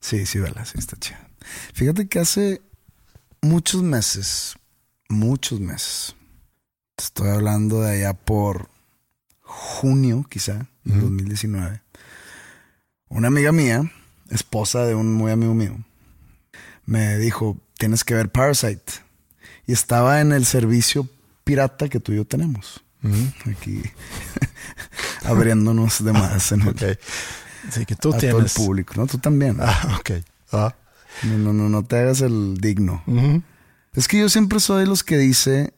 Sí, 0.00 0.26
sí, 0.26 0.38
vela, 0.38 0.64
sí, 0.64 0.78
está 0.78 0.96
chida. 0.96 1.28
Fíjate 1.74 2.08
que 2.08 2.18
hace 2.18 2.62
muchos 3.40 3.82
meses, 3.82 4.56
muchos 5.08 5.60
meses, 5.60 6.14
te 6.96 7.04
estoy 7.04 7.28
hablando 7.30 7.82
de 7.82 7.92
allá 7.92 8.14
por 8.14 8.68
junio, 9.42 10.26
quizá, 10.28 10.66
de 10.84 11.00
2019, 11.00 11.82
una 13.08 13.28
amiga 13.28 13.52
mía, 13.52 13.90
esposa 14.30 14.84
de 14.84 14.94
un 14.94 15.14
muy 15.14 15.32
amigo 15.32 15.54
mío, 15.54 15.76
me 16.84 17.18
dijo, 17.18 17.58
tienes 17.78 18.04
que 18.04 18.14
ver 18.14 18.30
Parasite. 18.30 18.92
Y 19.66 19.72
estaba 19.72 20.20
en 20.20 20.32
el 20.32 20.46
servicio 20.46 21.08
pirata 21.44 21.88
que 21.88 22.00
tú 22.00 22.12
y 22.12 22.16
yo 22.16 22.24
tenemos. 22.24 22.82
Aquí 23.46 23.82
abriéndonos 25.24 26.02
de 26.02 26.12
más 26.12 26.52
en 26.52 26.62
el. 26.62 26.98
Sí, 27.70 27.84
que 27.86 27.94
tú 27.96 28.08
a 28.10 28.18
todo 28.18 28.26
el 28.28 28.34
tienes. 28.34 28.54
público, 28.54 28.94
¿no? 28.96 29.06
Tú 29.06 29.18
también. 29.18 29.58
Ah, 29.60 29.98
ok. 30.00 30.10
Ah. 30.52 30.74
No, 31.24 31.38
no, 31.38 31.52
no, 31.52 31.68
no 31.68 31.84
te 31.84 31.96
hagas 31.98 32.20
el 32.20 32.56
digno. 32.58 33.02
Es 33.94 34.06
que 34.08 34.18
yo 34.18 34.28
siempre 34.28 34.60
soy 34.60 34.82
de 34.82 34.86
los 34.86 35.02
que 35.02 35.18
dice 35.18 35.74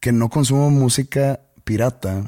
que 0.00 0.12
no 0.12 0.28
consumo 0.28 0.70
música 0.70 1.40
pirata, 1.64 2.24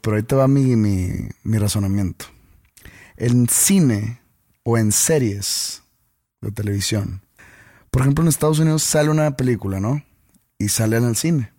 pero 0.00 0.16
ahí 0.16 0.22
te 0.22 0.34
va 0.34 0.46
mi, 0.48 0.76
mi, 0.76 1.10
mi 1.42 1.58
razonamiento. 1.58 2.26
En 3.16 3.48
cine 3.48 4.20
o 4.64 4.76
en 4.76 4.92
series 4.92 5.82
de 6.42 6.50
televisión, 6.52 7.22
por 7.90 8.02
ejemplo, 8.02 8.22
en 8.22 8.28
Estados 8.28 8.58
Unidos 8.58 8.82
sale 8.82 9.08
una 9.08 9.36
película, 9.36 9.80
¿no? 9.80 10.02
Y 10.58 10.68
sale 10.68 10.96
en 10.96 11.04
el 11.04 11.16
cine. 11.16 11.52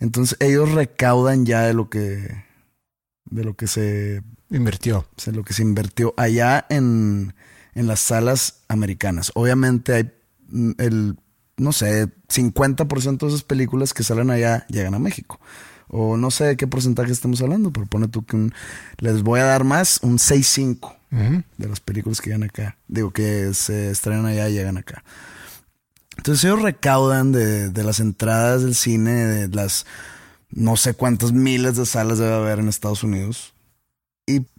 Entonces 0.00 0.36
ellos 0.40 0.72
recaudan 0.72 1.46
ya 1.46 1.62
de 1.62 1.74
lo 1.74 1.88
que 1.88 2.44
de 3.26 3.44
lo 3.44 3.54
que 3.54 3.66
se 3.66 4.22
Invirtió. 4.50 4.98
o 5.00 5.20
sea, 5.20 5.32
lo 5.32 5.42
que 5.44 5.52
se 5.54 5.62
invirtió 5.62 6.14
allá 6.16 6.66
en, 6.68 7.34
en 7.74 7.86
las 7.86 8.00
salas 8.00 8.60
americanas. 8.68 9.32
Obviamente 9.34 9.92
hay 9.94 10.12
mm, 10.48 10.70
el, 10.78 11.16
no 11.56 11.72
sé, 11.72 12.08
50% 12.28 13.18
de 13.18 13.26
esas 13.28 13.42
películas 13.42 13.92
que 13.94 14.04
salen 14.04 14.30
allá 14.30 14.66
llegan 14.68 14.94
a 14.94 14.98
México. 14.98 15.40
O 15.88 16.16
no 16.16 16.30
sé 16.30 16.44
de 16.44 16.56
qué 16.56 16.66
porcentaje 16.66 17.12
estamos 17.12 17.40
hablando, 17.42 17.72
pero 17.72 17.86
pone 17.86 18.08
tú 18.08 18.24
que 18.24 18.36
un- 18.36 18.52
les 18.98 19.22
voy 19.22 19.40
a 19.40 19.44
dar 19.44 19.64
más, 19.64 20.00
un 20.02 20.18
6-5 20.18 20.96
Ujú. 21.12 21.42
de 21.58 21.68
las 21.68 21.80
películas 21.80 22.20
que 22.20 22.30
llegan 22.30 22.42
acá. 22.44 22.76
Digo, 22.88 23.12
que 23.12 23.52
se 23.54 23.90
estrenan 23.90 24.26
allá 24.26 24.48
y 24.48 24.52
llegan 24.54 24.76
acá. 24.78 25.04
Entonces 26.16 26.44
ellos 26.44 26.62
recaudan 26.62 27.30
de, 27.32 27.70
de 27.70 27.84
las 27.84 28.00
entradas 28.00 28.62
del 28.62 28.74
cine, 28.74 29.12
de 29.12 29.48
las 29.48 29.86
no 30.50 30.76
sé 30.76 30.94
cuántas 30.94 31.32
miles 31.32 31.76
de 31.76 31.84
salas 31.86 32.18
debe 32.18 32.32
haber 32.34 32.58
en 32.58 32.68
Estados 32.68 33.02
Unidos. 33.04 33.52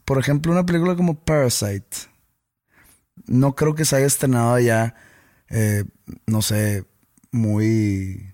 Por 0.08 0.18
ejemplo, 0.20 0.54
una 0.54 0.66
película 0.66 0.96
como 0.96 1.20
Parasite, 1.20 1.98
no 3.26 3.56
creo 3.56 3.76
que 3.76 3.84
se 3.84 3.98
haya 3.98 4.06
estrenado 4.06 4.54
allá, 4.54 4.96
eh, 5.50 5.84
no 6.26 6.42
sé, 6.42 6.86
muy, 7.32 8.34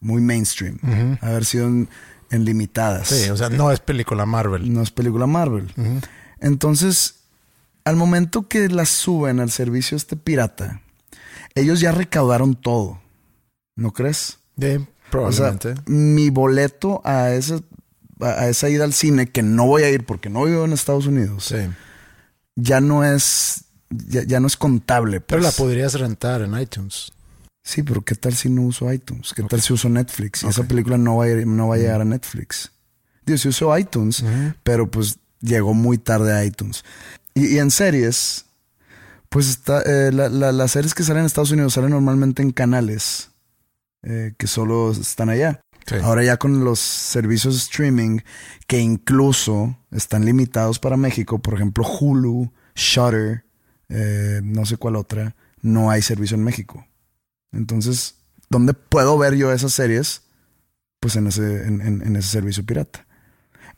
muy 0.00 0.20
mainstream. 0.20 0.78
Ujú. 0.82 1.18
Haber 1.26 1.46
sido 1.46 1.66
en, 1.66 1.88
en 2.30 2.44
limitadas. 2.44 3.08
Sí, 3.08 3.30
o 3.30 3.38
sea, 3.38 3.48
no 3.48 3.72
es 3.72 3.80
película 3.80 4.26
Marvel. 4.26 4.70
No 4.70 4.82
es 4.82 4.90
película 4.90 5.26
Marvel. 5.26 5.72
Entonces, 6.40 7.20
al 7.86 7.96
momento 7.96 8.46
que 8.46 8.68
la 8.68 8.84
suben 8.84 9.40
al 9.40 9.50
servicio 9.50 9.96
este 9.96 10.16
pirata, 10.16 10.82
ellos 11.54 11.80
ya 11.80 11.90
recaudaron 11.92 12.54
todo. 12.54 13.00
¿No 13.76 13.92
crees? 13.92 14.38
Sí, 14.58 14.66
O 14.66 14.78
sea, 14.78 14.86
probablemente. 15.10 15.74
mi 15.86 16.28
boleto 16.28 17.00
a 17.02 17.30
esa, 17.32 17.60
a 18.20 18.48
esa 18.48 18.68
ida 18.68 18.84
al 18.84 18.92
cine, 18.92 19.26
que 19.28 19.42
no 19.42 19.66
voy 19.66 19.82
a 19.82 19.90
ir 19.90 20.04
porque 20.04 20.28
no 20.30 20.44
vivo 20.44 20.64
en 20.64 20.72
Estados 20.72 21.06
Unidos, 21.06 21.44
sí. 21.46 21.56
ya 22.56 22.80
no 22.80 23.04
es, 23.04 23.64
ya, 23.90 24.22
ya 24.24 24.40
no 24.40 24.46
es 24.46 24.56
contable. 24.56 25.20
Pero 25.20 25.40
la 25.42 25.48
pues. 25.48 25.56
podrías 25.56 25.94
rentar 25.94 26.42
en 26.42 26.58
iTunes. 26.58 27.12
Sí, 27.62 27.82
pero 27.82 28.02
¿qué 28.02 28.14
tal 28.14 28.34
si 28.34 28.50
no 28.50 28.62
uso 28.62 28.92
iTunes? 28.92 29.32
¿Qué 29.34 29.42
tal 29.42 29.60
si 29.62 29.72
uso 29.72 29.88
Netflix? 29.88 30.42
Y 30.42 30.48
esa 30.48 30.64
película 30.64 30.98
no 30.98 31.16
va 31.16 31.24
a, 31.24 31.28
ir- 31.28 31.46
no 31.46 31.68
va 31.68 31.76
a 31.76 31.78
llegar 31.78 32.00
a 32.02 32.04
Netflix. 32.04 32.70
Digo, 33.24 33.38
si 33.38 33.48
uso 33.48 33.76
iTunes, 33.78 34.22
pero 34.62 34.90
pues 34.90 35.16
llegó 35.40 35.72
muy 35.72 35.96
tarde 35.96 36.32
a 36.34 36.44
iTunes. 36.44 36.84
Y, 37.32 37.54
y 37.54 37.58
en 37.58 37.70
series, 37.70 38.44
pues 39.30 39.48
está, 39.48 39.80
eh, 39.80 40.12
la- 40.12 40.28
la- 40.28 40.52
las 40.52 40.72
series 40.72 40.92
que 40.94 41.02
salen 41.04 41.20
en 41.20 41.26
Estados 41.26 41.50
Unidos 41.52 41.72
salen 41.72 41.90
normalmente 41.90 42.42
en 42.42 42.50
canales 42.52 43.30
eh, 44.02 44.34
que 44.36 44.46
solo 44.46 44.92
están 44.92 45.30
allá. 45.30 45.60
Ahora 46.02 46.24
ya 46.24 46.36
con 46.38 46.64
los 46.64 46.78
servicios 46.80 47.56
streaming 47.56 48.20
que 48.66 48.78
incluso 48.78 49.76
están 49.90 50.24
limitados 50.24 50.78
para 50.78 50.96
México, 50.96 51.40
por 51.40 51.54
ejemplo 51.54 51.84
Hulu, 51.86 52.52
Shutter, 52.74 53.44
eh, 53.90 54.40
no 54.42 54.64
sé 54.64 54.76
cuál 54.78 54.96
otra, 54.96 55.36
no 55.60 55.90
hay 55.90 56.00
servicio 56.02 56.36
en 56.36 56.44
México. 56.44 56.86
Entonces, 57.52 58.16
¿dónde 58.48 58.72
puedo 58.74 59.18
ver 59.18 59.34
yo 59.34 59.52
esas 59.52 59.72
series? 59.74 60.22
Pues 61.00 61.16
en 61.16 61.26
ese, 61.26 61.66
en, 61.66 61.80
en- 61.82 62.02
en 62.02 62.16
ese 62.16 62.28
servicio 62.28 62.64
pirata. 62.64 63.06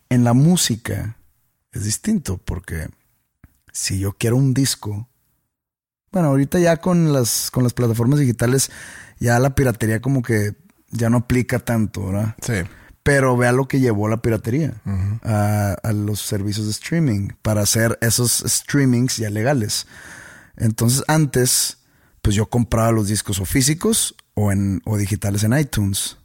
En 0.08 0.22
la 0.22 0.32
música 0.32 1.16
es 1.72 1.84
distinto 1.84 2.38
porque 2.38 2.88
si 3.72 3.98
yo 3.98 4.12
quiero 4.12 4.36
un 4.36 4.54
disco, 4.54 5.08
bueno, 6.12 6.28
ahorita 6.28 6.58
ya 6.60 6.76
con 6.78 7.12
las, 7.12 7.50
con 7.50 7.64
las 7.64 7.74
plataformas 7.74 8.20
digitales, 8.20 8.70
ya 9.18 9.38
la 9.40 9.54
piratería 9.54 10.00
como 10.00 10.22
que 10.22 10.54
ya 10.90 11.10
no 11.10 11.18
aplica 11.18 11.58
tanto, 11.58 12.06
¿verdad? 12.06 12.34
Sí. 12.42 12.54
Pero 13.02 13.36
vea 13.36 13.52
lo 13.52 13.68
que 13.68 13.80
llevó 13.80 14.08
la 14.08 14.22
piratería 14.22 14.74
a 15.22 15.92
los 15.94 16.20
servicios 16.20 16.66
de 16.66 16.72
streaming 16.72 17.28
para 17.42 17.60
hacer 17.62 17.98
esos 18.00 18.42
streamings 18.46 19.16
ya 19.16 19.30
legales. 19.30 19.86
Entonces 20.56 21.04
antes, 21.06 21.78
pues 22.20 22.34
yo 22.34 22.46
compraba 22.46 22.90
los 22.90 23.06
discos 23.06 23.38
o 23.38 23.44
físicos 23.44 24.16
o, 24.34 24.50
en, 24.50 24.82
o 24.84 24.96
digitales 24.96 25.44
en 25.44 25.56
iTunes. 25.56 26.16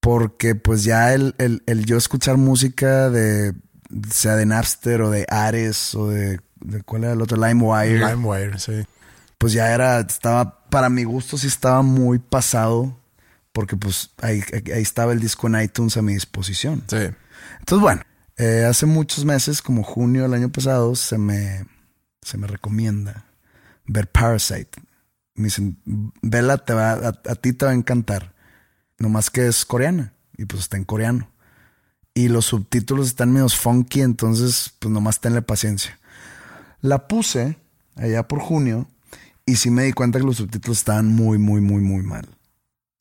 Porque 0.00 0.54
pues 0.54 0.84
ya 0.84 1.14
el, 1.14 1.34
el, 1.38 1.62
el 1.66 1.86
yo 1.86 1.96
escuchar 1.96 2.36
música 2.36 3.08
de, 3.08 3.54
sea 4.10 4.36
de 4.36 4.46
Napster 4.46 5.00
o 5.00 5.10
de 5.10 5.26
Ares 5.30 5.94
o 5.94 6.08
de, 6.08 6.40
de 6.60 6.82
¿cuál 6.82 7.04
era 7.04 7.12
el 7.12 7.22
otro? 7.22 7.36
LimeWire 7.36 7.98
LimeWire, 7.98 8.58
sí. 8.58 8.82
pues 9.38 9.52
ya 9.52 9.72
era, 9.72 10.00
estaba, 10.00 10.68
para 10.68 10.88
mi 10.88 11.04
gusto 11.04 11.38
sí 11.38 11.46
estaba 11.46 11.82
muy 11.82 12.18
pasado, 12.18 12.98
porque 13.52 13.76
pues 13.76 14.10
ahí, 14.20 14.42
ahí 14.52 14.82
estaba 14.82 15.12
el 15.12 15.20
disco 15.20 15.46
en 15.46 15.60
iTunes 15.60 15.96
a 15.96 16.02
mi 16.02 16.14
disposición. 16.14 16.82
Sí. 16.88 16.96
Entonces, 17.60 17.80
bueno, 17.80 18.02
eh, 18.36 18.64
hace 18.68 18.86
muchos 18.86 19.24
meses, 19.24 19.62
como 19.62 19.82
junio 19.82 20.22
del 20.22 20.34
año 20.34 20.50
pasado, 20.50 20.94
se 20.96 21.18
me, 21.18 21.66
se 22.22 22.38
me 22.38 22.46
recomienda 22.46 23.26
ver 23.86 24.10
Parasite. 24.10 24.70
Me 25.34 25.44
dicen, 25.44 25.78
vela, 26.22 26.58
te 26.58 26.74
va, 26.74 26.92
a, 26.92 27.08
a 27.08 27.34
ti 27.36 27.52
te 27.52 27.64
va 27.64 27.72
a 27.72 27.74
encantar. 27.74 28.34
Nomás 28.98 29.30
que 29.30 29.46
es 29.46 29.64
coreana, 29.64 30.12
y 30.36 30.44
pues 30.44 30.62
está 30.62 30.76
en 30.76 30.84
coreano. 30.84 31.28
Y 32.14 32.28
los 32.28 32.46
subtítulos 32.46 33.08
están 33.08 33.32
medios 33.32 33.56
funky, 33.56 34.02
entonces 34.02 34.74
pues 34.78 34.92
nomás 34.92 35.20
tenle 35.20 35.42
paciencia. 35.42 35.98
La 36.80 37.08
puse 37.08 37.58
allá 37.96 38.28
por 38.28 38.40
junio 38.40 38.88
y 39.46 39.56
sí 39.56 39.70
me 39.70 39.84
di 39.84 39.92
cuenta 39.92 40.18
que 40.18 40.26
los 40.26 40.36
subtítulos 40.36 40.78
estaban 40.78 41.08
muy, 41.08 41.38
muy, 41.38 41.60
muy, 41.60 41.80
muy 41.80 42.02
mal. 42.02 42.28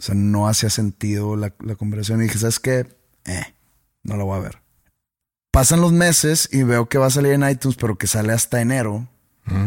O 0.02 0.04
sea, 0.04 0.16
no 0.16 0.48
hacía 0.48 0.72
sentido 0.72 1.36
la, 1.36 1.54
la 1.60 1.76
conversación. 1.76 2.22
Y 2.22 2.24
dije, 2.24 2.40
¿sabes 2.40 2.60
qué? 2.60 2.88
Eh, 3.26 3.54
no 4.02 4.18
la 4.18 4.24
voy 4.24 4.40
a 4.40 4.42
ver. 4.42 4.58
Pasan 5.52 5.80
los 5.80 5.92
meses 5.92 6.50
y 6.52 6.64
veo 6.64 6.90
que 6.90 6.98
va 6.98 7.06
a 7.06 7.12
salir 7.12 7.34
en 7.34 7.48
iTunes, 7.48 7.78
pero 7.78 8.00
que 8.00 8.08
sale 8.08 8.34
hasta 8.34 8.62
enero. 8.62 9.08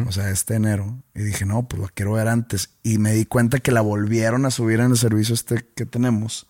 O 0.09 0.11
sea, 0.11 0.31
este 0.31 0.55
enero. 0.55 0.99
Y 1.15 1.23
dije, 1.23 1.45
no, 1.45 1.69
pues 1.69 1.81
la 1.83 1.89
quiero 1.89 2.15
ver 2.15 2.27
antes. 2.27 2.71
Y 2.83 2.99
me 2.99 3.13
di 3.13 3.27
cuenta 3.27 3.61
que 3.61 3.71
la 3.71 3.81
volvieron 3.81 4.45
a 4.45 4.51
subir 4.51 4.81
en 4.81 4.91
el 4.91 4.97
servicio 4.97 5.37
este 5.37 5.69
que 5.77 5.87
tenemos. 5.87 6.49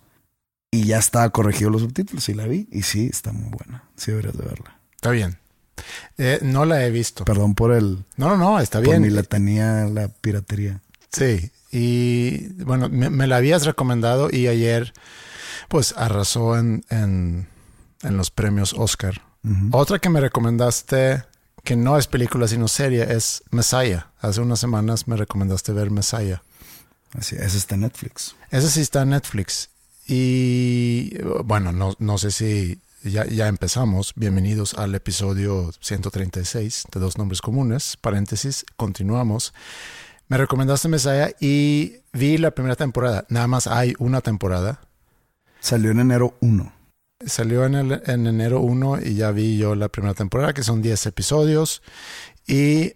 Y 0.70 0.84
ya 0.84 0.96
estaba 0.98 1.28
corregido 1.28 1.68
los 1.68 1.82
subtítulos 1.82 2.26
y 2.30 2.34
la 2.34 2.46
vi. 2.46 2.66
Y 2.72 2.82
sí, 2.84 3.10
está 3.12 3.32
muy 3.32 3.50
buena. 3.50 3.84
Sí 3.96 4.12
deberías 4.12 4.38
de 4.38 4.44
verla. 4.44 4.78
Está 4.94 5.10
bien. 5.10 5.36
Eh, 6.16 6.38
no 6.42 6.64
la 6.64 6.86
he 6.86 6.90
visto. 6.90 7.26
Perdón 7.26 7.54
por 7.54 7.72
el... 7.74 8.04
No, 8.16 8.28
no, 8.28 8.36
no, 8.38 8.60
está 8.60 8.78
Por 8.78 8.88
bien. 8.88 9.02
mi 9.02 9.10
letanía, 9.10 9.84
la 9.84 10.08
piratería. 10.08 10.80
Sí, 11.12 11.50
y 11.74 12.52
bueno, 12.62 12.88
me, 12.88 13.10
me 13.10 13.26
la 13.26 13.36
habías 13.36 13.66
recomendado 13.66 14.28
y 14.30 14.46
ayer 14.46 14.94
pues 15.68 15.92
arrasó 15.96 16.56
en, 16.56 16.84
en, 16.88 17.48
en 18.02 18.16
los 18.16 18.30
premios 18.30 18.74
Oscar. 18.74 19.22
Otra 19.72 19.98
que 19.98 20.08
me 20.08 20.20
recomendaste, 20.20 21.24
que 21.64 21.76
no 21.76 21.98
es 21.98 22.06
película 22.06 22.48
sino 22.48 22.68
serie, 22.68 23.12
es 23.12 23.42
Messiah. 23.50 24.06
Hace 24.20 24.40
unas 24.40 24.60
semanas 24.60 25.06
me 25.08 25.16
recomendaste 25.16 25.72
ver 25.72 25.90
Messiah. 25.90 26.42
Así, 27.12 27.34
esa 27.36 27.56
está 27.56 27.74
en 27.74 27.82
Netflix. 27.82 28.36
Esa 28.50 28.70
sí 28.70 28.80
está 28.80 29.02
en 29.02 29.10
Netflix. 29.10 29.68
Y 30.06 31.18
bueno, 31.44 31.72
no, 31.72 31.94
no 31.98 32.18
sé 32.18 32.30
si 32.30 32.80
ya, 33.02 33.26
ya 33.26 33.48
empezamos. 33.48 34.12
Bienvenidos 34.14 34.74
al 34.74 34.94
episodio 34.94 35.72
136 35.80 36.84
de 36.92 37.00
Dos 37.00 37.18
Nombres 37.18 37.42
Comunes. 37.42 37.98
Paréntesis, 38.00 38.64
continuamos. 38.76 39.52
Me 40.34 40.38
recomendaste 40.38 40.88
Messiah 40.88 41.30
y 41.38 41.98
vi 42.12 42.38
la 42.38 42.50
primera 42.50 42.74
temporada. 42.74 43.24
Nada 43.28 43.46
más 43.46 43.68
hay 43.68 43.94
una 44.00 44.20
temporada. 44.20 44.80
Salió 45.60 45.92
en 45.92 46.00
enero 46.00 46.36
1. 46.40 46.72
Salió 47.24 47.64
en, 47.64 47.76
el, 47.76 48.02
en 48.04 48.26
enero 48.26 48.58
1 48.58 49.02
y 49.02 49.14
ya 49.14 49.30
vi 49.30 49.58
yo 49.58 49.76
la 49.76 49.88
primera 49.88 50.12
temporada, 50.12 50.52
que 50.52 50.64
son 50.64 50.82
10 50.82 51.06
episodios. 51.06 51.82
Y 52.48 52.94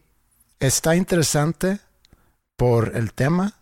está 0.59 0.97
interesante 0.97 1.79
por 2.57 2.97
el 2.97 3.13
tema, 3.13 3.55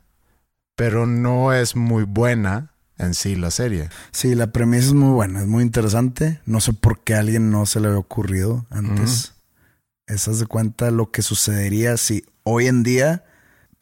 pero 0.75 1.07
no 1.07 1.53
es 1.53 1.77
muy 1.77 2.05
buena 2.05 2.73
en 2.97 3.13
sí 3.13 3.37
la 3.37 3.51
serie. 3.51 3.91
Sí, 4.11 4.35
la 4.35 4.53
premisa 4.53 4.87
es 4.87 4.95
muy 4.95 5.13
buena, 5.13 5.41
es 5.41 5.47
muy 5.47 5.63
interesante. 5.63 6.41
No 6.47 6.63
sé 6.63 6.73
por 6.73 7.01
qué 7.01 7.15
a 7.15 7.19
alguien 7.19 7.51
no 7.51 7.67
se 7.67 7.81
le 7.81 7.89
había 7.89 7.99
ocurrido 7.99 8.65
antes. 8.71 9.35
Es 10.07 10.39
de 10.39 10.47
cuenta 10.47 10.91
lo 10.91 11.11
que 11.11 11.21
sucedería 11.21 11.99
si 11.99 12.25
hoy 12.43 12.69
en 12.69 12.83
día 12.83 13.26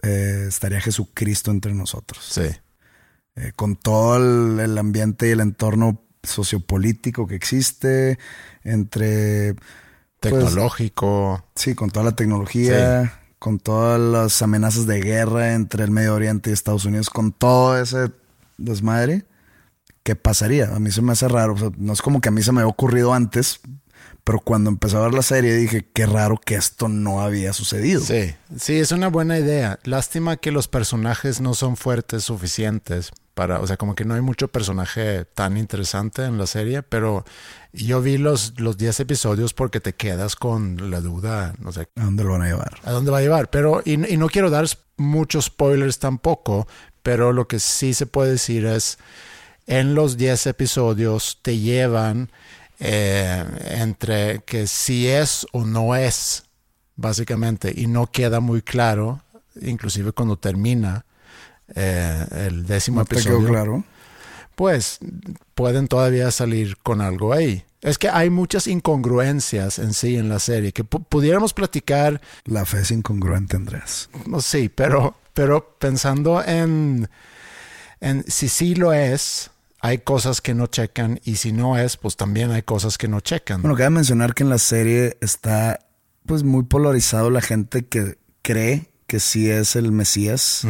eh, 0.05 0.47
estaría 0.49 0.81
Jesucristo 0.81 1.51
entre 1.51 1.75
nosotros. 1.75 2.25
Sí. 2.31 2.49
Eh, 3.37 3.53
con 3.57 3.77
todo 3.77 4.17
el, 4.17 4.61
el 4.61 4.79
ambiente 4.79 5.29
y 5.29 5.31
el 5.31 5.41
entorno 5.41 6.05
sociopolítico 6.23 7.27
que 7.27 7.35
existe, 7.35 8.19
entre... 8.63 9.55
pues, 10.21 10.33
Tecnológico. 10.35 11.45
Sí, 11.55 11.75
con 11.75 11.91
toda 11.91 12.05
la 12.05 12.17
tecnología, 12.17 13.21
con 13.39 13.59
todas 13.59 14.01
las 14.01 14.41
amenazas 14.41 14.87
de 14.87 15.01
guerra 15.01 15.55
entre 15.55 15.85
el 15.85 15.91
Medio 15.91 16.15
Oriente 16.15 16.51
y 16.51 16.53
Estados 16.53 16.85
Unidos, 16.85 17.11
con 17.11 17.33
todo 17.33 17.79
ese 17.81 18.11
desmadre, 18.57 19.27
¿qué 20.03 20.17
pasaría? 20.17 20.75
A 20.75 20.79
mí 20.79 20.91
se 20.91 21.03
me 21.03 21.13
hace 21.13 21.29
raro. 21.29 21.55
O 21.55 21.59
sea, 21.59 21.71
no 21.77 21.93
es 21.93 22.03
como 22.03 22.21
que 22.21 22.29
a 22.29 22.33
mí 22.33 22.43
se 22.43 22.53
me 22.53 22.61
había 22.61 22.71
ocurrido 22.71 23.13
antes, 23.13 23.61
pero 24.25 24.41
cuando 24.41 24.71
empecé 24.71 24.97
a 24.97 25.01
ver 25.01 25.13
la 25.13 25.23
serie 25.23 25.55
dije, 25.55 25.87
qué 25.93 26.07
raro 26.07 26.41
que 26.43 26.55
esto 26.55 26.89
no 26.89 27.21
había 27.21 27.53
sucedido. 27.53 28.01
Sí, 28.01 28.35
sí, 28.59 28.79
es 28.79 28.91
una 28.91 29.09
buena 29.09 29.39
idea. 29.39 29.79
Lástima 29.85 30.39
que 30.39 30.51
los 30.51 30.67
personajes 30.67 31.43
no 31.43 31.53
son 31.53 31.77
fuertes 31.77 32.25
suficientes 32.25 33.13
para, 33.35 33.61
o 33.61 33.67
sea, 33.67 33.77
como 33.77 33.95
que 33.95 34.07
no 34.07 34.15
hay 34.15 34.23
mucho 34.23 34.49
personaje 34.49 35.27
tan 35.27 35.59
interesante 35.59 36.25
en 36.25 36.39
la 36.39 36.47
serie, 36.47 36.83
pero 36.83 37.25
yo 37.73 38.01
vi 38.01 38.17
los, 38.17 38.59
los 38.59 38.79
10 38.79 39.01
episodios 39.01 39.53
porque 39.53 39.81
te 39.81 39.93
quedas 39.93 40.37
con 40.37 40.91
la 40.91 41.01
duda, 41.01 41.55
no 41.59 41.73
sé, 41.73 41.89
¿A 41.97 42.05
dónde 42.05 42.25
lo 42.25 42.31
van 42.31 42.43
a 42.43 42.47
llevar? 42.47 42.79
a 42.83 42.93
dónde 42.93 43.11
va 43.11 43.19
a 43.19 43.23
llevar. 43.23 43.51
Pero, 43.51 43.83
y, 43.85 43.93
y 44.13 44.17
no 44.17 44.29
quiero 44.29 44.49
dar 44.49 44.67
muchos 44.97 45.47
spoilers 45.47 45.99
tampoco, 45.99 46.67
pero 47.03 47.33
lo 47.33 47.47
que 47.47 47.59
sí 47.59 47.93
se 47.93 48.07
puede 48.07 48.33
decir 48.33 48.65
es, 48.65 48.99
en 49.67 49.95
los 49.95 50.17
10 50.17 50.47
episodios 50.47 51.41
te 51.43 51.59
llevan 51.59 52.31
eh, 52.81 53.45
entre 53.79 54.41
que 54.45 54.67
si 54.67 55.07
es 55.09 55.47
o 55.53 55.65
no 55.65 55.95
es, 55.97 56.45
básicamente, 56.97 57.73
y 57.75 57.87
no 57.87 58.07
queda 58.11 58.41
muy 58.41 58.63
claro, 58.63 59.23
inclusive 59.61 60.13
cuando 60.13 60.37
termina 60.37 61.05
eh, 61.75 62.25
el 62.47 62.67
décimo 62.67 63.01
¿No 63.01 63.05
te 63.07 63.15
episodio 63.17 63.39
quedó 63.41 63.49
claro? 63.49 63.85
pues 64.55 64.99
pueden 65.55 65.89
todavía 65.89 66.31
salir 66.31 66.77
con 66.79 67.01
algo 67.01 67.33
ahí. 67.33 67.65
Es 67.81 67.99
que 67.99 68.09
hay 68.09 68.31
muchas 68.31 68.67
incongruencias 68.67 69.79
en 69.79 69.93
sí 69.93 70.17
en 70.17 70.29
la 70.29 70.39
serie 70.39 70.73
que 70.73 70.85
pu- 70.85 71.05
pudiéramos 71.07 71.53
platicar, 71.53 72.21
La 72.45 72.65
fe 72.65 72.81
es 72.81 72.91
incongruente, 72.91 73.57
Andrés. 73.57 74.09
no 74.27 74.41
sí, 74.41 74.69
pero, 74.69 75.17
pero 75.35 75.77
pensando 75.79 76.43
en, 76.43 77.09
en 78.01 78.25
si 78.31 78.49
sí 78.49 78.75
lo 78.75 78.93
es, 78.93 79.51
hay 79.85 79.99
cosas 79.99 80.41
que 80.41 80.55
no 80.55 80.67
checan 80.67 81.21
y 81.25 81.37
si 81.37 81.53
no 81.53 81.77
es, 81.77 81.99
pues 81.99 82.17
también 82.17 82.51
hay 82.53 82.63
cosas 82.63 82.97
que 82.97 83.07
no 83.07 83.21
checan. 83.21 83.61
Bueno, 83.61 83.77
cabe 83.77 83.91
mencionar 83.91 84.33
que 84.33 84.43
en 84.43 84.49
la 84.49 84.57
serie 84.57 85.19
está 85.21 85.79
pues 86.25 86.43
muy 86.43 86.63
polarizado 86.63 87.29
la 87.29 87.43
gente 87.43 87.85
que 87.85 88.17
cree 88.41 88.91
que 89.07 89.21
sí 89.21 89.51
es 89.51 89.77
el 89.77 89.93
Mesías 89.93 90.67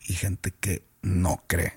y 0.00 0.12
gente 0.12 0.54
que 0.60 0.84
no 1.02 1.42
cree. 1.48 1.72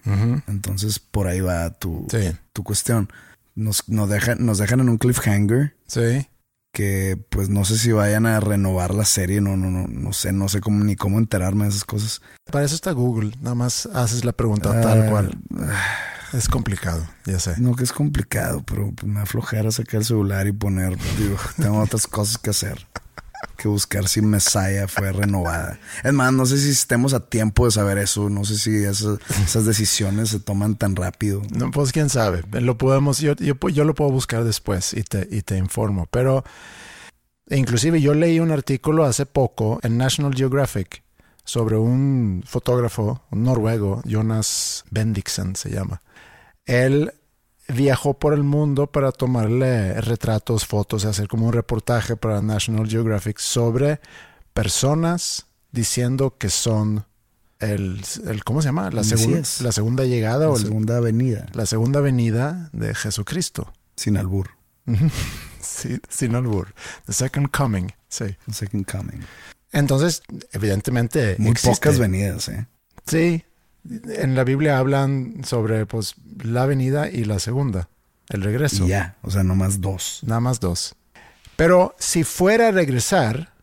Entonces 0.48 1.00
por 1.00 1.26
ahí 1.26 1.40
va 1.40 1.72
tu, 1.72 2.06
Sí, 2.12 2.38
tu 2.54 2.64
cuestión. 2.64 3.12
Nos, 3.56 3.90
nos, 3.90 4.08
dejan, 4.08 4.46
nos 4.46 4.60
dejan 4.60 4.82
en 4.82 4.90
un 4.90 5.00
cliffhanger 5.00 5.76
sí. 5.88 6.28
Que 6.72 7.18
pues 7.30 7.50
no 7.50 7.66
sé 7.66 7.78
si 7.78 7.92
vayan 7.92 8.26
a 8.26 8.40
renovar 8.40 8.94
la 8.94 9.06
serie, 9.06 9.42
no, 9.42 9.58
no, 9.58 9.70
no, 9.70 9.88
no 9.88 10.14
sé, 10.14 10.32
no 10.32 10.48
sé 10.50 10.62
cómo 10.62 10.84
ni 10.84 10.96
cómo 10.96 11.18
enterarme 11.18 11.66
de 11.66 11.72
esas 11.72 11.84
cosas. 11.86 12.22
Para 12.52 12.66
eso 12.66 12.76
está 12.76 12.92
Google, 12.92 13.32
nada 13.42 13.56
más 13.56 13.88
haces 13.94 14.26
la 14.26 14.34
pregunta 14.34 14.72
Ah, 14.76 14.82
tal 14.82 15.10
cual. 15.10 15.38
Es 16.34 16.48
complicado, 16.48 17.08
ya 17.26 17.40
sé. 17.40 17.56
No 17.58 17.76
que 17.76 17.84
es 17.84 17.92
complicado, 17.92 18.64
pero 18.64 18.94
me 19.04 19.22
aflojera 19.22 19.72
sacar 19.72 20.02
el 20.02 20.06
celular 20.06 20.46
y 20.48 20.52
poner, 20.52 20.96
digo, 21.18 21.38
tengo 21.58 21.80
otras 21.80 22.06
cosas 22.06 22.38
que 22.38 22.52
hacer. 22.52 22.88
Que 23.58 23.68
buscar 23.68 24.08
si 24.08 24.22
Messiah 24.22 24.88
fue 24.88 25.12
renovada. 25.12 25.80
Es 26.04 26.14
más, 26.14 26.32
no 26.34 26.46
sé 26.46 26.58
si 26.58 26.70
estemos 26.70 27.14
a 27.14 27.20
tiempo 27.30 27.66
de 27.66 27.72
saber 27.72 27.98
eso. 27.98 28.30
No 28.30 28.46
sé 28.46 28.58
si 28.58 28.84
esas, 28.84 29.66
decisiones 29.66 30.30
se 30.30 30.40
toman 30.40 30.76
tan 30.76 30.96
rápido. 30.96 31.42
No, 31.52 31.72
pues 31.72 31.92
quién 31.92 32.10
sabe. 32.10 32.44
Lo 32.52 32.78
podemos, 32.78 33.20
yo, 33.20 33.36
yo, 33.36 33.56
yo 33.70 33.84
lo 33.84 33.96
puedo 33.96 34.12
buscar 34.12 34.44
después 34.44 34.94
y 34.94 35.04
te, 35.04 35.28
y 35.30 35.42
te 35.42 35.58
informo. 35.58 36.08
Pero 36.10 36.44
inclusive 37.50 38.02
yo 38.02 38.14
leí 38.14 38.40
un 38.40 38.52
artículo 38.52 39.06
hace 39.06 39.26
poco 39.26 39.80
en 39.84 39.98
National 39.98 40.34
Geographic 40.36 41.04
sobre 41.50 41.78
un 41.78 42.44
fotógrafo, 42.46 43.24
noruego, 43.32 44.02
Jonas 44.06 44.84
Bendiksen 44.92 45.56
se 45.56 45.72
llama. 45.72 46.02
Él 46.66 47.12
viajó 47.70 48.18
por 48.20 48.34
el 48.34 48.44
mundo 48.44 48.88
para 48.88 49.12
tomarle 49.12 50.00
retratos, 50.02 50.66
fotos, 50.66 51.06
hacer 51.06 51.28
como 51.28 51.48
un 51.48 51.54
reportaje 51.54 52.16
para 52.16 52.42
National 52.42 52.88
Geographic 52.90 53.38
sobre 53.40 54.00
personas 54.54 55.46
diciendo 55.72 56.38
que 56.38 56.50
son 56.50 57.06
el, 57.60 58.02
el 58.28 58.44
¿cómo 58.44 58.62
se 58.62 58.68
llama? 58.70 58.90
La, 58.92 59.04
segun- 59.04 59.44
la 59.64 59.72
segunda 59.72 60.04
llegada 60.06 60.46
La 60.46 60.50
o 60.52 60.56
el- 60.58 60.64
segunda 60.64 60.98
avenida, 60.98 61.46
la 61.54 61.66
segunda 61.66 62.00
venida 62.02 62.70
de 62.74 62.94
Jesucristo. 62.96 63.74
sin 63.96 64.18
albur. 64.18 64.50
Sí, 65.62 66.00
sin 66.10 66.36
albur. 66.36 66.74
The 67.06 67.14
second 67.14 67.50
coming. 67.52 67.90
Sí. 68.08 68.26
The 68.48 68.54
second 68.54 68.86
coming. 68.90 69.20
Entonces, 69.72 70.24
evidentemente. 70.54 71.36
Muy 71.38 71.52
existe. 71.52 71.70
pocas 71.76 72.00
venidas, 72.00 72.48
¿eh? 72.50 72.66
Sí. 73.06 73.44
En 73.90 74.36
la 74.36 74.44
Biblia 74.44 74.78
hablan 74.78 75.42
sobre 75.46 75.86
pues 75.86 76.16
la 76.44 76.66
venida 76.66 77.10
y 77.10 77.26
la 77.26 77.40
segunda. 77.40 77.90
El 78.30 78.42
regreso. 78.44 78.86
Y 78.86 78.90
ya, 78.90 79.18
o 79.24 79.32
sea, 79.32 79.44
nomás 79.44 79.82
dos. 79.82 80.20
Nada 80.24 80.40
más 80.42 80.60
dos. 80.60 80.96
Pero 81.56 81.96
si 81.98 82.24
fuera 82.24 82.68
a 82.68 82.72
regresar, 82.72 83.54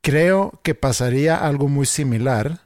creo 0.00 0.60
que 0.62 0.74
pasaría 0.74 1.36
algo 1.36 1.68
muy 1.68 1.86
similar 1.86 2.60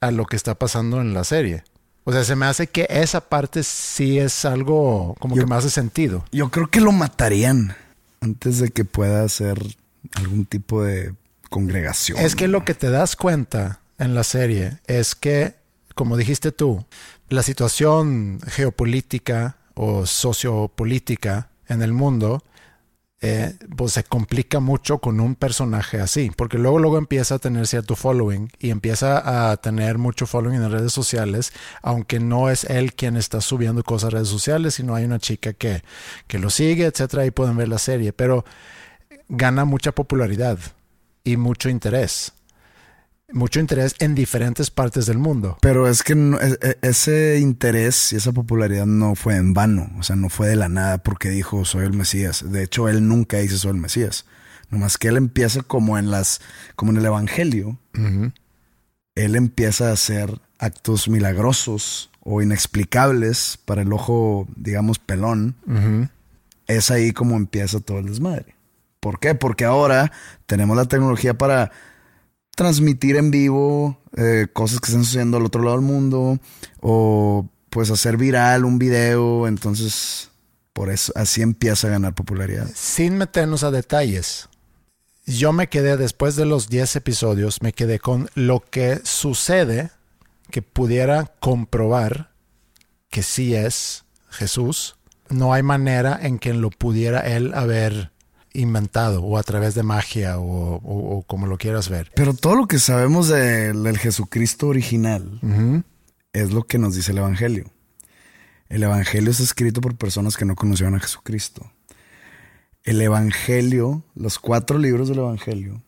a 0.00 0.10
lo 0.10 0.26
que 0.26 0.36
está 0.36 0.54
pasando 0.56 1.00
en 1.00 1.14
la 1.14 1.24
serie. 1.24 1.64
O 2.04 2.12
sea, 2.12 2.24
se 2.24 2.36
me 2.36 2.46
hace 2.46 2.66
que 2.66 2.86
esa 2.90 3.22
parte 3.22 3.62
sí 3.62 4.18
es 4.18 4.44
algo 4.44 5.14
como 5.20 5.36
Yo- 5.36 5.42
que 5.42 5.46
me 5.48 5.54
hace 5.56 5.70
sentido. 5.70 6.24
Yo 6.32 6.50
creo 6.50 6.68
que 6.70 6.80
lo 6.80 6.92
matarían 6.92 7.74
antes 8.20 8.58
de 8.58 8.70
que 8.70 8.84
pueda 8.84 9.24
hacer 9.24 9.58
algún 10.16 10.44
tipo 10.44 10.82
de 10.82 11.14
congregación. 11.48 12.18
Es 12.18 12.36
que 12.36 12.48
lo 12.48 12.64
que 12.64 12.74
te 12.74 12.90
das 12.90 13.16
cuenta 13.16 13.80
en 13.98 14.14
la 14.14 14.24
serie 14.24 14.78
es 14.86 15.14
que, 15.14 15.54
como 15.94 16.16
dijiste 16.16 16.52
tú, 16.52 16.84
la 17.28 17.42
situación 17.42 18.40
geopolítica 18.46 19.56
o 19.74 20.06
sociopolítica 20.06 21.50
en 21.68 21.82
el 21.82 21.92
mundo 21.92 22.42
eh, 23.26 23.54
pues 23.74 23.92
se 23.92 24.04
complica 24.04 24.60
mucho 24.60 24.98
con 24.98 25.18
un 25.18 25.34
personaje 25.34 25.98
así, 25.98 26.30
porque 26.36 26.58
luego 26.58 26.78
luego 26.78 26.98
empieza 26.98 27.36
a 27.36 27.38
tener 27.38 27.66
cierto 27.66 27.96
following 27.96 28.50
y 28.58 28.68
empieza 28.68 29.50
a 29.50 29.56
tener 29.56 29.96
mucho 29.96 30.26
following 30.26 30.60
en 30.60 30.70
redes 30.70 30.92
sociales, 30.92 31.52
aunque 31.80 32.20
no 32.20 32.50
es 32.50 32.64
él 32.64 32.92
quien 32.92 33.16
está 33.16 33.40
subiendo 33.40 33.82
cosas 33.82 34.08
a 34.08 34.10
redes 34.16 34.28
sociales, 34.28 34.74
sino 34.74 34.94
hay 34.94 35.06
una 35.06 35.18
chica 35.18 35.54
que, 35.54 35.82
que 36.26 36.38
lo 36.38 36.50
sigue, 36.50 36.84
etcétera, 36.84 37.24
y 37.24 37.30
pueden 37.30 37.56
ver 37.56 37.68
la 37.68 37.78
serie, 37.78 38.12
pero 38.12 38.44
gana 39.28 39.64
mucha 39.64 39.92
popularidad 39.92 40.58
y 41.24 41.38
mucho 41.38 41.70
interés 41.70 42.34
mucho 43.34 43.60
interés 43.60 43.94
en 43.98 44.14
diferentes 44.14 44.70
partes 44.70 45.06
del 45.06 45.18
mundo. 45.18 45.58
Pero 45.60 45.88
es 45.88 46.02
que 46.02 46.14
e, 46.14 46.68
e, 46.68 46.78
ese 46.82 47.38
interés 47.40 48.12
y 48.12 48.16
esa 48.16 48.32
popularidad 48.32 48.86
no 48.86 49.14
fue 49.14 49.36
en 49.36 49.52
vano, 49.52 49.90
o 49.98 50.02
sea, 50.02 50.16
no 50.16 50.30
fue 50.30 50.48
de 50.48 50.56
la 50.56 50.68
nada 50.68 50.98
porque 50.98 51.28
dijo 51.28 51.64
soy 51.64 51.84
el 51.84 51.92
Mesías. 51.92 52.50
De 52.50 52.62
hecho, 52.62 52.88
él 52.88 53.06
nunca 53.06 53.38
dice 53.38 53.58
soy 53.58 53.72
el 53.72 53.76
Mesías. 53.76 54.24
Nomás 54.70 54.96
que 54.96 55.08
él 55.08 55.16
empieza 55.16 55.62
como 55.62 55.98
en 55.98 56.10
las, 56.10 56.40
como 56.74 56.92
en 56.92 56.98
el 56.98 57.06
Evangelio. 57.06 57.78
Él 59.14 59.36
empieza 59.36 59.90
a 59.90 59.92
hacer 59.92 60.40
actos 60.58 61.08
milagrosos 61.08 62.10
o 62.20 62.42
inexplicables 62.42 63.58
para 63.64 63.82
el 63.82 63.92
ojo, 63.92 64.48
digamos, 64.56 64.98
pelón. 64.98 65.54
Es 66.66 66.90
ahí 66.90 67.12
como 67.12 67.36
empieza 67.36 67.80
todo 67.80 67.98
el 67.98 68.06
desmadre. 68.06 68.56
¿Por 68.98 69.20
qué? 69.20 69.34
Porque 69.34 69.64
ahora 69.64 70.10
tenemos 70.46 70.76
la 70.76 70.86
tecnología 70.86 71.34
para 71.34 71.70
transmitir 72.54 73.16
en 73.16 73.30
vivo 73.30 73.98
eh, 74.16 74.46
cosas 74.52 74.80
que 74.80 74.86
están 74.86 75.04
sucediendo 75.04 75.36
al 75.36 75.46
otro 75.46 75.62
lado 75.62 75.76
del 75.76 75.86
mundo 75.86 76.38
o 76.80 77.48
pues 77.70 77.90
hacer 77.90 78.16
viral 78.16 78.64
un 78.64 78.78
video, 78.78 79.48
entonces 79.48 80.30
por 80.72 80.90
eso 80.90 81.12
así 81.16 81.42
empieza 81.42 81.88
a 81.88 81.90
ganar 81.90 82.14
popularidad. 82.14 82.68
Sin 82.74 83.16
meternos 83.16 83.64
a 83.64 83.70
detalles, 83.70 84.48
yo 85.26 85.52
me 85.52 85.68
quedé 85.68 85.96
después 85.96 86.36
de 86.36 86.44
los 86.44 86.68
10 86.68 86.96
episodios, 86.96 87.62
me 87.62 87.72
quedé 87.72 87.98
con 87.98 88.28
lo 88.34 88.60
que 88.60 89.00
sucede 89.04 89.90
que 90.50 90.62
pudiera 90.62 91.32
comprobar 91.40 92.30
que 93.08 93.22
sí 93.22 93.54
es 93.54 94.04
Jesús. 94.30 94.96
No 95.30 95.52
hay 95.52 95.62
manera 95.62 96.18
en 96.20 96.38
que 96.38 96.52
lo 96.52 96.70
pudiera 96.70 97.20
él 97.20 97.54
haber 97.54 98.12
inventado 98.54 99.22
o 99.22 99.36
a 99.36 99.42
través 99.42 99.74
de 99.74 99.82
magia 99.82 100.38
o, 100.38 101.24
como 101.26 101.46
lo 101.46 101.58
quieras 101.58 101.88
ver. 101.88 102.10
Pero 102.14 102.34
todo 102.34 102.56
lo 102.56 102.66
que 102.66 102.78
sabemos 102.78 103.28
del 103.28 103.98
Jesucristo 103.98 104.68
original 104.68 105.84
es 106.32 106.52
lo 106.52 106.62
que 106.62 106.78
nos 106.78 106.94
dice 106.94 107.12
el 107.12 107.18
Evangelio. 107.18 107.70
El 108.68 108.82
Evangelio 108.82 109.30
es 109.30 109.40
escrito 109.40 109.80
por 109.80 109.96
personas 109.96 110.36
que 110.36 110.44
no 110.44 110.56
conocieron 110.56 110.94
a 110.94 111.00
Jesucristo. 111.00 111.70
El 112.82 113.00
Evangelio, 113.00 114.04
los 114.14 114.38
cuatro 114.38 114.78
libros 114.78 115.08
del 115.08 115.18
Evangelio, 115.18 115.82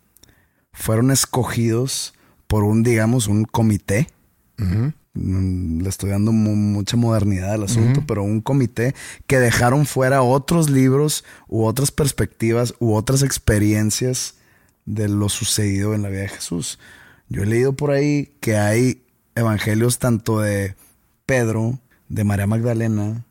fueron 0.73 1.11
escogidos 1.11 2.15
por 2.47 2.65
un, 2.65 2.83
digamos, 2.83 3.27
un 3.27 3.45
comité 3.45 4.09
Mm, 4.59 4.89
le 5.17 5.89
estoy 5.89 6.11
dando 6.11 6.33
mucha 6.33 6.97
modernidad 6.97 7.55
al 7.55 7.65
asunto, 7.65 8.05
pero 8.07 8.23
un 8.23 8.41
comité 8.41 8.95
que 9.27 9.39
dejaron 9.39 9.87
fuera 9.87 10.23
otros 10.23 10.71
libros 10.71 11.25
u 11.49 11.65
otras 11.65 11.91
perspectivas 11.91 12.75
u 12.79 12.95
otras 12.95 13.23
experiencias 13.23 14.35
de 14.85 15.09
lo 15.09 15.29
sucedido 15.29 15.95
en 15.95 16.03
la 16.03 16.09
vida 16.09 16.23
de 16.23 16.29
Jesús. 16.29 16.79
Yo 17.29 17.43
he 17.43 17.47
leído 17.47 17.73
por 17.75 17.91
ahí 17.91 18.35
que 18.41 18.57
hay 18.57 19.03
evangelios 19.35 19.99
tanto 19.99 20.41
de 20.41 20.77
Pedro, 21.25 21.81
de 22.09 22.25
María 22.25 22.47
Magdalena 22.47 23.25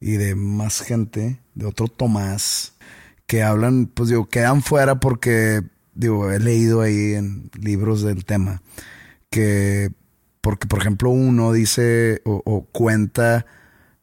y 0.00 0.12
de 0.12 0.34
más 0.34 0.80
gente, 0.80 1.40
de 1.54 1.66
otro 1.66 1.88
Tomás, 1.88 2.74
que 3.26 3.42
hablan, 3.42 3.86
pues 3.86 4.08
digo, 4.08 4.28
quedan 4.28 4.62
fuera 4.62 5.00
porque, 5.00 5.62
digo, 5.94 6.30
he 6.30 6.38
leído 6.38 6.80
ahí 6.80 7.14
en 7.14 7.50
libros 7.60 8.02
del 8.02 8.24
tema, 8.24 8.62
que 9.30 9.92
porque, 10.40 10.66
por 10.66 10.80
ejemplo, 10.80 11.10
uno 11.10 11.52
dice 11.52 12.22
o, 12.24 12.66
cuenta 12.72 13.46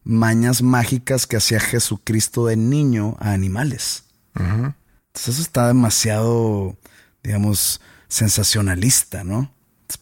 mañas 0.04 0.62
mágicas 0.62 1.26
que 1.26 1.36
hacía 1.36 1.60
Jesucristo 1.60 2.46
de 2.46 2.56
niño 2.56 3.16
a 3.18 3.32
animales. 3.32 4.04
Entonces 4.34 5.34
eso 5.34 5.42
está 5.42 5.66
demasiado, 5.66 6.76
digamos, 7.22 7.80
sensacionalista, 8.06 9.24
¿no? 9.24 9.52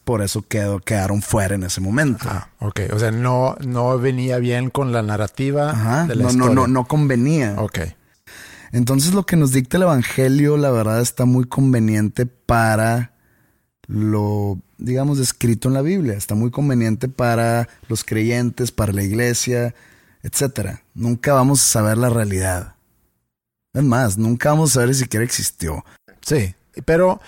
Por 0.04 0.20
eso 0.20 0.42
quedó, 0.42 0.80
quedaron 0.80 1.22
fuera 1.22 1.54
en 1.54 1.62
ese 1.62 1.80
momento. 1.80 2.26
Ah, 2.28 2.50
ok. 2.58 2.80
O 2.92 2.98
sea, 2.98 3.12
no, 3.12 3.56
no 3.64 3.98
venía 3.98 4.38
bien 4.38 4.68
con 4.68 4.92
la 4.92 5.02
narrativa 5.02 6.04
de 6.06 6.16
la 6.16 6.24
no, 6.24 6.30
historia. 6.30 6.54
No, 6.54 6.54
no, 6.54 6.66
no 6.66 6.86
convenía. 6.86 7.54
Ok. 7.56 7.78
Entonces 8.72 9.14
lo 9.14 9.24
que 9.24 9.36
nos 9.36 9.52
dicta 9.52 9.76
el 9.76 9.84
Evangelio, 9.84 10.56
la 10.56 10.70
verdad, 10.70 11.00
está 11.00 11.24
muy 11.24 11.44
conveniente 11.44 12.26
para 12.26 13.12
lo, 13.86 14.60
digamos, 14.78 15.18
descrito 15.18 15.68
en 15.68 15.74
la 15.74 15.82
Biblia. 15.82 16.14
Está 16.14 16.34
muy 16.34 16.50
conveniente 16.50 17.08
para 17.08 17.68
los 17.88 18.04
creyentes, 18.04 18.72
para 18.72 18.92
la 18.92 19.02
iglesia, 19.02 19.74
etc. 20.22 20.80
Nunca 20.94 21.32
vamos 21.32 21.60
a 21.62 21.66
saber 21.66 21.98
la 21.98 22.08
realidad. 22.08 22.74
Es 23.72 23.82
más, 23.82 24.16
nunca 24.18 24.50
vamos 24.50 24.70
a 24.70 24.74
saber 24.74 24.94
si 24.94 25.02
siquiera 25.02 25.24
existió. 25.24 25.84
Sí, 26.22 26.54
pero 26.84 27.20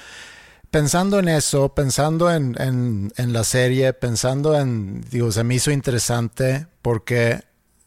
pensando 0.71 1.19
en 1.19 1.28
eso, 1.28 1.75
pensando 1.75 2.31
en, 2.31 2.55
en, 2.61 3.12
en 3.17 3.33
la 3.33 3.45
serie, 3.45 3.93
pensando 3.93 4.59
en, 4.59 5.02
digo, 5.11 5.31
se 5.33 5.45
me 5.45 5.55
hizo 5.55 5.71
interesante 5.71 6.67
porque 6.83 7.43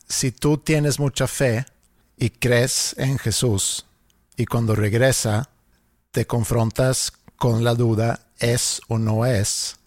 si 0.08 0.32
tú 0.32 0.58
tienes 0.58 1.00
mucha 1.00 1.27
fe 1.27 1.65
y 2.18 2.30
crees 2.30 2.96
en 2.98 3.18
Jesús 3.18 3.86
y 4.38 4.46
cuando 4.46 4.75
regresa 4.75 5.50
te 6.12 6.27
confrontas 6.27 7.13
con 7.42 7.64
la 7.64 7.74
duda 7.74 8.20
es 8.38 8.82
o 8.88 9.00
no 9.00 9.26
es, 9.26 9.78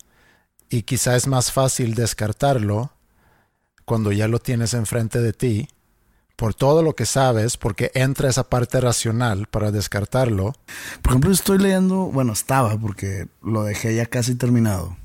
y 0.68 0.82
quizá 0.82 1.14
es 1.14 1.28
más 1.28 1.52
fácil 1.52 1.94
descartarlo 1.94 2.90
cuando 3.84 4.10
ya 4.10 4.26
lo 4.26 4.40
tienes 4.40 4.74
enfrente 4.74 5.20
de 5.20 5.32
ti, 5.32 5.68
por 6.34 6.52
todo 6.52 6.82
lo 6.82 6.96
que 6.96 7.06
sabes, 7.06 7.56
porque 7.56 7.92
entra 7.94 8.28
esa 8.28 8.50
parte 8.50 8.80
racional 8.80 9.46
para 9.46 9.70
descartarlo. 9.70 10.52
Por 11.00 11.12
ejemplo, 11.12 11.30
estoy 11.30 11.58
leyendo, 11.58 12.06
bueno, 12.06 12.32
estaba, 12.32 12.76
porque 12.76 13.28
lo 13.40 13.62
dejé 13.62 13.94
ya 13.94 14.06
casi 14.06 14.34
terminado, 14.34 14.96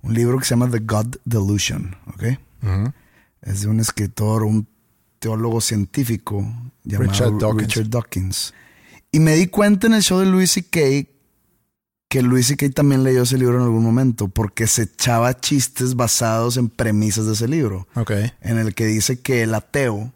un 0.00 0.14
libro 0.14 0.38
que 0.38 0.44
se 0.44 0.50
llama 0.50 0.70
The 0.70 0.78
God 0.78 1.16
Delusion, 1.24 1.96
¿ok? 2.06 2.22
Es 3.42 3.62
de 3.62 3.66
un 3.66 3.80
escritor, 3.80 4.44
un 4.44 4.68
teólogo 5.18 5.60
científico 5.60 6.46
llamado 6.84 7.10
Richard 7.10 7.38
Dawkins. 7.40 7.66
Richard 7.66 7.90
Dawkins. 7.90 8.54
Y 9.10 9.18
me 9.18 9.34
di 9.34 9.48
cuenta 9.48 9.88
en 9.88 9.94
el 9.94 10.04
show 10.04 10.20
de 10.20 10.26
Louis 10.26 10.52
C.K 10.52 11.18
que 12.10 12.22
Luis 12.22 12.48
C.K. 12.48 12.70
también 12.70 13.04
leyó 13.04 13.22
ese 13.22 13.38
libro 13.38 13.58
en 13.58 13.62
algún 13.62 13.84
momento, 13.84 14.26
porque 14.26 14.66
se 14.66 14.82
echaba 14.82 15.38
chistes 15.38 15.94
basados 15.94 16.56
en 16.56 16.68
premisas 16.68 17.26
de 17.26 17.34
ese 17.34 17.46
libro. 17.46 17.86
Ok. 17.94 18.10
En 18.40 18.58
el 18.58 18.74
que 18.74 18.84
dice 18.84 19.20
que 19.20 19.44
el 19.44 19.54
ateo 19.54 20.12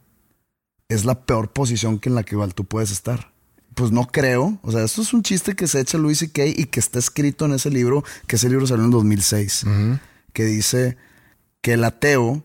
es 0.89 1.05
la 1.05 1.25
peor 1.25 1.53
posición 1.53 2.01
que 2.01 2.09
en 2.09 2.17
la 2.17 2.25
que 2.25 2.35
igual 2.35 2.53
tú 2.53 2.65
puedes 2.65 2.91
estar. 2.91 3.33
Pues 3.77 3.93
no 3.93 4.09
creo. 4.09 4.59
O 4.63 4.73
sea, 4.73 4.83
esto 4.83 5.03
es 5.03 5.15
un 5.15 5.23
chiste 5.23 5.55
que 5.55 5.69
se 5.69 5.79
echa 5.79 5.97
Luis 5.97 6.19
C.K. 6.19 6.45
y 6.47 6.65
que 6.65 6.81
está 6.81 6.99
escrito 6.99 7.45
en 7.45 7.53
ese 7.53 7.71
libro, 7.71 8.03
que 8.27 8.37
ese 8.37 8.49
libro 8.49 8.67
salió 8.67 8.85
en 8.85 8.91
2006, 8.91 9.65
que 10.33 10.45
dice 10.45 10.97
que 11.61 11.75
el 11.75 11.85
ateo 11.85 12.43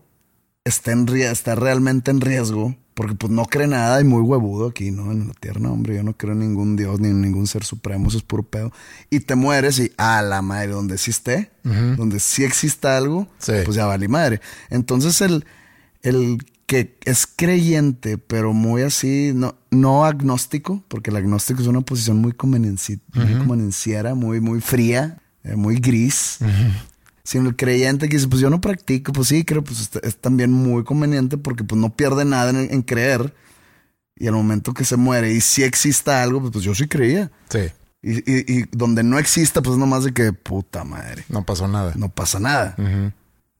está, 0.62 0.92
en, 0.92 1.08
está 1.08 1.56
realmente 1.56 2.12
en 2.12 2.20
riesgo 2.20 2.76
porque 3.00 3.14
pues 3.14 3.32
no 3.32 3.46
cree 3.46 3.66
nada 3.66 3.98
y 4.02 4.04
muy 4.04 4.20
huevudo 4.20 4.68
aquí, 4.68 4.90
¿no? 4.90 5.10
En 5.10 5.28
la 5.28 5.32
tierra, 5.32 5.70
hombre, 5.70 5.96
yo 5.96 6.02
no 6.02 6.12
creo 6.12 6.34
en 6.34 6.40
ningún 6.40 6.76
Dios 6.76 7.00
ni 7.00 7.08
en 7.08 7.22
ningún 7.22 7.46
ser 7.46 7.64
supremo, 7.64 8.08
eso 8.08 8.18
es 8.18 8.22
puro 8.22 8.42
pedo. 8.42 8.74
Y 9.08 9.20
te 9.20 9.36
mueres 9.36 9.78
y, 9.78 9.90
a 9.96 10.20
la 10.20 10.42
madre, 10.42 10.72
donde 10.72 10.98
sí 10.98 11.10
esté, 11.10 11.50
donde 11.64 12.20
sí 12.20 12.44
exista 12.44 12.98
algo, 12.98 13.26
pues 13.46 13.74
ya 13.74 13.86
vale 13.86 14.06
madre. 14.06 14.42
Entonces 14.68 15.22
el, 15.22 15.46
el 16.02 16.44
que 16.66 16.98
es 17.06 17.26
creyente, 17.26 18.18
pero 18.18 18.52
muy 18.52 18.82
así, 18.82 19.32
no, 19.34 19.54
no 19.70 20.04
agnóstico, 20.04 20.84
porque 20.88 21.08
el 21.08 21.16
agnóstico 21.16 21.62
es 21.62 21.68
una 21.68 21.80
posición 21.80 22.18
muy, 22.18 22.32
convenenciera, 22.32 24.14
muy, 24.14 24.42
muy 24.42 24.60
fría, 24.60 25.22
eh, 25.42 25.56
muy 25.56 25.76
gris 25.76 26.40
sino 27.30 27.48
el 27.48 27.54
creyente 27.54 28.08
que 28.08 28.16
dice, 28.16 28.26
pues 28.26 28.42
yo 28.42 28.50
no 28.50 28.60
practico, 28.60 29.12
pues 29.12 29.28
sí, 29.28 29.44
creo, 29.44 29.62
pues 29.62 29.88
es, 30.02 30.16
también 30.16 30.50
muy 30.50 30.82
conveniente 30.82 31.38
porque 31.38 31.62
pues 31.62 31.80
no 31.80 31.94
pierde 31.94 32.24
nada 32.24 32.50
en, 32.50 32.82
creer. 32.82 33.32
Y 34.16 34.26
al 34.26 34.32
momento 34.34 34.74
que 34.74 34.84
se 34.84 34.96
muere 34.96 35.32
y 35.32 35.40
si 35.40 35.62
exista 35.62 36.24
algo, 36.24 36.40
pues, 36.40 36.50
pues, 36.50 36.64
yo 36.64 36.74
sí 36.74 36.88
creía. 36.88 37.30
Sí. 37.48 37.70
Y, 38.02 38.64
donde 38.76 39.04
no 39.04 39.16
exista, 39.16 39.62
pues 39.62 39.78
nomás 39.78 40.02
de 40.02 40.12
que 40.12 40.32
puta 40.32 40.82
madre. 40.82 41.24
No 41.28 41.46
pasó 41.46 41.68
nada. 41.68 41.92
No 41.94 42.08
pasa 42.08 42.40
nada. 42.40 42.74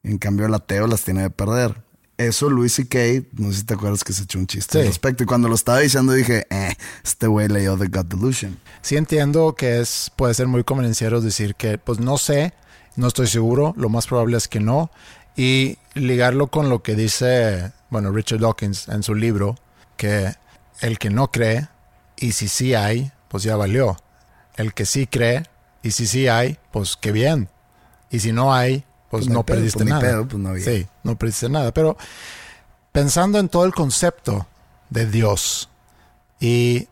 En 0.03 0.19
cambio, 0.19 0.47
el 0.47 0.55
ateo 0.55 0.89
las 0.89 1.05
tiene 1.05 1.23
de 1.23 1.31
perder. 1.31 1.81
Eso 2.19 2.51
Luis 2.51 2.77
y 2.81 2.87
Kay, 2.87 3.29
no 3.35 3.53
sé 3.53 3.59
si 3.59 3.67
te 3.67 3.75
acuerdas 3.75 4.03
que 4.03 4.13
se 4.13 4.25
echó 4.25 4.41
un 4.41 4.49
chiste 4.49 4.81
al 4.81 4.87
respecto. 4.89 5.23
Y 5.23 5.27
cuando 5.27 5.47
lo 5.47 5.55
estaba 5.55 5.79
diciendo 5.79 6.13
dije, 6.13 6.45
eh, 6.51 6.75
este 7.05 7.29
güey 7.29 7.47
leyó 7.47 7.79
The 7.79 7.87
God 7.87 8.07
Delusion. 8.07 8.59
Sí 8.83 8.97
entiendo 8.97 9.55
que 9.55 9.79
es, 9.79 10.11
puede 10.17 10.35
ser 10.35 10.49
muy 10.49 10.65
convenciero 10.65 11.21
decir 11.21 11.55
que, 11.55 11.79
pues 11.79 12.01
no 12.01 12.19
sé, 12.19 12.53
no 12.97 13.07
estoy 13.07 13.27
seguro, 13.27 13.75
lo 13.77 13.89
más 13.89 14.07
probable 14.07 14.37
es 14.37 14.49
que 14.49 14.61
no. 14.61 14.91
Y 15.37 15.79
ligarlo 15.95 16.49
con 16.49 16.69
lo 16.69 16.83
que 16.83 16.95
dice, 16.95 17.73
bueno, 17.89 18.11
Richard 18.11 18.41
Dawkins 18.41 18.89
en 18.89 19.03
su 19.03 19.15
libro, 19.15 19.57
que 19.97 20.35
el 20.81 20.99
que 20.99 21.11
no 21.11 21.31
cree 21.31 21.69
Y 22.17 22.33
si 22.33 22.49
sí 22.49 22.75
hay, 22.75 23.13
pues 23.29 23.43
ya 23.43 23.57
valió. 23.57 23.97
El 24.57 24.75
que 24.75 24.85
sí 24.85 25.07
cree, 25.07 25.45
y 25.83 25.93
si 25.93 26.07
sí 26.07 26.29
hay, 26.29 26.59
pues 26.71 26.97
qué 26.97 27.13
bien. 27.13 27.49
Y 28.11 28.21
si 28.21 28.33
no 28.33 28.53
hay, 28.53 28.85
pues, 29.11 29.25
Pues 29.25 29.29
no 29.29 29.45
pedo, 29.45 29.57
perdiste 29.57 29.79
pues 29.79 29.85
ni 29.87 29.91
nada. 29.91 30.03
pedo, 30.03 30.29
pues 30.29 30.43
no. 30.43 30.57
Sí, 30.57 30.87
no 31.03 31.17
perdiste 31.17 31.49
nada. 31.49 31.73
Pero 31.73 31.97
pensando 32.93 33.39
en 33.39 33.49
todo 33.49 33.65
el 33.65 33.73
concepto 33.73 34.47
de 34.91 35.07
Dios 35.07 35.69
y 36.41 36.89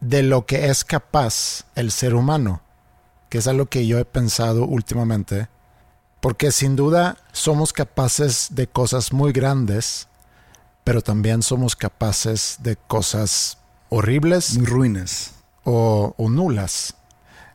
de 0.00 0.22
lo 0.22 0.46
que 0.46 0.66
es 0.68 0.84
capaz 0.84 1.64
el 1.74 1.90
ser 1.90 2.14
humano, 2.14 2.60
que 3.34 3.38
es 3.38 3.48
algo 3.48 3.66
que 3.66 3.84
yo 3.84 3.98
he 3.98 4.04
pensado 4.04 4.64
últimamente, 4.64 5.48
porque 6.20 6.52
sin 6.52 6.76
duda 6.76 7.16
somos 7.32 7.72
capaces 7.72 8.46
de 8.50 8.68
cosas 8.68 9.12
muy 9.12 9.32
grandes, 9.32 10.06
pero 10.84 11.02
también 11.02 11.42
somos 11.42 11.74
capaces 11.74 12.58
de 12.60 12.76
cosas 12.76 13.58
horribles 13.88 14.56
ruines. 14.64 15.32
o, 15.64 16.14
o 16.16 16.30
nulas. 16.30 16.94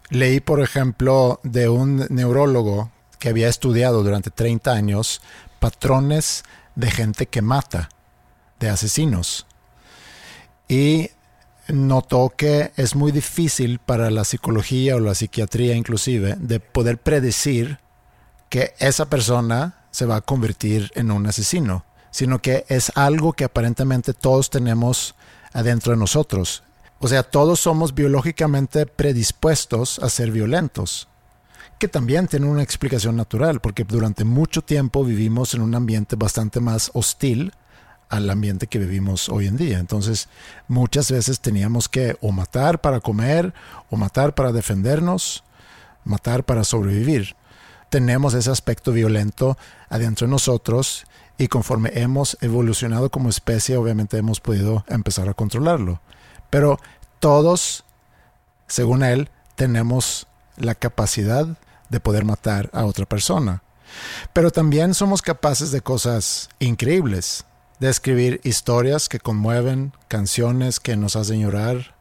Leí, 0.10 0.42
por 0.42 0.60
ejemplo, 0.60 1.40
de 1.44 1.70
un 1.70 2.08
neurólogo 2.10 2.92
que 3.18 3.30
había 3.30 3.48
estudiado 3.48 4.04
durante 4.04 4.32
30 4.32 4.74
años 4.74 5.22
patrones 5.62 6.44
de 6.76 6.92
gente 6.92 7.26
que 7.26 7.42
mata, 7.42 7.88
de 8.60 8.68
asesinos. 8.68 9.48
Y 10.68 11.12
notó 11.70 12.34
que 12.36 12.72
es 12.76 12.96
muy 12.96 13.12
difícil 13.12 13.80
para 13.80 14.10
la 14.12 14.24
psicología 14.24 14.96
o 14.96 15.00
la 15.00 15.16
psiquiatría 15.16 15.76
inclusive 15.76 16.36
de 16.40 16.60
poder 16.60 16.98
predecir 16.98 17.80
que 18.50 18.74
esa 18.80 19.10
persona 19.10 19.86
se 19.92 20.06
va 20.06 20.18
a 20.18 20.22
convertir 20.22 20.92
en 20.96 21.12
un 21.12 21.28
asesino, 21.28 21.86
sino 22.12 22.42
que 22.42 22.66
es 22.68 22.92
algo 22.96 23.34
que 23.34 23.44
aparentemente 23.44 24.14
todos 24.14 24.50
tenemos 24.50 25.16
adentro 25.54 25.92
de 25.92 25.98
nosotros. 26.00 26.64
O 27.00 27.08
sea, 27.08 27.24
todos 27.24 27.60
somos 27.60 27.94
biológicamente 27.94 28.86
predispuestos 28.86 30.00
a 30.00 30.10
ser 30.10 30.32
violentos, 30.32 31.08
que 31.78 31.88
también 31.88 32.28
tiene 32.28 32.48
una 32.48 32.64
explicación 32.64 33.16
natural, 33.16 33.62
porque 33.62 33.86
durante 33.86 34.26
mucho 34.26 34.62
tiempo 34.62 35.06
vivimos 35.06 35.54
en 35.54 35.62
un 35.62 35.76
ambiente 35.76 36.16
bastante 36.18 36.60
más 36.60 36.92
hostil 36.94 37.54
al 38.10 38.30
ambiente 38.30 38.68
que 38.68 38.80
vivimos 38.80 39.30
hoy 39.30 39.48
en 39.48 39.58
día. 39.58 39.80
Entonces, 39.80 40.28
muchas 40.68 41.12
veces 41.12 41.40
teníamos 41.40 41.88
que 41.88 42.18
o 42.22 42.32
matar 42.32 42.82
para 42.82 43.00
comer, 43.00 43.54
o 43.90 43.98
matar 43.98 44.36
para 44.36 44.52
defendernos, 44.52 45.44
matar 46.04 46.44
para 46.44 46.64
sobrevivir. 46.64 47.36
Tenemos 47.90 48.34
ese 48.34 48.52
aspecto 48.52 48.92
violento 48.92 49.58
adentro 49.90 50.28
de 50.28 50.32
nosotros 50.32 51.06
y 51.38 51.48
conforme 51.48 51.92
hemos 51.94 52.38
evolucionado 52.42 53.10
como 53.10 53.30
especie, 53.30 53.78
obviamente 53.78 54.18
hemos 54.18 54.40
podido 54.40 54.84
empezar 54.88 55.30
a 55.30 55.34
controlarlo. 55.34 56.02
Pero 56.50 56.80
todos, 57.20 57.86
según 58.68 59.04
él, 59.04 59.30
tenemos 59.56 60.28
la 60.58 60.76
capacidad 60.76 61.48
de 61.90 62.00
poder 62.00 62.26
matar 62.26 62.70
a 62.74 62.86
otra 62.86 63.06
persona. 63.06 63.64
Pero 64.34 64.52
también 64.52 64.94
somos 64.94 65.22
capaces 65.22 65.72
de 65.72 65.82
cosas 65.82 66.50
increíbles, 66.60 67.46
de 67.80 67.90
escribir 67.90 68.42
historias 68.44 69.08
que 69.10 69.20
conmueven, 69.20 69.94
canciones 70.08 70.80
que 70.80 70.98
nos 70.98 71.16
hacen 71.16 71.42
llorar, 71.42 71.96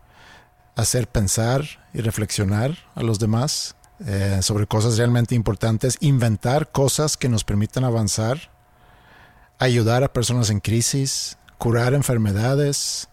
hacer 0.74 1.08
pensar 1.08 1.64
y 1.94 2.00
reflexionar 2.00 2.76
a 2.94 3.02
los 3.02 3.18
demás 3.18 3.76
eh, 4.06 4.40
sobre 4.42 4.66
cosas 4.66 4.96
realmente 4.96 5.34
importantes, 5.34 5.96
inventar 6.00 6.70
cosas 6.70 7.16
que 7.16 7.28
nos 7.28 7.44
permitan 7.44 7.84
avanzar, 7.84 8.50
ayudar 9.58 10.04
a 10.04 10.12
personas 10.12 10.50
en 10.50 10.60
crisis, 10.60 11.36
curar 11.58 11.94
enfermedades 11.94 13.08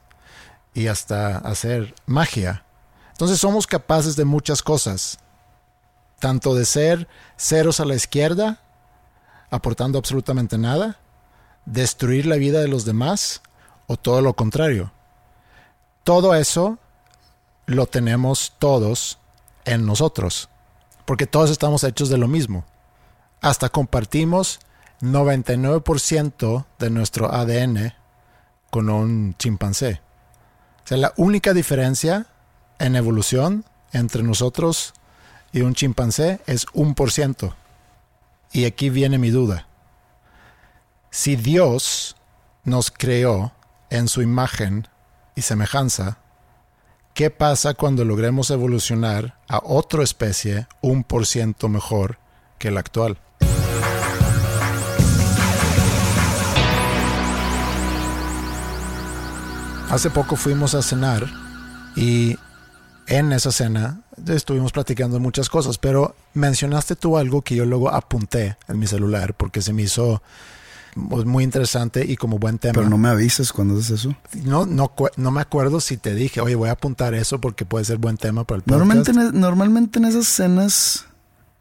y 0.73 0.87
hasta 0.87 1.37
hacer 1.37 1.95
magia. 2.05 2.65
Entonces 3.11 3.39
somos 3.39 3.65
capaces 3.65 4.15
de 4.15 4.25
muchas 4.25 4.61
cosas, 4.61 5.19
tanto 6.19 6.53
de 6.53 6.65
ser 6.65 7.07
ceros 7.37 7.79
a 7.79 7.85
la 7.85 7.95
izquierda, 7.95 8.59
aportando 9.49 9.97
absolutamente 9.97 10.57
nada, 10.57 10.99
destruir 11.65 12.25
la 12.25 12.35
vida 12.35 12.61
de 12.61 12.67
los 12.67 12.85
demás 12.85 13.41
o 13.87 13.97
todo 13.97 14.21
lo 14.21 14.35
contrario. 14.35 14.91
Todo 16.03 16.35
eso 16.35 16.77
lo 17.65 17.87
tenemos 17.87 18.53
todos 18.59 19.17
en 19.65 19.85
nosotros, 19.85 20.49
porque 21.05 21.27
todos 21.27 21.49
estamos 21.49 21.83
hechos 21.83 22.09
de 22.09 22.17
lo 22.17 22.27
mismo. 22.27 22.65
Hasta 23.41 23.69
compartimos 23.69 24.59
99% 25.01 26.65
de 26.79 26.89
nuestro 26.89 27.31
ADN 27.33 27.93
con 28.69 28.89
un 28.89 29.35
chimpancé. 29.37 30.01
O 30.83 30.87
sea, 30.87 30.97
la 30.97 31.13
única 31.17 31.53
diferencia 31.53 32.27
en 32.79 32.95
evolución 32.95 33.65
entre 33.91 34.23
nosotros 34.23 34.93
y 35.51 35.61
un 35.61 35.73
chimpancé 35.73 36.41
es 36.45 36.65
un 36.73 36.95
por 36.95 37.11
ciento. 37.11 37.55
Y 38.51 38.65
aquí 38.65 38.89
viene 38.89 39.17
mi 39.17 39.29
duda. 39.31 39.67
Si 41.17 41.37
Dios 41.37 42.17
nos 42.65 42.91
creó 42.91 43.53
en 43.89 44.09
su 44.09 44.21
imagen 44.21 44.89
y 45.33 45.43
semejanza, 45.43 46.17
¿qué 47.13 47.29
pasa 47.29 47.73
cuando 47.73 48.03
logremos 48.03 48.49
evolucionar 48.51 49.39
a 49.47 49.61
otra 49.63 50.03
especie 50.03 50.67
un 50.81 51.05
por 51.05 51.25
ciento 51.25 51.69
mejor 51.69 52.19
que 52.59 52.69
la 52.69 52.81
actual? 52.81 53.17
Hace 59.89 60.09
poco 60.09 60.35
fuimos 60.35 60.75
a 60.75 60.81
cenar 60.81 61.25
y 61.95 62.37
en 63.07 63.31
esa 63.31 63.53
cena 63.53 64.01
estuvimos 64.27 64.73
platicando 64.73 65.21
muchas 65.21 65.47
cosas, 65.47 65.77
pero 65.77 66.13
mencionaste 66.33 66.97
tú 66.97 67.17
algo 67.17 67.41
que 67.41 67.55
yo 67.55 67.63
luego 67.63 67.89
apunté 67.89 68.57
en 68.67 68.79
mi 68.79 68.85
celular 68.85 69.33
porque 69.33 69.61
se 69.61 69.71
me 69.71 69.83
hizo 69.83 70.21
pues, 71.09 71.25
muy 71.25 71.43
interesante 71.43 72.05
y 72.05 72.15
como 72.15 72.39
buen 72.39 72.57
tema. 72.57 72.73
Pero 72.73 72.89
no 72.89 72.97
me 72.97 73.09
avisas 73.09 73.51
cuando 73.51 73.77
haces 73.77 73.99
eso. 74.01 74.15
No, 74.43 74.65
no, 74.65 74.91
no 75.17 75.31
me 75.31 75.41
acuerdo 75.41 75.79
si 75.79 75.97
te 75.97 76.15
dije, 76.15 76.41
oye, 76.41 76.55
voy 76.55 76.69
a 76.69 76.73
apuntar 76.73 77.13
eso 77.13 77.39
porque 77.39 77.65
puede 77.65 77.85
ser 77.85 77.97
buen 77.97 78.17
tema 78.17 78.45
para 78.45 78.57
el 78.57 78.63
podcast. 78.63 78.79
Normalmente 78.79 79.11
en, 79.11 79.39
normalmente 79.39 79.99
en 79.99 80.05
esas 80.05 80.27
cenas 80.27 81.05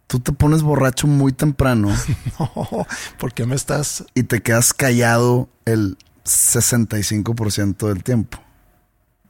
tú 0.06 0.20
te 0.20 0.32
pones 0.32 0.62
borracho 0.62 1.06
muy 1.06 1.32
temprano 1.32 1.88
No, 2.38 2.86
¿por 3.18 3.32
qué 3.32 3.46
me 3.46 3.56
estás 3.56 4.04
y 4.14 4.24
te 4.24 4.42
quedas 4.42 4.72
callado 4.72 5.48
el 5.64 5.96
65% 6.24 7.88
del 7.88 8.02
tiempo. 8.02 8.38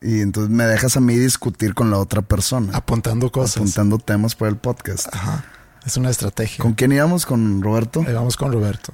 Y 0.03 0.21
entonces 0.21 0.51
me 0.51 0.65
dejas 0.65 0.99
a 0.99 1.01
mí 1.01 1.17
discutir 1.17 1.75
con 1.75 1.91
la 1.91 1.99
otra 1.99 2.21
persona, 2.21 2.77
apuntando 2.77 3.33
cosas? 3.33 3.57
apuntando 3.57 3.99
temas 3.99 4.35
para 4.35 4.51
el 4.51 4.59
podcast. 4.59 5.07
Ajá. 5.15 5.45
Es 5.87 5.97
una 5.97 6.11
estrategia. 6.11 6.63
¿Con 6.63 6.75
quién 6.75 6.93
íbamos? 6.93 7.25
¿Con 7.25 7.63
Roberto? 7.63 8.05
Ahí 8.07 8.13
vamos 8.13 8.37
con 8.37 8.53
Roberto. 8.53 8.93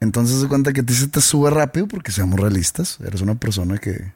Entonces 0.00 0.40
se 0.40 0.48
cuenta 0.48 0.72
que 0.72 0.80
a 0.80 0.86
ti 0.86 0.94
se 0.94 1.08
te 1.08 1.20
sube 1.20 1.50
rápido 1.50 1.88
porque 1.88 2.12
seamos 2.12 2.38
realistas. 2.40 2.98
Eres 3.04 3.20
una 3.20 3.34
persona 3.34 3.78
que, 3.78 4.12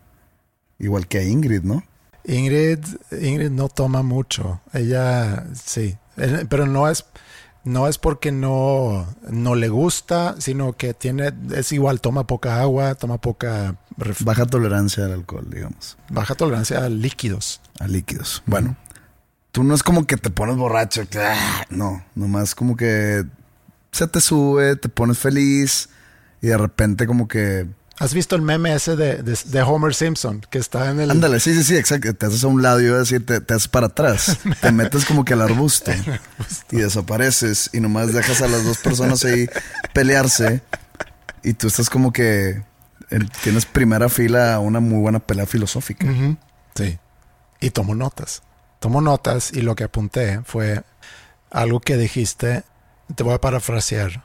igual 0.79 1.07
que 1.07 1.19
a 1.19 1.25
Ingrid, 1.25 1.63
¿no? 1.63 1.83
Ingrid, 2.25 2.81
Ingrid 3.13 3.51
no 3.51 3.69
toma 3.69 4.03
mucho. 4.03 4.61
Ella 4.73 5.47
sí, 5.55 5.97
Eh, 6.17 6.47
pero 6.49 6.67
no 6.67 6.89
es 6.89 7.05
no 7.65 7.87
es 7.87 7.99
porque 7.99 8.33
no 8.33 9.07
no 9.31 9.55
le 9.55 9.69
gusta, 9.69 10.35
sino 10.39 10.73
que 10.77 10.95
tiene 10.95 11.33
es 11.55 11.73
igual 11.73 12.01
toma 12.01 12.27
poca 12.27 12.61
agua, 12.61 12.95
toma 12.95 13.19
poca 13.21 13.77
Baja 14.21 14.47
tolerancia 14.47 15.05
al 15.05 15.13
alcohol, 15.13 15.47
digamos, 15.51 15.97
baja 16.09 16.35
tolerancia 16.35 16.85
a 16.85 16.89
líquidos. 16.89 17.61
a 17.81 17.89
líquidos. 17.89 18.43
Bueno, 18.47 18.77
tú 19.51 19.65
no 19.65 19.75
es 19.75 19.83
como 19.83 20.07
que 20.07 20.17
te 20.17 20.31
pones 20.31 20.57
borracho, 20.57 21.03
ah, 21.21 21.65
no, 21.71 22.05
nomás 22.15 22.55
como 22.55 22.77
que 22.77 23.25
se 23.93 24.07
te 24.07 24.21
sube, 24.21 24.77
te 24.77 24.89
pones 24.89 25.19
feliz 25.19 25.89
y 26.41 26.49
de 26.49 26.57
repente 26.59 27.07
como 27.07 27.27
que... 27.29 27.67
¿Has 28.01 28.15
visto 28.15 28.37
el 28.37 28.43
meme 28.43 28.73
ese 28.75 28.95
de, 28.95 29.25
de, 29.25 29.37
de 29.47 29.63
Homer 29.63 29.93
Simpson 29.93 30.41
que 30.51 30.59
está 30.59 30.91
en 30.91 31.01
el 31.01 31.11
Ándale, 31.11 31.41
sí, 31.41 31.53
sí, 31.53 31.65
sí, 31.65 31.77
exacto. 31.77 32.15
Te 32.15 32.27
haces 32.27 32.45
a 32.45 32.47
un 32.47 32.63
lado 32.63 32.81
y 32.81 32.85
iba 32.85 32.95
a 32.95 33.01
decir, 33.01 33.27
te, 33.27 33.41
te 33.41 33.55
haces 33.55 33.67
para 33.67 33.87
atrás. 33.87 34.39
te 34.61 34.71
metes 34.71 35.05
como 35.05 35.25
que 35.25 35.33
al 35.33 35.43
arbusto 35.43 35.91
y 36.71 36.77
desapareces 36.77 37.71
y 37.73 37.81
nomás 37.81 38.13
dejas 38.13 38.41
a 38.41 38.47
las 38.47 38.65
dos 38.65 38.79
personas 38.79 39.25
ahí 39.25 39.49
pelearse 39.93 40.63
y 41.43 41.55
tú 41.55 41.67
estás 41.67 41.91
como 41.91 42.13
que 42.13 42.63
en- 43.11 43.29
tienes 43.43 43.67
primera 43.67 44.09
fila 44.09 44.55
a 44.55 44.61
una 44.61 44.79
muy 44.79 45.01
buena 45.01 45.19
pelea 45.19 45.47
filosófica. 45.47 46.07
Sí. 46.77 46.99
Y 47.61 47.71
tomo 47.71 47.97
notas. 47.97 48.43
Tomo 48.79 49.01
notas 49.01 49.53
y 49.53 49.63
lo 49.63 49.75
que 49.75 49.83
apunté 49.83 50.41
fue 50.45 50.85
algo 51.51 51.81
que 51.81 51.97
dijiste, 51.97 52.63
te 53.15 53.23
voy 53.23 53.35
a 53.35 53.41
parafrasear. 53.41 54.25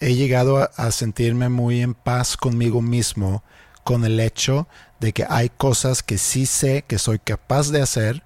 He 0.00 0.14
llegado 0.14 0.58
a, 0.58 0.64
a 0.76 0.90
sentirme 0.92 1.48
muy 1.48 1.82
en 1.82 1.94
paz 1.94 2.36
conmigo 2.36 2.80
mismo 2.82 3.42
con 3.84 4.04
el 4.04 4.20
hecho 4.20 4.66
de 4.98 5.12
que 5.12 5.26
hay 5.28 5.48
cosas 5.50 6.02
que 6.02 6.18
sí 6.18 6.46
sé 6.46 6.84
que 6.86 6.98
soy 6.98 7.18
capaz 7.18 7.70
de 7.70 7.82
hacer 7.82 8.22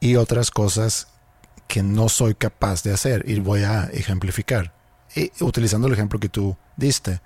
y 0.00 0.16
otras 0.16 0.50
cosas 0.50 1.08
que 1.68 1.82
no 1.82 2.08
soy 2.08 2.34
capaz 2.34 2.82
de 2.82 2.92
hacer. 2.92 3.24
Y 3.28 3.38
voy 3.40 3.62
a 3.62 3.84
ejemplificar. 3.92 4.72
Y 5.14 5.30
utilizando 5.42 5.86
el 5.86 5.92
ejemplo 5.94 6.18
que 6.20 6.28
tú 6.28 6.56
diste. 6.76 7.20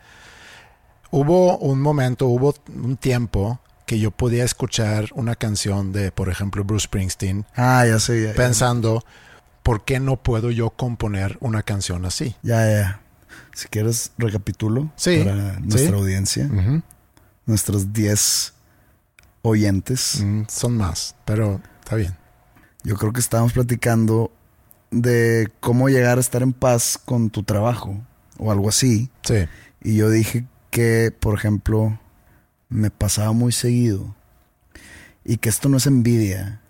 Hubo 1.11 1.59
un 1.59 1.81
momento, 1.81 2.27
hubo 2.27 2.55
un 2.75 2.97
tiempo 2.97 3.61
que 3.87 3.99
yo 3.99 4.11
podía 4.11 4.45
escuchar 4.45 5.11
una 5.15 5.37
canción 5.37 5.93
de, 5.93 6.11
por 6.11 6.29
ejemplo, 6.29 6.65
Bruce 6.65 6.85
Springsteen, 6.87 7.45
Ah, 7.55 7.85
ya 7.87 7.99
sé. 8.01 8.23
Ya, 8.23 8.29
ya. 8.31 8.35
pensando, 8.35 9.05
¿por 9.65 9.85
qué 9.85 9.99
no 9.99 10.23
puedo 10.23 10.53
yo 10.53 10.71
componer 10.71 11.37
una 11.41 11.65
canción 11.65 12.05
así? 12.05 12.37
Ya, 12.43 12.65
ya. 12.71 13.01
Si 13.53 13.67
quieres, 13.69 14.13
recapitulo 14.19 14.93
Sí, 14.95 15.19
para 15.25 15.57
sí. 15.57 15.61
nuestra 15.63 15.97
audiencia, 15.97 16.47
Ujú. 16.47 16.83
nuestros 17.47 17.93
10 17.93 18.53
oyentes. 19.43 20.21
Mm, 20.25 20.43
son 20.49 20.77
más, 20.77 21.17
pero 21.25 21.61
está 21.83 21.97
bien. 21.97 22.17
Yo 22.85 22.97
creo 22.97 23.13
que 23.13 23.21
estábamos 23.21 23.53
platicando 23.53 24.31
de 24.91 25.51
cómo 25.61 25.89
llegar 25.89 26.19
a 26.19 26.21
estar 26.21 26.43
en 26.43 26.53
paz 26.53 26.99
con 27.05 27.31
tu 27.31 27.43
trabajo 27.43 28.01
o 28.39 28.53
algo 28.53 28.69
así. 28.69 29.11
Sí. 29.23 29.47
Y 29.83 29.97
yo 29.97 30.11
dije 30.11 30.47
que, 30.71 31.13
por 31.19 31.35
ejemplo, 31.37 31.99
me 32.69 32.91
pasaba 32.91 33.33
muy 33.33 33.53
seguido. 33.53 34.15
Y 35.25 35.39
que 35.39 35.49
esto 35.49 35.69
no 35.69 35.79
es 35.79 35.87
envidia. 35.87 36.61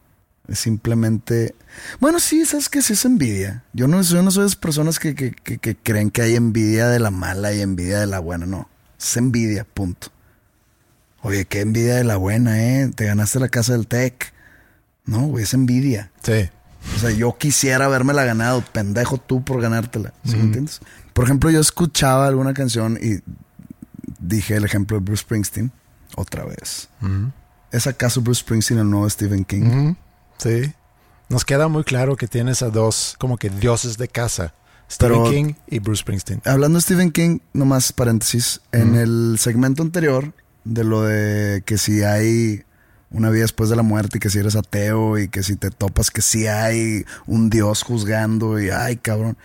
Es 0.48 0.58
simplemente. 0.58 1.54
Bueno, 2.00 2.20
sí, 2.20 2.44
sabes 2.44 2.68
que 2.68 2.82
sí 2.82 2.92
es 2.92 3.04
envidia. 3.04 3.64
Yo 3.72 3.88
no, 3.88 4.02
yo 4.02 4.22
no 4.22 4.30
soy 4.30 4.42
de 4.42 4.46
esas 4.48 4.56
personas 4.56 4.98
que, 4.98 5.14
que- 5.14 5.32
que- 5.32 5.58
que 5.58 5.74
creen 5.74 6.10
que 6.10 6.20
hay 6.22 6.34
envidia 6.36 6.88
de 6.88 6.98
la 6.98 7.10
mala 7.10 7.52
y 7.54 7.60
envidia 7.62 7.98
de 8.00 8.06
la 8.06 8.18
buena. 8.18 8.44
No. 8.44 8.68
Es 9.00 9.16
envidia, 9.16 9.64
punto. 9.64 10.08
Oye, 11.22 11.46
qué 11.46 11.60
envidia 11.62 11.94
de 11.96 12.04
la 12.04 12.16
buena, 12.16 12.62
¿eh? 12.62 12.90
Te 12.94 13.06
ganaste 13.06 13.40
la 13.40 13.48
casa 13.48 13.72
del 13.72 13.86
tech. 13.86 14.32
No, 15.06 15.20
güey, 15.22 15.44
es 15.44 15.54
envidia. 15.54 16.10
Sí. 16.22 16.50
O 16.94 16.98
sea, 16.98 17.10
yo 17.10 17.36
quisiera 17.38 17.86
habérmela 17.86 18.24
ganado, 18.24 18.62
pendejo 18.72 19.16
tú 19.16 19.42
por 19.42 19.62
ganártela. 19.62 20.12
¿Sí 20.26 20.36
me 20.36 20.42
entiendes? 20.42 20.80
Por 21.14 21.24
ejemplo, 21.24 21.48
yo 21.50 21.60
escuchaba 21.60 22.26
alguna 22.26 22.52
canción 22.52 22.98
y 23.00 23.20
dije 24.18 24.56
el 24.56 24.64
ejemplo 24.64 24.98
de 24.98 25.04
Bruce 25.04 25.22
Springsteen 25.22 25.72
otra 26.16 26.44
vez. 26.44 26.88
¿Es 27.72 27.86
acaso 27.86 28.20
Bruce 28.20 28.40
Springsteen 28.40 28.80
el 28.80 28.90
nuevo 28.90 29.08
Stephen 29.08 29.44
King? 29.46 29.62
Ujú. 29.62 29.96
Sí. 30.44 30.72
Nos 31.28 31.44
queda 31.44 31.68
muy 31.68 31.84
claro 31.84 32.16
que 32.16 32.28
tienes 32.28 32.62
a 32.62 32.68
dos 32.70 33.16
como 33.18 33.36
que 33.38 33.50
dioses 33.50 33.96
de 33.96 34.08
casa. 34.08 34.54
Stephen 34.90 35.18
Pero- 35.22 35.30
King 35.30 35.54
y 35.66 35.78
Bruce 35.78 36.00
Springsteen. 36.02 36.42
Hablando 36.44 36.76
de 36.78 36.82
Stephen 36.82 37.10
King, 37.10 37.38
nomás 37.54 37.92
paréntesis, 37.92 38.60
en 38.70 38.94
el 38.94 39.36
segmento 39.38 39.82
anterior 39.82 40.34
de 40.64 40.84
lo 40.84 41.02
de 41.02 41.62
que 41.64 41.78
si 41.78 42.02
hay 42.02 42.64
una 43.10 43.30
vida 43.30 43.42
después 43.42 43.70
de 43.70 43.76
la 43.76 43.82
muerte 43.82 44.18
y 44.18 44.20
que 44.20 44.28
si 44.28 44.38
eres 44.38 44.56
ateo 44.56 45.18
y 45.18 45.28
que 45.28 45.42
si 45.42 45.56
te 45.56 45.70
topas 45.70 46.10
que 46.10 46.20
si 46.20 46.46
hay 46.46 47.04
un 47.26 47.48
Dios 47.48 47.82
juzgando 47.82 48.60
y 48.60 48.70
ay 48.70 48.96
cabrón. 48.96 49.36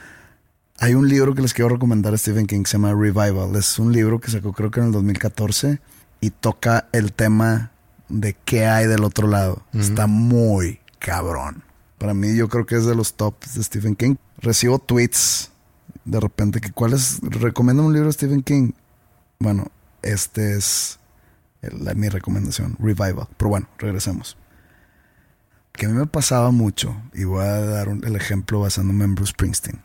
Hay 0.80 0.94
un 0.96 1.08
libro 1.10 1.36
que 1.36 1.42
les 1.42 1.54
quiero 1.54 1.70
recomendar 1.70 2.14
a 2.14 2.18
Stephen 2.18 2.48
King 2.48 2.64
que 2.64 2.70
se 2.70 2.78
llama 2.78 2.94
Revival. 2.94 3.56
Es 3.56 3.80
un 3.80 3.92
libro 3.94 4.20
que 4.20 4.32
sacó 4.32 4.54
creo 4.54 4.72
que 4.72 4.80
en 4.80 4.88
el 4.88 4.92
2014 4.94 5.80
y 6.22 6.30
toca 6.32 6.88
el 6.94 7.14
tema 7.14 7.72
de 8.10 8.36
qué 8.46 8.66
hay 8.66 8.88
del 8.88 9.04
otro 9.04 9.28
lado. 9.28 9.62
Está 9.74 10.08
muy 10.08 10.79
cabrón. 11.00 11.64
Para 11.98 12.14
mí 12.14 12.36
yo 12.36 12.48
creo 12.48 12.66
que 12.66 12.76
es 12.76 12.86
de 12.86 12.96
los 12.96 13.16
tops 13.16 13.56
de 13.56 13.64
Stephen 13.64 13.96
King. 13.96 14.16
Recibo 14.38 14.80
tweets 14.80 15.52
de 16.06 16.20
repente 16.20 16.62
que 16.62 16.72
cuál 16.72 16.94
es, 16.94 17.20
recomienda 17.22 17.84
un 17.84 17.94
libro 17.94 18.08
de 18.08 18.14
Stephen 18.14 18.42
King. 18.44 18.72
Bueno, 19.40 19.68
este 20.02 20.56
es 20.56 21.00
la- 21.62 21.94
mi 21.94 22.08
recomendación, 22.10 22.76
Revival. 22.80 23.28
Pero 23.38 23.50
bueno, 23.50 23.68
regresemos. 23.78 24.38
Que 25.74 25.86
a 25.86 25.90
mí 25.90 25.96
me 25.96 26.08
pasaba 26.08 26.52
mucho, 26.52 26.96
y 27.14 27.24
voy 27.26 27.44
a 27.46 27.60
dar 27.62 27.90
un- 27.90 28.04
el 28.06 28.16
ejemplo 28.16 28.60
basándome 28.62 29.06
en 29.06 29.16
Bruce 29.16 29.32
Springsteen, 29.32 29.82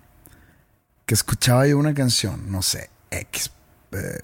que 1.06 1.14
escuchaba 1.14 1.66
yo 1.66 1.78
una 1.78 1.94
canción, 1.94 2.50
no 2.50 2.62
sé, 2.62 2.90
X, 3.10 3.50
eh, 3.92 4.20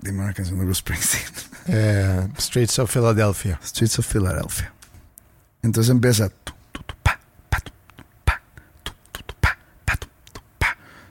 dime 0.00 0.22
una 0.24 0.32
canción 0.34 0.58
de 0.58 0.64
Bruce 0.64 0.80
Springsteen. 0.80 1.24
Eh, 1.66 2.28
Streets 2.38 2.78
of 2.78 2.92
Philadelphia. 2.92 3.58
Streets 3.64 3.98
of 3.98 4.06
Philadelphia. 4.06 4.73
Entonces 5.64 5.90
empieza. 5.90 6.30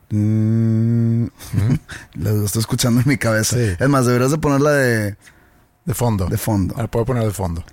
Mm. 0.09 1.25
Lo 2.15 2.45
estoy 2.45 2.59
escuchando 2.59 3.01
en 3.01 3.07
mi 3.07 3.17
cabeza. 3.17 3.55
Sí. 3.57 3.75
Es 3.79 3.89
más, 3.89 4.05
deberías 4.05 4.31
de 4.31 4.37
ponerla 4.37 4.71
de, 4.71 5.15
De 5.85 5.93
fondo. 5.93 6.27
de 6.27 6.37
fondo. 6.37 6.75
La 6.77 6.87
puedo 6.87 7.05
poner 7.05 7.23
de 7.23 7.31
fondo. 7.31 7.63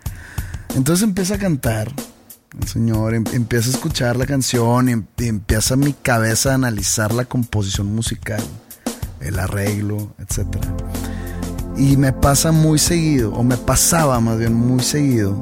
Entonces 0.75 1.03
empieza 1.03 1.35
a 1.35 1.39
cantar 1.39 1.93
el 2.61 2.67
señor, 2.69 3.15
em- 3.15 3.25
empieza 3.33 3.69
a 3.69 3.73
escuchar 3.73 4.17
la 4.17 4.27
canción 4.27 4.89
y, 4.89 4.93
em- 4.93 5.07
y 5.19 5.29
empieza 5.29 5.77
mi 5.77 5.93
cabeza 5.93 6.53
a 6.53 6.55
analizar 6.55 7.13
la 7.13 7.25
composición 7.27 7.95
musical, 7.95 8.43
el 9.21 9.39
arreglo, 9.39 10.15
etc. 10.19 10.47
Y 11.77 11.97
me 11.97 12.13
pasa 12.13 12.53
muy 12.53 12.79
seguido, 12.79 13.33
o 13.35 13.43
me 13.43 13.57
pasaba 13.57 14.19
más 14.21 14.39
bien 14.39 14.55
muy 14.55 14.83
seguido, 14.83 15.39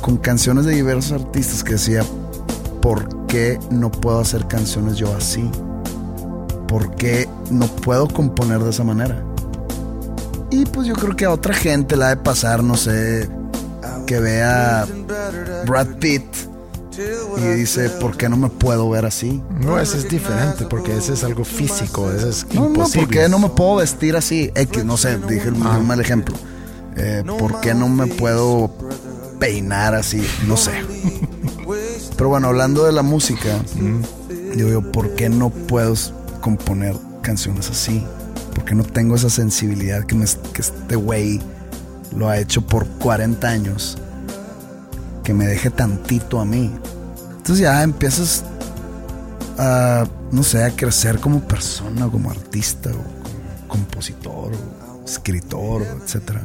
con 0.00 0.16
canciones 0.16 0.64
de 0.64 0.74
diversos 0.74 1.12
artistas 1.12 1.62
que 1.64 1.72
decía, 1.72 2.02
¿por 2.80 3.26
qué 3.26 3.58
no 3.70 3.90
puedo 3.90 4.20
hacer 4.20 4.46
canciones 4.46 4.96
yo 4.96 5.14
así? 5.14 5.50
¿Por 6.66 6.94
qué 6.96 7.28
no 7.50 7.66
puedo 7.66 8.08
componer 8.08 8.60
de 8.60 8.70
esa 8.70 8.84
manera? 8.84 9.22
Y 10.50 10.64
pues 10.66 10.86
yo 10.86 10.94
creo 10.94 11.16
que 11.16 11.24
a 11.24 11.30
otra 11.30 11.54
gente 11.54 11.96
la 11.96 12.08
de 12.10 12.16
pasar, 12.16 12.62
no 12.62 12.76
sé, 12.76 13.28
que 14.06 14.18
vea 14.18 14.86
Brad 15.66 15.86
Pitt 15.98 16.24
y 17.36 17.40
dice, 17.56 17.90
¿por 17.90 18.16
qué 18.16 18.28
no 18.28 18.36
me 18.36 18.48
puedo 18.48 18.88
ver 18.90 19.04
así? 19.04 19.42
No, 19.60 19.78
ese 19.78 19.98
es 19.98 20.08
diferente 20.08 20.64
porque 20.64 20.96
ese 20.96 21.12
es 21.12 21.22
algo 21.22 21.44
físico. 21.44 22.10
Ese 22.10 22.28
es 22.30 22.46
No, 22.54 22.62
no, 22.62 22.66
imposible. 22.68 23.06
¿por 23.06 23.14
qué 23.14 23.28
no 23.28 23.38
me 23.38 23.48
puedo 23.50 23.76
vestir 23.76 24.16
así? 24.16 24.50
X, 24.54 24.84
no 24.84 24.96
sé, 24.96 25.18
dije 25.28 25.50
un 25.50 25.64
un 25.66 25.86
mal 25.86 26.00
ejemplo. 26.00 26.34
Eh, 26.96 27.22
¿Por 27.38 27.60
qué 27.60 27.74
no 27.74 27.88
me 27.88 28.06
puedo 28.08 28.70
peinar 29.38 29.94
así? 29.94 30.22
No 30.46 30.56
sé. 30.56 30.72
Pero 32.16 32.28
bueno, 32.30 32.48
hablando 32.48 32.84
de 32.84 32.92
la 32.92 33.02
música, 33.02 33.58
digo 34.54 34.68
yo, 34.70 34.92
¿por 34.92 35.14
qué 35.14 35.28
no 35.28 35.50
puedo 35.50 35.94
componer 36.40 36.96
canciones 37.22 37.70
así? 37.70 38.04
¿Por 38.54 38.64
qué 38.64 38.74
no 38.74 38.82
tengo 38.84 39.14
esa 39.16 39.30
sensibilidad 39.30 40.04
que, 40.04 40.14
me- 40.14 40.26
que 40.52 40.62
este 40.62 40.96
güey 40.96 41.40
lo 42.16 42.28
ha 42.28 42.38
hecho 42.38 42.62
por 42.62 42.86
40 42.86 43.46
años? 43.48 43.98
Que 45.22 45.32
me 45.34 45.46
deje 45.46 45.70
tantito 45.70 46.40
a 46.40 46.44
mí. 46.44 46.72
Entonces 47.36 47.58
ya 47.58 47.82
empiezas 47.82 48.44
a, 49.58 50.06
no 50.32 50.42
sé, 50.42 50.64
a 50.64 50.70
crecer 50.74 51.18
como 51.20 51.40
persona, 51.46 52.08
como 52.08 52.30
artista, 52.30 52.90
o 52.90 52.94
como 53.68 53.84
compositor, 53.84 54.52
o 54.54 55.04
escritor, 55.04 55.82
etcétera. 56.02 56.42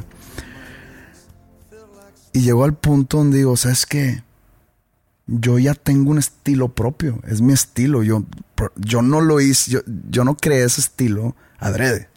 Y 2.34 2.42
llegó 2.42 2.64
al 2.64 2.74
punto 2.74 3.16
donde 3.16 3.38
digo, 3.38 3.56
¿sabes 3.56 3.86
qué? 3.86 4.22
Yo 5.26 5.58
ya 5.58 5.74
tengo 5.74 6.10
un 6.10 6.18
estilo 6.18 6.74
propio, 6.74 7.20
es 7.26 7.40
mi 7.40 7.54
estilo. 7.54 8.02
Yo, 8.02 8.24
yo 8.76 9.00
no 9.00 9.22
lo 9.22 9.40
hice, 9.40 9.70
yo, 9.70 9.80
yo 10.10 10.24
no 10.24 10.36
creé 10.36 10.64
ese 10.64 10.82
estilo 10.82 11.34
adrede. 11.58 12.10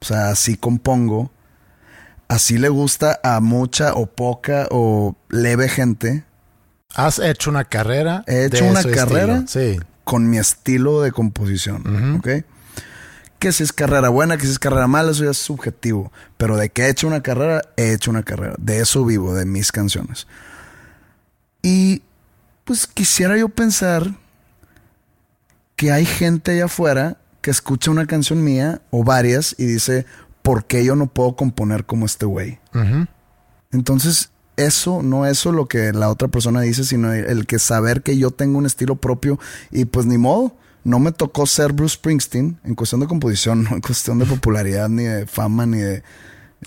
O 0.00 0.04
sea, 0.04 0.28
así 0.28 0.56
compongo, 0.56 1.32
así 2.28 2.56
le 2.56 2.68
gusta 2.68 3.18
a 3.24 3.40
mucha 3.40 3.94
o 3.94 4.06
poca 4.06 4.68
o 4.70 5.16
leve 5.28 5.68
gente 5.68 6.24
Has 6.94 7.18
hecho 7.18 7.50
una 7.50 7.64
carrera. 7.64 8.24
He 8.26 8.46
hecho 8.46 8.64
de 8.64 8.70
una 8.70 8.82
carrera. 8.82 9.38
estilo. 9.38 9.74
Sí. 9.74 9.80
con 10.04 10.30
mi 10.30 10.38
estilo 10.38 11.02
de 11.02 11.12
composición, 11.12 12.16
¿ok? 12.16 12.28
Que 13.38 13.52
si 13.52 13.62
es 13.62 13.72
carrera 13.72 14.08
buena, 14.08 14.36
que 14.36 14.46
si 14.46 14.52
es 14.52 14.58
carrera 14.58 14.86
mala, 14.86 15.12
eso 15.12 15.24
ya 15.24 15.30
es 15.30 15.38
subjetivo. 15.38 16.12
Pero 16.36 16.56
de 16.56 16.70
que 16.70 16.82
he 16.82 16.90
hecho 16.90 17.06
una 17.06 17.22
carrera, 17.22 17.62
he 17.76 17.92
hecho 17.92 18.10
una 18.10 18.22
carrera. 18.22 18.54
De 18.58 18.80
eso 18.80 19.04
vivo, 19.04 19.34
de 19.34 19.44
mis 19.44 19.70
canciones. 19.70 20.26
Y 21.62 22.02
pues 22.64 22.86
quisiera 22.86 23.36
yo 23.36 23.48
pensar 23.48 24.14
que 25.76 25.92
hay 25.92 26.04
gente 26.04 26.52
allá 26.52 26.64
afuera 26.64 27.18
que 27.40 27.50
escucha 27.50 27.90
una 27.90 28.06
canción 28.06 28.42
mía 28.42 28.82
o 28.90 29.04
varias 29.04 29.54
y 29.58 29.64
dice, 29.64 30.06
¿por 30.42 30.64
qué 30.64 30.84
yo 30.84 30.96
no 30.96 31.06
puedo 31.06 31.36
componer 31.36 31.84
como 31.84 32.04
este 32.04 32.26
güey? 32.26 32.58
Entonces, 33.70 34.30
eso, 34.56 35.02
no 35.02 35.24
eso 35.24 35.52
lo 35.52 35.66
que 35.66 35.92
la 35.92 36.10
otra 36.10 36.28
persona 36.28 36.60
dice, 36.60 36.84
sino 36.84 37.12
el 37.12 37.46
que 37.46 37.58
saber 37.58 38.02
que 38.02 38.18
yo 38.18 38.32
tengo 38.32 38.58
un 38.58 38.66
estilo 38.66 38.96
propio 38.96 39.38
y 39.70 39.84
pues 39.84 40.04
ni 40.04 40.18
modo, 40.18 40.56
no 40.88 40.98
me 40.98 41.12
tocó 41.12 41.46
ser 41.46 41.74
Bruce 41.74 41.96
Springsteen 41.96 42.58
en 42.64 42.74
cuestión 42.74 43.02
de 43.02 43.06
composición, 43.06 43.64
no 43.70 43.76
en 43.76 43.80
cuestión 43.80 44.18
de 44.18 44.24
popularidad, 44.26 44.88
ni 44.88 45.04
de 45.04 45.26
fama, 45.26 45.66
ni 45.66 45.78
de 45.78 46.02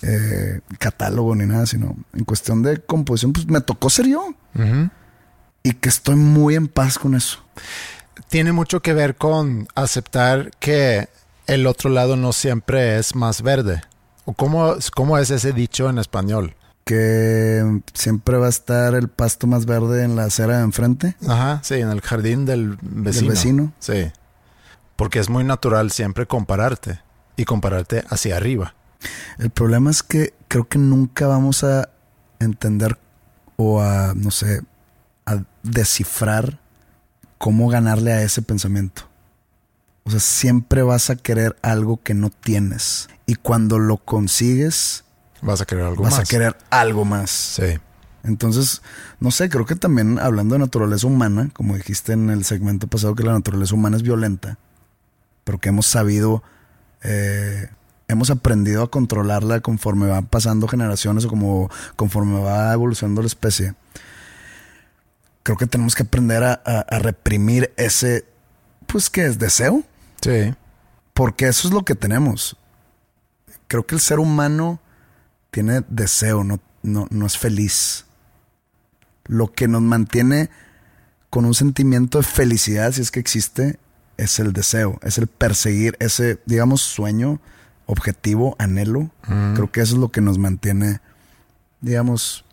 eh, 0.02 0.60
catálogo, 0.78 1.34
ni 1.34 1.44
nada, 1.44 1.66
sino 1.66 1.96
en 2.14 2.24
cuestión 2.24 2.62
de 2.62 2.80
composición, 2.80 3.32
pues 3.32 3.46
me 3.46 3.60
tocó 3.60 3.90
ser 3.90 4.06
yo. 4.06 4.34
Y 5.64 5.72
que 5.74 5.88
estoy 5.88 6.16
muy 6.16 6.54
en 6.54 6.68
paz 6.68 6.98
con 6.98 7.14
eso. 7.14 7.38
Tiene 8.28 8.52
mucho 8.52 8.80
que 8.80 8.92
ver 8.92 9.16
con 9.16 9.68
aceptar 9.74 10.50
que 10.58 11.08
el 11.46 11.66
otro 11.66 11.90
lado 11.90 12.16
no 12.16 12.32
siempre 12.32 12.98
es 12.98 13.14
más 13.14 13.42
verde. 13.42 13.82
¿O 14.24 14.34
cómo, 14.34 14.76
cómo 14.94 15.18
es 15.18 15.30
ese 15.30 15.52
dicho 15.52 15.90
en 15.90 15.98
español? 15.98 16.54
Que 16.84 17.80
siempre 17.94 18.36
va 18.38 18.46
a 18.46 18.50
estar 18.50 18.94
el 18.94 19.08
pasto 19.08 19.46
más 19.46 19.66
verde 19.66 20.02
en 20.02 20.16
la 20.16 20.24
acera 20.24 20.58
de 20.58 20.64
enfrente. 20.64 21.16
Ajá, 21.26 21.60
sí, 21.62 21.74
en 21.74 21.90
el 21.90 22.00
jardín 22.00 22.44
del 22.44 22.76
vecino. 22.80 23.30
vecino. 23.30 23.72
Sí. 23.78 24.10
Porque 24.96 25.20
es 25.20 25.28
muy 25.28 25.44
natural 25.44 25.90
siempre 25.90 26.26
compararte 26.26 27.00
y 27.36 27.44
compararte 27.44 28.04
hacia 28.08 28.36
arriba. 28.36 28.74
El 29.38 29.50
problema 29.50 29.90
es 29.90 30.02
que, 30.02 30.34
creo 30.48 30.68
que 30.68 30.78
nunca 30.78 31.26
vamos 31.26 31.64
a 31.64 31.88
entender 32.38 32.98
o 33.56 33.80
a, 33.80 34.12
no 34.14 34.30
sé, 34.30 34.62
a 35.26 35.42
descifrar 35.62 36.58
cómo 37.38 37.68
ganarle 37.68 38.12
a 38.12 38.22
ese 38.22 38.42
pensamiento. 38.42 39.08
O 40.04 40.10
sea, 40.10 40.20
siempre 40.20 40.82
vas 40.82 41.10
a 41.10 41.16
querer 41.16 41.56
algo 41.62 42.00
que 42.02 42.14
no 42.14 42.30
tienes. 42.30 43.08
Y 43.26 43.36
cuando 43.36 43.78
lo 43.78 43.98
consigues, 43.98 45.04
Vas 45.42 45.60
a 45.60 45.64
querer 45.66 45.84
algo 45.84 46.02
vas 46.04 46.12
más. 46.12 46.20
a 46.20 46.24
querer 46.24 46.56
algo 46.70 47.04
más. 47.04 47.30
Sí. 47.30 47.78
Entonces, 48.24 48.80
no 49.20 49.30
sé, 49.32 49.48
creo 49.48 49.66
que 49.66 49.74
también 49.74 50.18
hablando 50.20 50.54
de 50.54 50.60
naturaleza 50.60 51.06
humana, 51.06 51.50
como 51.52 51.74
dijiste 51.76 52.12
en 52.12 52.30
el 52.30 52.44
segmento 52.44 52.86
pasado, 52.86 53.14
que 53.16 53.24
la 53.24 53.32
naturaleza 53.32 53.74
humana 53.74 53.96
es 53.96 54.02
violenta, 54.04 54.58
pero 55.44 55.58
que 55.58 55.70
hemos 55.70 55.86
sabido, 55.86 56.44
eh, 57.02 57.68
hemos 58.06 58.30
aprendido 58.30 58.84
a 58.84 58.90
controlarla 58.90 59.60
conforme 59.60 60.06
van 60.06 60.26
pasando 60.26 60.68
generaciones 60.68 61.24
o 61.24 61.28
como 61.28 61.68
conforme 61.96 62.40
va 62.40 62.72
evolucionando 62.72 63.22
la 63.22 63.26
especie. 63.26 63.74
Creo 65.42 65.56
que 65.58 65.66
tenemos 65.66 65.96
que 65.96 66.04
aprender 66.04 66.44
a, 66.44 66.52
a- 66.64 66.80
a 66.88 66.98
reprimir 67.00 67.72
ese, 67.76 68.24
pues, 68.86 69.10
¿qué 69.10 69.26
es? 69.26 69.38
¿Deseo? 69.40 69.82
Sí. 70.20 70.54
Porque 71.14 71.48
eso 71.48 71.66
es 71.66 71.74
lo 71.74 71.82
que 71.84 71.96
tenemos. 71.96 72.56
Creo 73.66 73.84
que 73.84 73.96
el 73.96 74.00
ser 74.00 74.20
humano 74.20 74.78
tiene 75.52 75.84
deseo, 75.88 76.42
no, 76.42 76.58
no, 76.82 77.06
no 77.10 77.26
es 77.26 77.38
feliz. 77.38 78.06
Lo 79.26 79.52
que 79.52 79.68
nos 79.68 79.82
mantiene 79.82 80.50
con 81.30 81.44
un 81.44 81.54
sentimiento 81.54 82.18
de 82.18 82.24
felicidad, 82.24 82.90
si 82.90 83.02
es 83.02 83.10
que 83.10 83.20
existe, 83.20 83.78
es 84.16 84.38
el 84.40 84.52
deseo, 84.52 84.98
es 85.02 85.18
el 85.18 85.28
perseguir 85.28 85.96
ese, 86.00 86.40
digamos, 86.46 86.80
sueño, 86.80 87.40
objetivo, 87.86 88.56
anhelo. 88.58 89.10
Creo 89.54 89.70
que 89.70 89.82
eso 89.82 89.94
es 89.94 90.00
lo 90.00 90.10
que 90.10 90.22
nos 90.22 90.38
mantiene, 90.38 91.00
digamos, 91.80 92.44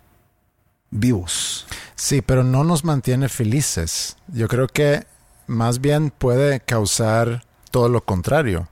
vivos. 0.91 1.67
Sí, 1.95 2.21
pero 2.21 2.43
no 2.43 2.63
nos 2.63 2.83
mantiene 2.83 3.29
felices. 3.29 4.17
Yo 4.27 4.47
creo 4.47 4.67
que 4.67 5.07
más 5.47 5.79
bien 5.79 6.11
puede 6.11 6.59
causar 6.59 7.45
todo 7.71 7.87
lo 7.87 8.03
contrario. 8.03 8.67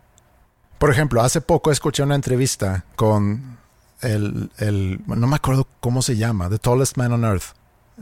Por 0.80 0.92
ejemplo, 0.92 1.22
hace 1.22 1.40
poco 1.42 1.72
escuché 1.72 2.04
una 2.04 2.16
entrevista 2.16 2.86
con 2.96 3.57
el, 4.02 4.52
el 4.58 5.02
no 5.08 5.28
me 5.28 5.36
acuerdo 5.36 5.68
cómo 5.80 6.02
se 6.02 6.18
llama, 6.18 6.50
The 6.50 6.60
Tallest 6.60 6.98
Man 6.98 7.12
on 7.14 7.24
Earth. 7.24 7.54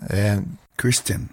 Eh, 0.10 0.42
Christian, 0.76 1.30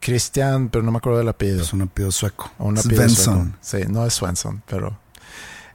Christian, 0.00 0.68
pero 0.68 0.84
no 0.84 0.90
me 0.90 0.98
acuerdo 0.98 1.18
del 1.18 1.28
apellido. 1.28 1.62
es 1.62 1.72
un 1.72 1.82
apellido 1.82 2.12
sueco. 2.12 2.50
Un 2.58 2.78
apellido 2.78 3.02
Svensson. 3.02 3.56
sueco. 3.62 3.86
Sí, 3.86 3.92
no 3.92 4.06
es 4.06 4.14
Swenson, 4.14 4.62
pero... 4.66 4.98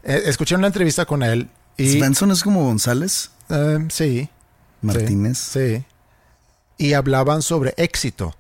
eh, 0.04 0.24
escuché 0.26 0.56
una 0.56 0.68
entrevista 0.68 1.06
con 1.06 1.24
él 1.24 1.50
y... 1.78 1.98
Svensson 1.98 2.32
es 2.32 2.44
como 2.44 2.64
González, 2.64 3.32
eh, 3.50 3.88
sí, 3.90 4.30
Martínez. 4.82 5.38
Sí. 5.38 5.84
Y 6.78 6.94
hablaban 6.94 7.42
sobre 7.42 7.74
éxito. 7.78 8.36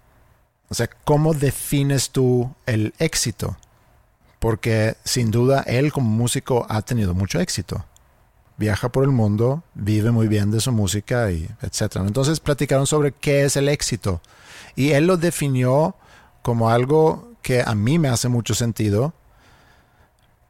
O 0.69 0.75
sea, 0.75 0.89
¿cómo 1.05 1.33
defines 1.33 2.11
tú 2.11 2.53
el 2.65 2.93
éxito? 2.99 3.57
Porque 4.39 4.97
sin 5.03 5.31
duda 5.31 5.61
él 5.65 5.91
como 5.91 6.09
músico 6.09 6.67
ha 6.69 6.81
tenido 6.83 7.15
mucho 7.15 7.39
éxito. 7.39 7.83
Viaja 8.57 8.89
por 8.89 9.03
el 9.03 9.11
mundo, 9.11 9.63
vive 9.75 10.11
muy 10.11 10.27
bien 10.27 10.49
de 10.49 10.59
su 10.59 10.71
música 10.71 11.31
y 11.31 11.47
etcétera. 11.61 12.05
Entonces 12.05 12.39
platicaron 12.39 12.87
sobre 12.87 13.11
qué 13.11 13.45
es 13.45 13.55
el 13.55 13.69
éxito. 13.69 14.21
Y 14.75 14.91
él 14.91 15.07
lo 15.07 15.17
definió 15.17 15.95
como 16.41 16.69
algo 16.69 17.33
que 17.41 17.61
a 17.61 17.75
mí 17.75 17.99
me 17.99 18.09
hace 18.09 18.29
mucho 18.29 18.55
sentido, 18.55 19.13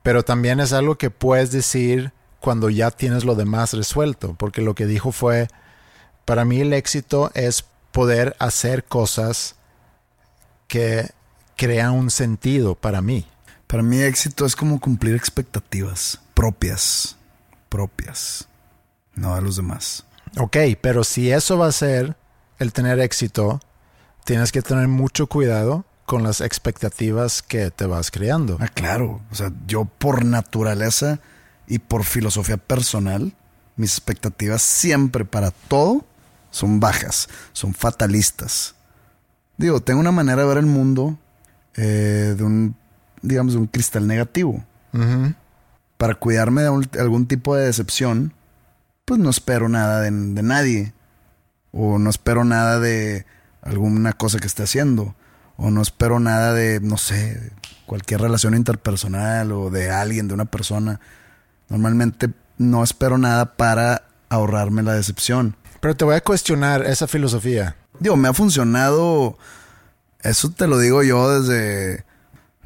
pero 0.03 0.23
también 0.23 0.59
es 0.59 0.71
algo 0.71 0.97
que 0.97 1.09
puedes 1.09 1.51
decir 1.51 2.13
cuando 2.39 2.69
ya 2.69 2.91
tienes 2.91 3.25
lo 3.25 3.35
demás 3.35 3.73
resuelto, 3.73 4.35
porque 4.35 4.61
lo 4.61 4.73
que 4.73 4.85
dijo 4.85 5.11
fue, 5.11 5.47
para 6.23 6.45
mí 6.45 6.61
el 6.61 6.71
éxito 6.71 7.29
es 7.33 7.65
poder 7.91 8.35
hacer 8.39 8.85
cosas 8.85 9.55
que 10.67 11.09
crean 11.55 11.91
un 11.91 12.09
sentido 12.09 12.75
para 12.75 13.01
mí. 13.01 13.25
Para 13.67 13.83
mí 13.83 13.99
éxito 13.99 14.45
es 14.45 14.55
como 14.55 14.79
cumplir 14.79 15.15
expectativas 15.15 16.21
propias, 16.33 17.16
propias, 17.69 18.47
no 19.15 19.35
de 19.35 19.41
los 19.41 19.55
demás. 19.55 20.05
Ok, 20.37 20.57
pero 20.81 21.03
si 21.03 21.31
eso 21.31 21.57
va 21.57 21.67
a 21.67 21.71
ser 21.71 22.15
el 22.59 22.73
tener 22.73 22.99
éxito, 22.99 23.59
tienes 24.25 24.51
que 24.51 24.61
tener 24.61 24.87
mucho 24.87 25.27
cuidado 25.27 25.85
con 26.05 26.23
las 26.23 26.41
expectativas 26.41 27.41
que 27.41 27.69
te 27.71 27.85
vas 27.85 28.11
creando. 28.11 28.57
Ah, 28.59 28.67
claro, 28.67 29.21
o 29.31 29.35
sea, 29.35 29.51
yo 29.67 29.85
por 29.85 30.23
naturaleza 30.23 31.19
y 31.67 31.79
por 31.79 32.03
filosofía 32.03 32.57
personal, 32.57 33.33
mis 33.75 33.91
expectativas 33.91 34.61
siempre 34.61 35.25
para 35.25 35.51
todo 35.51 36.05
son 36.51 36.79
bajas, 36.79 37.27
son 37.51 37.73
fatalistas. 37.73 38.75
Digo, 39.57 39.81
tengo 39.81 39.99
una 39.99 40.11
manera 40.11 40.43
de 40.43 40.47
ver 40.47 40.57
el 40.59 40.65
mundo 40.65 41.17
eh, 41.75 42.35
de 42.37 42.43
un, 42.43 42.75
digamos, 43.21 43.53
de 43.53 43.59
un 43.59 43.67
cristal 43.67 44.07
negativo. 44.07 44.63
Para 45.97 46.15
cuidarme 46.15 46.61
de 46.63 46.69
un- 46.69 46.89
algún 46.99 47.27
tipo 47.27 47.55
de 47.55 47.65
decepción, 47.65 48.33
pues 49.05 49.19
no 49.19 49.29
espero 49.29 49.69
nada 49.69 50.01
de, 50.01 50.11
de 50.11 50.43
nadie. 50.43 50.93
O 51.71 51.99
no 51.99 52.09
espero 52.09 52.43
nada 52.43 52.79
de 52.79 53.25
alguna 53.61 54.13
cosa 54.13 54.39
que 54.39 54.47
esté 54.47 54.63
haciendo. 54.63 55.15
O 55.57 55.69
no 55.71 55.81
espero 55.81 56.19
nada 56.19 56.53
de, 56.53 56.79
no 56.79 56.97
sé, 56.97 57.51
cualquier 57.85 58.21
relación 58.21 58.53
interpersonal 58.55 59.51
o 59.51 59.69
de 59.69 59.89
alguien, 59.91 60.27
de 60.27 60.33
una 60.33 60.45
persona. 60.45 60.99
Normalmente 61.69 62.29
no 62.57 62.83
espero 62.83 63.17
nada 63.17 63.55
para 63.57 64.03
ahorrarme 64.29 64.83
la 64.83 64.93
decepción. 64.93 65.55
Pero 65.79 65.95
te 65.95 66.05
voy 66.05 66.15
a 66.15 66.21
cuestionar 66.23 66.85
esa 66.85 67.07
filosofía. 67.07 67.75
Digo, 67.99 68.15
me 68.17 68.27
ha 68.27 68.33
funcionado. 68.33 69.37
Eso 70.21 70.49
te 70.51 70.67
lo 70.67 70.79
digo 70.79 71.03
yo 71.03 71.39
desde. 71.41 72.05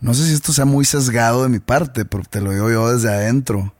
No 0.01 0.13
sé 0.13 0.25
si 0.25 0.33
esto 0.33 0.51
sea 0.51 0.65
muy 0.65 0.83
sesgado 0.83 1.43
de 1.43 1.49
mi 1.49 1.59
parte, 1.59 2.03
pero 2.05 2.23
te 2.29 2.41
lo 2.41 2.51
digo 2.51 2.69
yo 2.69 2.91
desde 2.91 3.09
adentro. 3.09 3.73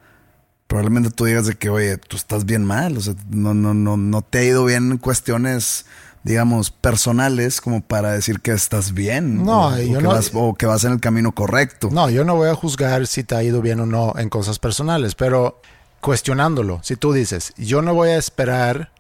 Probablemente 0.68 1.10
tú 1.10 1.26
digas 1.26 1.48
de 1.48 1.56
que, 1.56 1.70
oye, 1.70 1.98
tú 1.98 2.16
estás 2.16 2.46
bien 2.46 2.64
mal. 2.64 2.96
O 2.98 3.02
sea, 3.02 3.16
no, 3.30 3.54
no, 3.54 3.74
no, 3.74 3.98
no 3.98 4.22
te 4.22 4.38
ha 4.40 4.44
ido 4.44 4.64
bien 4.64 4.92
en 4.92 4.98
cuestiones, 5.00 5.86
digamos, 6.24 6.70
personales, 6.72 7.60
como 7.60 7.82
para 7.82 8.12
decir 8.14 8.40
que 8.40 8.52
estás 8.52 8.94
bien. 8.94 9.44
No, 9.44 9.68
o, 9.68 9.74
o 9.74 9.78
yo 9.80 9.98
que 9.98 10.04
no- 10.04 10.10
vas, 10.14 10.32
o 10.34 10.54
que 10.54 10.66
vas 10.68 10.84
en 10.86 10.94
el 10.94 11.00
camino 11.02 11.32
correcto. 11.34 11.90
No, 11.92 12.10
yo 12.10 12.24
no 12.24 12.36
voy 12.36 12.50
a 12.50 12.56
juzgar 12.56 13.08
si 13.08 13.24
te 13.24 13.36
ha 13.36 13.44
ido 13.44 13.62
bien 13.62 13.80
o 13.82 13.86
no 13.86 14.14
en 14.16 14.30
cosas 14.30 14.60
personales, 14.60 15.16
pero 15.16 15.60
cuestionándolo, 16.00 16.80
si 16.84 16.96
tú 16.96 17.12
dices, 17.14 17.54
yo 17.58 17.82
no 17.82 17.94
voy 17.94 18.10
a 18.10 18.18
esperar 18.18 18.92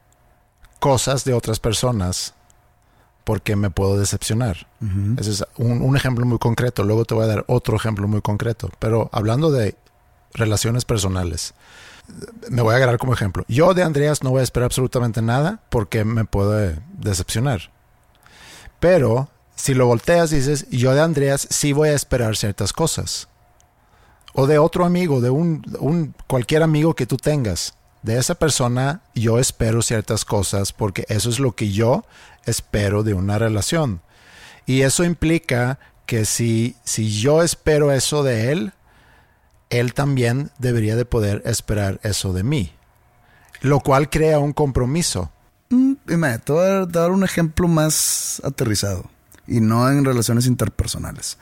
cosas 0.79 1.23
de 1.23 1.33
otras 1.33 1.59
personas 1.59 2.33
porque 3.23 3.55
me 3.55 3.69
puedo 3.69 3.97
decepcionar. 3.97 4.67
Ese 5.17 5.31
es 5.31 5.45
un, 5.57 5.81
un 5.81 5.95
ejemplo 5.95 6.25
muy 6.25 6.39
concreto, 6.39 6.83
luego 6.83 7.05
te 7.05 7.13
voy 7.13 7.25
a 7.25 7.27
dar 7.27 7.45
otro 7.47 7.75
ejemplo 7.75 8.07
muy 8.07 8.21
concreto, 8.21 8.69
pero 8.79 9.09
hablando 9.11 9.51
de 9.51 9.75
relaciones 10.33 10.85
personales, 10.85 11.53
me 12.49 12.61
voy 12.61 12.73
a 12.73 12.77
agarrar 12.77 12.97
como 12.97 13.13
ejemplo. 13.13 13.45
Yo 13.47 13.73
de 13.73 13.83
Andreas 13.83 14.23
no 14.23 14.31
voy 14.31 14.41
a 14.41 14.43
esperar 14.43 14.65
absolutamente 14.65 15.21
nada 15.21 15.61
porque 15.69 16.03
me 16.03 16.25
puedo 16.25 16.51
decepcionar. 16.93 17.71
Pero 18.79 19.29
si 19.55 19.73
lo 19.73 19.85
volteas 19.85 20.31
y 20.33 20.37
dices, 20.37 20.67
yo 20.69 20.93
de 20.93 21.01
Andreas 21.01 21.47
sí 21.49 21.73
voy 21.73 21.89
a 21.89 21.93
esperar 21.93 22.35
ciertas 22.35 22.73
cosas. 22.73 23.27
O 24.33 24.47
de 24.47 24.57
otro 24.57 24.85
amigo, 24.85 25.21
de 25.21 25.29
un, 25.29 25.63
un 25.79 26.15
cualquier 26.27 26.63
amigo 26.63 26.95
que 26.95 27.05
tú 27.05 27.17
tengas. 27.17 27.75
De 28.01 28.17
esa 28.17 28.35
persona 28.35 29.01
yo 29.13 29.37
espero 29.37 29.81
ciertas 29.81 30.25
cosas 30.25 30.73
porque 30.73 31.05
eso 31.07 31.29
es 31.29 31.39
lo 31.39 31.55
que 31.55 31.71
yo 31.71 32.05
espero 32.45 33.03
de 33.03 33.13
una 33.13 33.37
relación. 33.37 34.01
Y 34.65 34.81
eso 34.81 35.03
implica 35.03 35.79
que 36.05 36.25
si, 36.25 36.75
si 36.83 37.11
yo 37.11 37.43
espero 37.43 37.91
eso 37.91 38.23
de 38.23 38.51
él, 38.51 38.73
él 39.69 39.93
también 39.93 40.51
debería 40.57 40.95
de 40.95 41.05
poder 41.05 41.41
esperar 41.45 41.99
eso 42.03 42.33
de 42.33 42.43
mí. 42.43 42.73
Lo 43.61 43.79
cual 43.79 44.09
crea 44.09 44.39
un 44.39 44.53
compromiso. 44.53 45.31
Mm, 45.69 45.93
a 46.07 46.17
dar, 46.17 46.39
te 46.39 46.51
voy 46.51 46.65
a 46.65 46.85
dar 46.85 47.11
un 47.11 47.23
ejemplo 47.23 47.67
más 47.67 48.41
aterrizado 48.43 49.09
y 49.47 49.61
no 49.61 49.89
en 49.89 50.03
relaciones 50.03 50.47
interpersonales. 50.47 51.37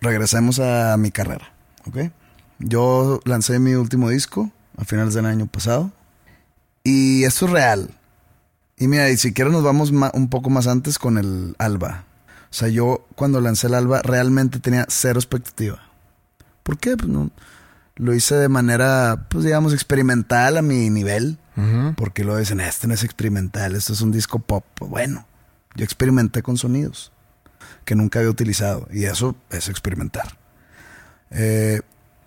Regresemos 0.00 0.60
a 0.60 0.96
mi 0.96 1.10
carrera, 1.10 1.52
¿ok? 1.86 2.12
Yo 2.58 3.20
lancé 3.24 3.58
mi 3.58 3.74
último 3.74 4.08
disco 4.08 4.50
a 4.80 4.84
finales 4.84 5.14
del 5.14 5.26
año 5.26 5.46
pasado 5.46 5.92
y 6.82 7.24
esto 7.24 7.46
es 7.46 7.52
real. 7.52 7.90
Y 8.76 8.88
mira, 8.88 9.10
y 9.10 9.16
si 9.16 9.32
quieres 9.32 9.52
nos 9.52 9.62
vamos 9.62 9.90
un 9.90 10.28
poco 10.30 10.50
más 10.50 10.66
antes 10.66 10.98
con 10.98 11.18
el 11.18 11.54
Alba. 11.58 12.04
O 12.50 12.54
sea, 12.54 12.68
yo 12.68 13.06
cuando 13.14 13.40
lancé 13.40 13.66
el 13.66 13.74
Alba 13.74 14.00
realmente 14.02 14.58
tenía 14.58 14.86
cero 14.88 15.20
expectativa. 15.20 15.80
¿Por 16.62 16.78
qué? 16.78 16.96
Pues 16.96 17.08
no, 17.08 17.30
lo 17.96 18.14
hice 18.14 18.36
de 18.36 18.48
manera, 18.48 19.26
pues 19.28 19.44
digamos, 19.44 19.74
experimental 19.74 20.56
a 20.56 20.62
mi 20.62 20.90
nivel. 20.90 21.38
Porque 21.96 22.24
lo 22.24 22.38
dicen, 22.38 22.58
este 22.58 22.86
no 22.86 22.94
es 22.94 23.04
experimental, 23.04 23.76
esto 23.76 23.92
es 23.92 24.00
un 24.00 24.12
disco 24.12 24.38
pop. 24.38 24.64
Bueno, 24.78 25.26
yo 25.74 25.84
experimenté 25.84 26.42
con 26.42 26.56
sonidos 26.56 27.12
que 27.84 27.94
nunca 27.94 28.18
había 28.20 28.30
utilizado 28.30 28.88
y 28.90 29.04
eso 29.04 29.36
es 29.50 29.68
experimentar. 29.68 30.38
Eh, 31.30 31.82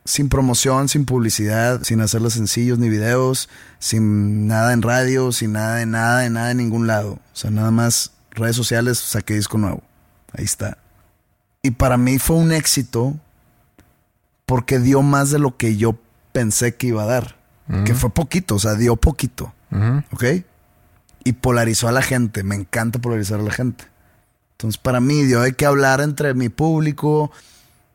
sin 0.05 0.29
promoción, 0.29 0.89
sin 0.89 1.05
publicidad, 1.05 1.81
sin 1.83 2.01
hacerlos 2.01 2.33
sencillos 2.33 2.77
ni 2.79 2.89
videos, 2.89 3.49
sin 3.79 4.47
nada 4.47 4.73
en 4.73 4.81
radio, 4.81 5.31
sin 5.31 5.53
nada 5.53 5.75
de 5.75 5.85
nada, 5.85 6.19
de 6.19 6.29
nada 6.29 6.51
en 6.51 6.57
ningún 6.57 6.87
lado. 6.87 7.13
O 7.13 7.35
sea, 7.35 7.51
nada 7.51 7.71
más 7.71 8.11
redes 8.31 8.55
sociales, 8.55 8.99
saqué 8.99 9.35
disco 9.35 9.57
nuevo. 9.57 9.81
Ahí 10.33 10.43
está. 10.43 10.77
Y 11.61 11.71
para 11.71 11.97
mí 11.97 12.19
fue 12.19 12.35
un 12.35 12.51
éxito 12.51 13.15
porque 14.45 14.79
dio 14.79 15.01
más 15.01 15.31
de 15.31 15.39
lo 15.39 15.55
que 15.55 15.77
yo 15.77 15.97
pensé 16.31 16.75
que 16.75 16.87
iba 16.87 17.03
a 17.03 17.07
dar. 17.07 17.43
Que 17.85 17.95
fue 17.95 18.09
poquito, 18.09 18.55
o 18.55 18.59
sea, 18.59 18.75
dio 18.75 18.97
poquito. 18.97 19.53
¿Ok? 20.11 20.23
Y 21.23 21.33
polarizó 21.33 21.87
a 21.87 21.93
la 21.93 22.01
gente. 22.01 22.43
Me 22.43 22.55
encanta 22.55 22.99
polarizar 22.99 23.39
a 23.39 23.43
la 23.43 23.51
gente. 23.51 23.85
Entonces, 24.51 24.77
para 24.77 24.99
mí 24.99 25.23
dio 25.23 25.39
de 25.41 25.53
qué 25.53 25.65
hablar 25.65 26.01
entre 26.01 26.33
mi 26.33 26.49
público. 26.49 27.31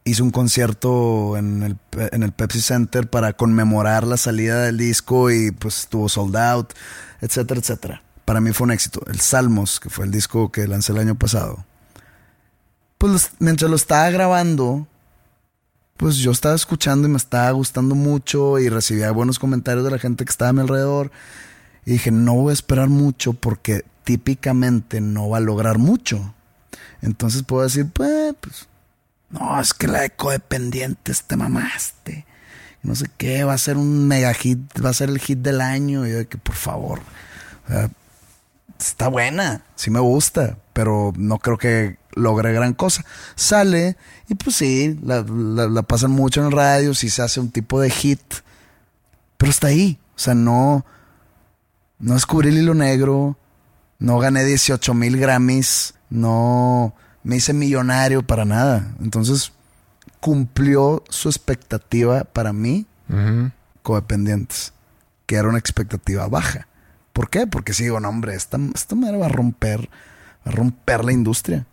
Hice 0.08 0.22
un 0.22 0.30
concierto 0.30 1.36
en 1.36 1.62
el, 1.62 1.76
en 2.12 2.22
el 2.22 2.32
Pepsi 2.32 2.62
Center 2.62 3.10
para 3.10 3.34
conmemorar 3.34 4.06
la 4.06 4.16
salida 4.16 4.62
del 4.62 4.78
disco 4.78 5.30
y 5.30 5.50
pues 5.50 5.80
estuvo 5.80 6.08
sold 6.08 6.34
out, 6.34 6.72
etcétera, 7.20 7.60
etcétera. 7.60 8.02
Para 8.24 8.40
mí 8.40 8.52
fue 8.52 8.64
un 8.64 8.70
éxito. 8.70 9.02
El 9.06 9.20
Salmos, 9.20 9.80
que 9.80 9.90
fue 9.90 10.06
el 10.06 10.10
disco 10.10 10.50
que 10.50 10.66
lancé 10.66 10.92
el 10.92 10.98
año 10.98 11.14
pasado. 11.14 11.66
Pues 12.96 13.32
mientras 13.38 13.68
lo 13.70 13.76
estaba 13.76 14.08
grabando, 14.08 14.86
pues 15.98 16.16
yo 16.16 16.30
estaba 16.30 16.54
escuchando 16.54 17.06
y 17.06 17.10
me 17.10 17.18
estaba 17.18 17.50
gustando 17.50 17.94
mucho 17.94 18.58
y 18.58 18.70
recibía 18.70 19.10
buenos 19.10 19.38
comentarios 19.38 19.84
de 19.84 19.90
la 19.90 19.98
gente 19.98 20.24
que 20.24 20.30
estaba 20.30 20.48
a 20.48 20.52
mi 20.54 20.60
alrededor. 20.60 21.10
Y 21.84 21.92
dije, 21.92 22.10
no 22.10 22.32
voy 22.32 22.50
a 22.50 22.54
esperar 22.54 22.88
mucho 22.88 23.34
porque 23.34 23.84
típicamente 24.04 25.02
no 25.02 25.28
va 25.28 25.36
a 25.36 25.40
lograr 25.40 25.76
mucho. 25.76 26.34
Entonces 27.02 27.42
puedo 27.42 27.62
decir, 27.64 27.90
pues, 27.92 28.34
pues 28.40 28.68
no, 29.30 29.60
es 29.60 29.74
que 29.74 29.88
la 29.88 30.00
de 30.00 30.10
codependientes 30.10 31.24
te 31.24 31.36
mamaste. 31.36 32.26
No 32.82 32.94
sé 32.94 33.06
qué, 33.16 33.44
va 33.44 33.54
a 33.54 33.58
ser 33.58 33.76
un 33.76 34.06
mega 34.06 34.32
hit, 34.34 34.58
va 34.84 34.90
a 34.90 34.94
ser 34.94 35.10
el 35.10 35.18
hit 35.18 35.38
del 35.40 35.60
año. 35.60 36.06
Y 36.06 36.12
yo 36.12 36.28
que 36.28 36.38
por 36.38 36.54
favor, 36.54 37.00
está 38.78 39.08
buena, 39.08 39.62
sí 39.74 39.90
me 39.90 40.00
gusta, 40.00 40.58
pero 40.72 41.12
no 41.16 41.38
creo 41.38 41.58
que 41.58 41.98
logre 42.14 42.52
gran 42.52 42.74
cosa. 42.74 43.04
Sale 43.34 43.96
y 44.28 44.34
pues 44.34 44.56
sí, 44.56 44.98
la, 45.02 45.82
pasan 45.82 46.10
mucho 46.10 46.40
en 46.40 46.46
el 46.46 46.52
radio, 46.52 46.94
sí 46.94 47.10
se 47.10 47.22
hace 47.22 47.40
un 47.40 47.50
tipo 47.50 47.80
de 47.80 47.90
hit, 47.90 48.20
pero 49.36 49.50
está 49.50 49.68
ahí. 49.68 49.98
O 50.16 50.18
sea, 50.18 50.34
no, 50.34 50.84
no 51.98 52.14
descubrí 52.14 52.48
el 52.48 52.58
hilo 52.58 52.74
negro, 52.74 53.36
no 53.98 54.18
gané 54.18 54.44
18 54.44 54.94
mil 54.94 55.18
Grammys, 55.18 55.94
no 56.10 56.94
me 57.22 57.36
hice 57.36 57.52
millonario 57.52 58.26
para 58.26 58.44
nada. 58.44 58.94
Entonces, 59.00 59.52
cumplió 60.20 61.04
su 61.08 61.28
expectativa 61.28 62.24
para 62.24 62.52
mí, 62.52 62.86
codependientes, 63.82 64.72
que 65.26 65.36
era 65.36 65.48
una 65.48 65.58
expectativa 65.58 66.26
baja. 66.28 66.68
¿Por 67.12 67.30
qué? 67.30 67.46
Porque 67.46 67.74
si 67.74 67.84
digo, 67.84 68.00
no, 68.00 68.08
hombre, 68.08 68.34
esta, 68.34 68.58
esta 68.74 68.94
madre 68.94 69.18
va 69.18 69.26
a 69.26 69.30
romper, 69.30 69.88
va 70.46 70.52
a 70.52 70.54
romper 70.54 71.04
la 71.04 71.12
industria 71.12 71.66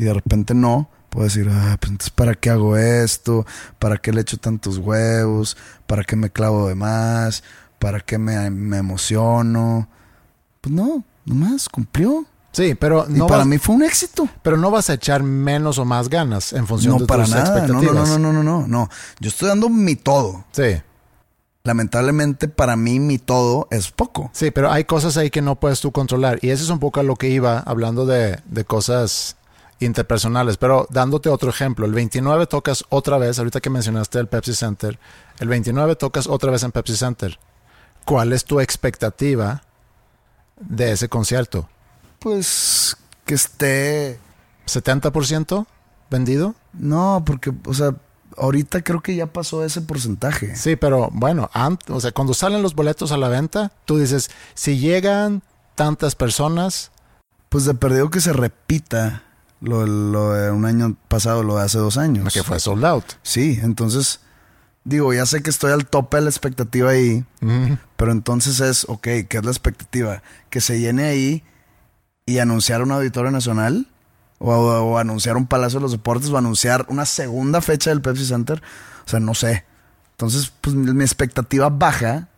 y 0.00 0.04
de 0.04 0.14
repente 0.14 0.54
no, 0.54 0.88
puedo 1.10 1.24
decir, 1.24 1.46
ah, 1.50 1.76
pues 1.78 1.90
entonces, 1.90 2.10
¿para 2.10 2.34
qué 2.34 2.48
hago 2.48 2.76
esto? 2.78 3.44
¿Para 3.78 3.98
qué 3.98 4.12
le 4.12 4.22
echo 4.22 4.38
tantos 4.38 4.78
huevos? 4.78 5.58
¿Para 5.86 6.04
qué 6.04 6.16
me 6.16 6.30
clavo 6.30 6.68
de 6.68 6.74
más? 6.74 7.44
¿Para 7.78 8.00
qué 8.00 8.16
me, 8.16 8.46
emociono? 8.46 9.88
Pues 10.62 10.74
no, 10.74 11.04
nomás 11.26 11.68
cumplió. 11.68 12.24
Sí, 12.52 12.74
pero 12.74 13.06
no. 13.08 13.26
Y 13.26 13.28
para 13.28 13.44
mí 13.44 13.58
fue 13.58 13.76
un 13.76 13.82
éxito. 13.82 14.28
Pero 14.42 14.56
no 14.56 14.70
vas 14.70 14.90
a 14.90 14.94
echar 14.94 15.22
menos 15.22 15.78
o 15.78 15.84
más 15.84 16.08
ganas 16.08 16.52
en 16.52 16.66
función 16.66 16.98
de 16.98 17.06
para 17.06 17.24
tus 17.24 17.34
nada. 17.34 17.66
No, 17.66 17.80
no, 17.80 17.92
no, 17.92 18.18
no, 18.18 18.32
no, 18.32 18.42
no, 18.42 18.66
no. 18.66 18.88
Yo 19.20 19.28
estoy 19.28 19.48
dando 19.48 19.68
mi 19.68 19.96
todo. 19.96 20.44
Sí. 20.52 20.82
Lamentablemente 21.62 22.48
para 22.48 22.74
mí 22.74 22.98
mi 22.98 23.18
todo 23.18 23.68
es 23.70 23.90
poco. 23.90 24.30
Sí, 24.32 24.50
pero 24.50 24.72
hay 24.72 24.84
cosas 24.84 25.16
ahí 25.16 25.30
que 25.30 25.42
no 25.42 25.56
puedes 25.56 25.80
tú 25.80 25.92
controlar. 25.92 26.38
Y 26.42 26.50
eso 26.50 26.64
es 26.64 26.70
un 26.70 26.78
poco 26.78 27.00
a 27.00 27.02
lo 27.02 27.16
que 27.16 27.28
iba 27.28 27.60
hablando 27.60 28.06
de, 28.06 28.40
de 28.46 28.64
cosas 28.64 29.36
interpersonales. 29.78 30.56
Pero 30.56 30.86
dándote 30.90 31.28
otro 31.28 31.50
ejemplo, 31.50 31.86
el 31.86 31.92
29 31.92 32.46
tocas 32.46 32.84
otra 32.88 33.18
vez, 33.18 33.38
ahorita 33.38 33.60
que 33.60 33.70
mencionaste 33.70 34.18
el 34.18 34.26
Pepsi 34.26 34.54
Center, 34.54 34.98
el 35.38 35.48
29 35.48 35.96
tocas 35.96 36.26
otra 36.26 36.50
vez 36.50 36.62
en 36.62 36.72
Pepsi 36.72 36.96
Center. 36.96 37.38
¿Cuál 38.04 38.32
es 38.32 38.44
tu 38.44 38.60
expectativa 38.60 39.62
de 40.58 40.92
ese 40.92 41.08
concierto? 41.08 41.68
Pues 42.20 42.96
que 43.24 43.34
esté... 43.34 44.20
¿70% 44.66 45.66
vendido? 46.10 46.54
No, 46.72 47.24
porque, 47.26 47.52
o 47.66 47.74
sea, 47.74 47.96
ahorita 48.36 48.82
creo 48.82 49.00
que 49.00 49.16
ya 49.16 49.26
pasó 49.26 49.64
ese 49.64 49.80
porcentaje. 49.80 50.54
Sí, 50.54 50.76
pero 50.76 51.10
bueno, 51.12 51.50
o 51.88 52.00
sea, 52.00 52.12
cuando 52.12 52.34
salen 52.34 52.62
los 52.62 52.76
boletos 52.76 53.10
a 53.10 53.16
la 53.16 53.28
venta, 53.28 53.72
tú 53.84 53.98
dices, 53.98 54.30
si 54.54 54.78
llegan 54.78 55.42
tantas 55.74 56.14
personas... 56.14 56.92
Pues 57.48 57.64
de 57.64 57.74
perdido 57.74 58.10
que 58.10 58.20
se 58.20 58.32
repita 58.32 59.24
lo, 59.60 59.84
de 60.32 60.52
un 60.52 60.64
año 60.66 60.96
pasado, 61.08 61.42
lo 61.42 61.56
de 61.56 61.64
hace 61.64 61.78
dos 61.78 61.98
años. 61.98 62.32
Que 62.32 62.44
fue 62.44 62.60
sold 62.60 62.84
out. 62.84 63.04
Sí, 63.24 63.58
entonces, 63.60 64.20
digo, 64.84 65.12
ya 65.12 65.26
sé 65.26 65.42
que 65.42 65.50
estoy 65.50 65.72
al 65.72 65.86
tope 65.86 66.18
de 66.18 66.22
la 66.22 66.30
expectativa 66.30 66.90
ahí, 66.90 67.24
pero 67.96 68.12
entonces 68.12 68.60
es, 68.60 68.84
ok, 68.88 69.02
¿qué 69.02 69.38
es 69.38 69.44
la 69.44 69.50
expectativa? 69.50 70.22
Que 70.48 70.60
se 70.60 70.78
llene 70.78 71.06
ahí 71.06 71.42
y 72.30 72.38
anunciar 72.38 72.82
un 72.82 72.92
auditorio 72.92 73.30
nacional. 73.30 73.86
O, 74.38 74.96
anunciar 74.96 75.36
un 75.36 75.46
Palacio 75.46 75.80
de 75.80 75.82
los 75.82 75.92
Deportes 75.92 76.30
o 76.30 76.38
anunciar 76.38 76.86
una 76.88 77.04
segunda 77.04 77.60
fecha 77.60 77.90
del 77.90 78.00
Pepsi 78.00 78.24
Center. 78.24 78.62
O 79.04 79.08
sea, 79.08 79.20
no 79.20 79.34
sé. 79.34 79.66
Entonces, 80.12 80.50
pues 80.62 80.74
mi 80.74 81.02
expectativa 81.04 81.68
baja 81.68 82.28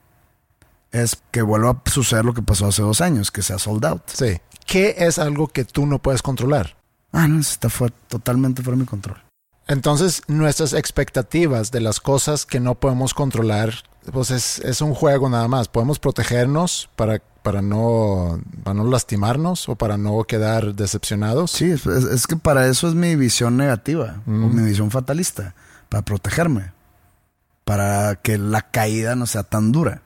es 0.91 1.23
que 1.31 1.43
vuelva 1.43 1.71
a 1.71 1.91
suceder 1.91 2.25
lo 2.25 2.35
que 2.35 2.43
pasó 2.43 2.67
hace 2.67 2.83
dos 2.83 3.01
años, 3.01 3.31
que 3.31 3.43
sea 3.43 3.59
sold 3.59 3.85
out. 3.85 4.03
Sí. 4.07 4.41
¿Qué 4.67 4.97
es 4.99 5.19
algo 5.19 5.49
que 5.49 5.65
tú 5.65 5.87
no 5.87 6.01
puedes 6.01 6.23
controlar? 6.23 6.77
Ah, 7.13 7.29
no, 7.29 7.41
está 7.41 7.69
fue 7.69 7.91
totalmente 8.09 8.63
fuera 8.63 8.77
de 8.77 8.83
mi 8.83 8.87
control. 8.87 9.23
Entonces, 9.69 10.23
nuestras 10.27 10.73
expectativas 10.73 11.71
de 11.71 11.81
las 11.81 12.01
cosas 12.01 12.47
que 12.47 12.61
no 12.61 12.75
podemos 12.75 13.15
controlar, 13.15 13.75
pues 14.13 14.31
es, 14.31 14.81
un 14.81 14.95
juego 14.95 15.29
nada 15.29 15.47
más. 15.49 15.69
Podemos 15.69 15.99
protegernos 15.99 16.91
para, 16.97 17.23
para, 17.43 17.63
no, 17.63 18.41
para 18.63 18.75
no 18.75 18.85
lastimarnos 18.85 19.69
o 19.69 19.77
para 19.77 19.97
no 19.99 20.23
quedar 20.25 20.75
decepcionados. 20.75 21.51
Sí, 21.51 21.71
es, 21.71 22.27
que 22.27 22.37
para 22.37 22.67
eso 22.67 22.89
es 22.89 22.95
mi 22.95 23.17
visión 23.17 23.57
negativa 23.57 24.21
o 24.27 24.31
mm. 24.31 24.55
mi 24.55 24.63
visión 24.63 24.91
fatalista, 24.91 25.55
para 25.89 26.05
protegerme, 26.05 26.73
para 27.65 28.17
que 28.17 28.39
la 28.39 28.63
caída 28.63 29.17
no 29.17 29.27
sea 29.27 29.43
tan 29.43 29.73
dura. 29.73 30.03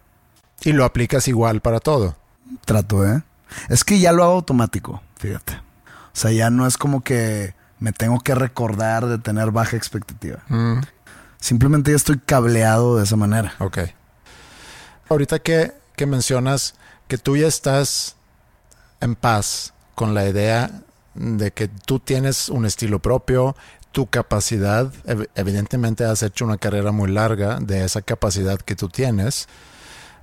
Y 0.62 0.72
lo 0.72 0.84
aplicas 0.84 1.28
igual 1.28 1.60
para 1.60 1.80
todo. 1.80 2.16
Trato, 2.64 3.06
¿eh? 3.06 3.22
Es 3.68 3.84
que 3.84 3.98
ya 3.98 4.12
lo 4.12 4.24
hago 4.24 4.34
automático, 4.34 5.02
fíjate. 5.18 5.54
O 5.54 6.18
sea, 6.18 6.32
ya 6.32 6.50
no 6.50 6.66
es 6.66 6.78
como 6.78 7.04
que 7.04 7.54
me 7.78 7.92
tengo 7.92 8.20
que 8.20 8.34
recordar 8.34 9.06
de 9.06 9.18
tener 9.18 9.50
baja 9.50 9.76
expectativa. 9.76 10.38
Mm. 10.48 10.80
Simplemente 11.38 11.90
ya 11.90 11.96
estoy 11.96 12.18
cableado 12.18 12.96
de 12.96 13.04
esa 13.04 13.16
manera. 13.16 13.54
Ok. 13.58 13.78
Ahorita 15.08 15.38
que, 15.38 15.74
que 15.94 16.06
mencionas 16.06 16.74
que 17.08 17.18
tú 17.18 17.36
ya 17.36 17.46
estás 17.46 18.16
en 19.00 19.14
paz 19.14 19.72
con 19.94 20.14
la 20.14 20.28
idea 20.28 20.82
de 21.14 21.50
que 21.50 21.68
tú 21.68 21.98
tienes 21.98 22.48
un 22.48 22.66
estilo 22.66 22.98
propio, 23.00 23.56
tu 23.92 24.06
capacidad, 24.06 24.92
evidentemente 25.34 26.04
has 26.04 26.22
hecho 26.22 26.44
una 26.44 26.58
carrera 26.58 26.92
muy 26.92 27.10
larga 27.10 27.58
de 27.60 27.84
esa 27.84 28.02
capacidad 28.02 28.58
que 28.58 28.76
tú 28.76 28.88
tienes, 28.88 29.48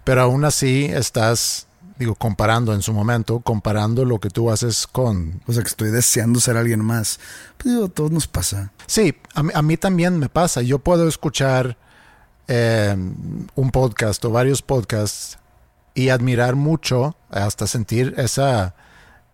pero 0.04 0.22
aún 0.22 0.46
así 0.46 0.86
estás 0.86 1.66
digo, 1.98 2.16
comparando 2.16 2.74
en 2.74 2.82
su 2.82 2.94
momento, 2.94 3.40
comparando 3.40 4.06
lo 4.06 4.20
que 4.20 4.30
tú 4.30 4.52
haces 4.52 4.88
con... 4.88 5.42
O 5.48 5.54
sea, 5.54 5.64
que 5.64 5.70
estoy 5.70 5.92
deseando 5.92 6.40
ser 6.40 6.58
alguien 6.58 6.84
más. 6.84 7.20
Pues 7.58 7.76
digo, 7.76 7.90
todo 7.90 8.10
nos 8.10 8.28
pasa. 8.28 8.72
Sí, 8.88 9.16
a 9.34 9.62
mí, 9.62 9.78
también 9.78 10.20
me 10.20 10.30
pasa. 10.30 10.62
Yo 10.62 10.80
puedo 10.80 11.08
escuchar 11.08 11.78
eh, 12.48 12.96
un 13.56 13.72
podcast 13.72 14.24
o 14.26 14.32
varios 14.32 14.62
podcasts 14.62 15.38
y 15.94 16.10
admirar 16.10 16.56
mucho, 16.56 17.16
hasta 17.30 17.68
sentir 17.68 18.14
esa, 18.18 18.76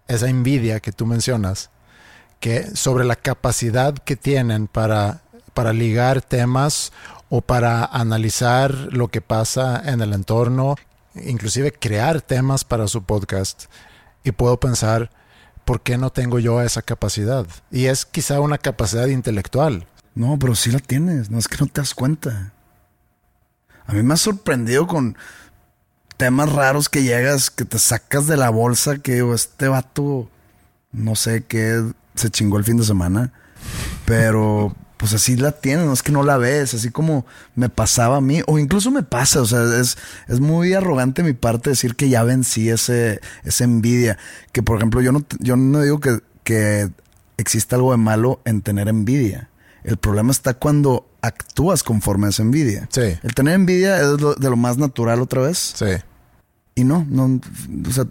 esa 0.07 0.29
envidia 0.29 0.79
que 0.79 0.91
tú 0.91 1.05
mencionas, 1.05 1.69
que 2.39 2.75
sobre 2.75 3.05
la 3.05 3.15
capacidad 3.15 3.93
que 3.93 4.15
tienen 4.15 4.67
para, 4.67 5.21
para 5.53 5.73
ligar 5.73 6.21
temas 6.21 6.91
o 7.29 7.41
para 7.41 7.85
analizar 7.85 8.73
lo 8.91 9.07
que 9.10 9.21
pasa 9.21 9.81
en 9.85 10.01
el 10.01 10.13
entorno, 10.13 10.75
inclusive 11.15 11.71
crear 11.71 12.21
temas 12.21 12.63
para 12.63 12.87
su 12.87 13.03
podcast 13.03 13.65
y 14.23 14.31
puedo 14.31 14.60
pensar, 14.60 15.12
¿por 15.65 15.81
qué 15.81 15.97
no 15.97 16.12
tengo 16.12 16.39
yo 16.39 16.62
esa 16.62 16.81
capacidad? 16.81 17.45
Y 17.71 17.85
es 17.85 18.05
quizá 18.05 18.39
una 18.39 18.57
capacidad 18.57 19.07
intelectual. 19.07 19.87
No, 20.15 20.37
pero 20.39 20.55
sí 20.55 20.71
la 20.71 20.79
tienes, 20.79 21.29
no 21.29 21.37
es 21.37 21.47
que 21.47 21.57
no 21.60 21.67
te 21.67 21.81
das 21.81 21.93
cuenta. 21.93 22.53
A 23.85 23.93
mí 23.93 24.03
me 24.03 24.13
ha 24.13 24.17
sorprendido 24.17 24.87
con 24.87 25.17
temas 26.19 26.51
raros 26.51 26.89
que 26.89 27.03
llegas, 27.03 27.49
que 27.49 27.63
te 27.63 27.79
sacas 27.79 28.27
de 28.27 28.35
la 28.35 28.49
bolsa, 28.49 28.97
que 28.97 29.23
este 29.33 29.69
vato, 29.69 30.29
no 30.91 31.15
sé 31.15 31.45
qué, 31.47 31.81
se 32.13 32.29
chingó 32.29 32.57
el 32.57 32.65
fin 32.65 32.75
de 32.75 32.83
semana, 32.83 33.31
pero 34.03 34.75
pues 34.97 35.13
así 35.13 35.37
la 35.37 35.53
tienes, 35.53 35.85
no 35.85 35.93
es 35.93 36.03
que 36.03 36.11
no 36.11 36.23
la 36.23 36.35
ves, 36.35 36.73
así 36.73 36.89
como 36.91 37.25
me 37.55 37.69
pasaba 37.69 38.17
a 38.17 38.21
mí, 38.21 38.41
o 38.47 38.59
incluso 38.59 38.91
me 38.91 39.01
pasa, 39.01 39.41
o 39.41 39.45
sea, 39.45 39.79
es, 39.79 39.97
es 40.27 40.41
muy 40.41 40.73
arrogante 40.73 41.23
mi 41.23 41.31
parte 41.31 41.69
decir 41.69 41.95
que 41.95 42.09
ya 42.09 42.21
vencí 42.23 42.69
ese, 42.69 43.21
esa 43.45 43.63
envidia, 43.63 44.17
que 44.51 44.61
por 44.61 44.75
ejemplo 44.75 44.99
yo 44.99 45.13
no, 45.13 45.25
yo 45.39 45.55
no 45.55 45.79
digo 45.79 46.01
que, 46.01 46.19
que 46.43 46.89
exista 47.37 47.77
algo 47.77 47.91
de 47.91 47.97
malo 47.97 48.41
en 48.43 48.61
tener 48.61 48.89
envidia, 48.89 49.49
el 49.85 49.95
problema 49.95 50.31
está 50.31 50.53
cuando 50.53 51.09
actúas 51.21 51.81
conforme 51.81 52.27
a 52.27 52.31
esa 52.31 52.41
envidia. 52.41 52.89
Sí. 52.91 53.17
El 53.23 53.33
tener 53.33 53.53
envidia 53.53 54.01
es 54.01 54.17
de 54.17 54.49
lo 54.49 54.57
más 54.57 54.77
natural 54.77 55.21
otra 55.21 55.43
vez. 55.43 55.73
Sí. 55.75 55.85
Y 56.80 56.84
no, 56.86 57.06
no, 57.10 57.40
o 57.88 57.92
sea, 57.92 58.06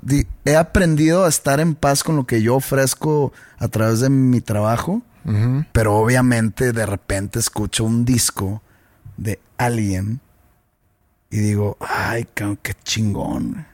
he 0.45 0.57
aprendido 0.57 1.25
a 1.25 1.29
estar 1.29 1.61
en 1.61 1.75
paz 1.75 2.05
con 2.05 2.17
lo 2.17 2.27
que 2.27 2.43
yo 2.43 2.57
ofrezco 2.57 3.33
a 3.59 3.69
través 3.69 4.01
de 4.01 4.11
mi 4.11 4.41
trabajo 4.41 5.03
pero 5.73 5.97
obviamente 5.97 6.73
de 6.73 6.87
repente 6.87 7.39
escucho 7.39 7.85
un 7.85 8.05
disco 8.05 8.63
de 9.17 9.41
alguien 9.59 10.21
y 11.31 11.39
digo, 11.39 11.77
ay, 11.81 12.27
qué 12.35 12.75
chingón. 12.83 13.67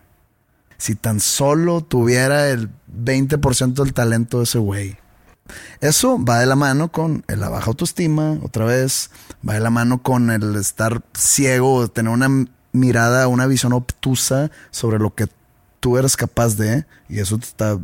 Si 0.77 0.97
tan 0.97 1.21
solo 1.21 1.83
tuviera 1.83 2.49
el 2.49 2.71
20% 2.93 3.75
del 3.75 3.95
talento 3.95 4.39
de 4.39 4.45
ese 4.45 4.59
güey. 4.59 4.97
Eso 5.81 6.23
va 6.23 6.41
de 6.41 6.47
la 6.47 6.57
mano 6.57 6.91
con 6.91 7.23
la 7.29 7.49
baja 7.49 7.67
autoestima, 7.67 8.39
otra 8.43 8.65
vez, 8.65 9.11
va 9.49 9.55
de 9.55 9.61
la 9.61 9.71
mano 9.71 10.03
con 10.03 10.31
el 10.31 10.57
estar 10.57 11.03
ciego, 11.13 11.87
tener 11.89 12.13
una 12.13 12.47
mirada, 12.75 13.27
una 13.29 13.47
visión 13.47 13.73
obtusa 13.73 14.51
sobre 14.71 14.99
lo 14.99 15.15
que 15.15 15.29
tú 15.81 15.97
eres 15.97 16.17
capaz 16.17 16.57
de, 16.57 16.85
y 17.09 17.21
eso 17.21 17.39
te, 17.39 17.47
está, 17.47 17.79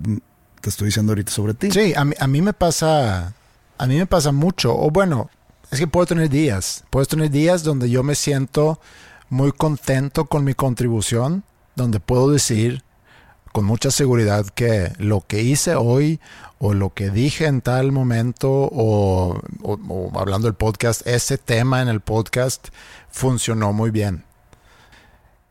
te 0.60 0.68
estoy 0.68 0.86
diciendo 0.86 1.12
ahorita 1.12 1.32
sobre 1.32 1.54
ti. 1.54 1.70
Sí, 1.70 1.94
a 1.96 2.04
mí, 2.04 2.14
a 2.18 2.26
mí 2.26 2.42
me 2.42 2.52
pasa 2.52 3.32
a 3.80 3.86
mí 3.86 3.96
me 3.96 4.04
pasa 4.04 4.30
mucho, 4.30 4.76
o 4.78 4.90
bueno, 4.90 5.30
es 5.70 5.78
que 5.78 5.86
puedo 5.86 6.04
tener 6.04 6.28
días, 6.28 6.84
puedo 6.90 7.06
tener 7.06 7.30
días 7.30 7.62
donde 7.62 7.88
yo 7.88 8.02
me 8.02 8.14
siento 8.14 8.78
muy 9.30 9.52
contento 9.52 10.26
con 10.26 10.44
mi 10.44 10.52
contribución, 10.52 11.44
donde 11.76 11.98
puedo 11.98 12.30
decir 12.30 12.82
con 13.52 13.64
mucha 13.64 13.90
seguridad 13.90 14.44
que 14.44 14.92
lo 14.98 15.22
que 15.26 15.40
hice 15.40 15.76
hoy 15.76 16.20
o 16.58 16.74
lo 16.74 16.92
que 16.92 17.08
dije 17.08 17.46
en 17.46 17.62
tal 17.62 17.90
momento 17.90 18.50
o, 18.50 19.40
hablando 20.14 20.46
del 20.46 20.56
podcast, 20.56 21.06
ese 21.06 21.38
tema 21.38 21.80
en 21.80 21.88
el 21.88 22.00
podcast 22.00 22.68
funcionó 23.10 23.72
muy 23.72 23.90
bien. 23.90 24.24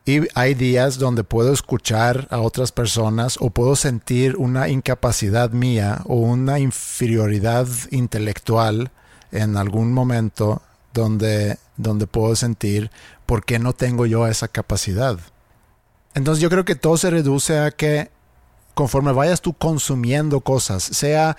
Y 0.06 0.22
hay 0.34 0.54
días 0.56 0.98
donde 0.98 1.24
puedo 1.24 1.54
escuchar 1.54 2.28
a 2.32 2.40
otras 2.40 2.72
personas 2.72 3.38
o 3.40 3.50
puedo 3.50 3.76
sentir 3.76 4.38
una 4.38 4.70
incapacidad 4.70 5.52
mía 5.52 6.02
o 6.06 6.16
una 6.16 6.60
inferioridad 6.60 7.68
intelectual 7.92 8.92
en 9.32 9.58
algún 9.58 9.94
momento 9.94 10.62
donde, 10.94 11.58
donde 11.78 12.08
puedo 12.08 12.36
sentir 12.36 12.90
por 13.26 13.46
qué 13.46 13.60
no 13.60 13.74
tengo 13.74 14.06
yo 14.06 14.28
esa 14.28 14.48
capacidad. 14.48 15.20
Entonces 16.16 16.42
yo 16.42 16.50
creo 16.50 16.66
que 16.66 16.76
todo 16.76 16.98
se 16.98 17.12
reduce 17.12 17.60
a 17.60 17.72
que 17.72 18.10
conforme 18.74 19.12
vayas 19.12 19.42
tú 19.42 19.54
consumiendo 19.54 20.42
cosas, 20.42 20.84
sea 20.84 21.38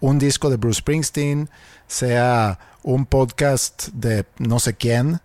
un 0.00 0.18
disco 0.18 0.48
de 0.48 0.56
Bruce 0.56 0.78
Springsteen, 0.78 1.50
sea 1.86 2.58
un 2.82 3.04
podcast 3.04 3.88
de 3.88 4.24
no 4.38 4.58
sé 4.58 4.74
quién, 4.74 5.20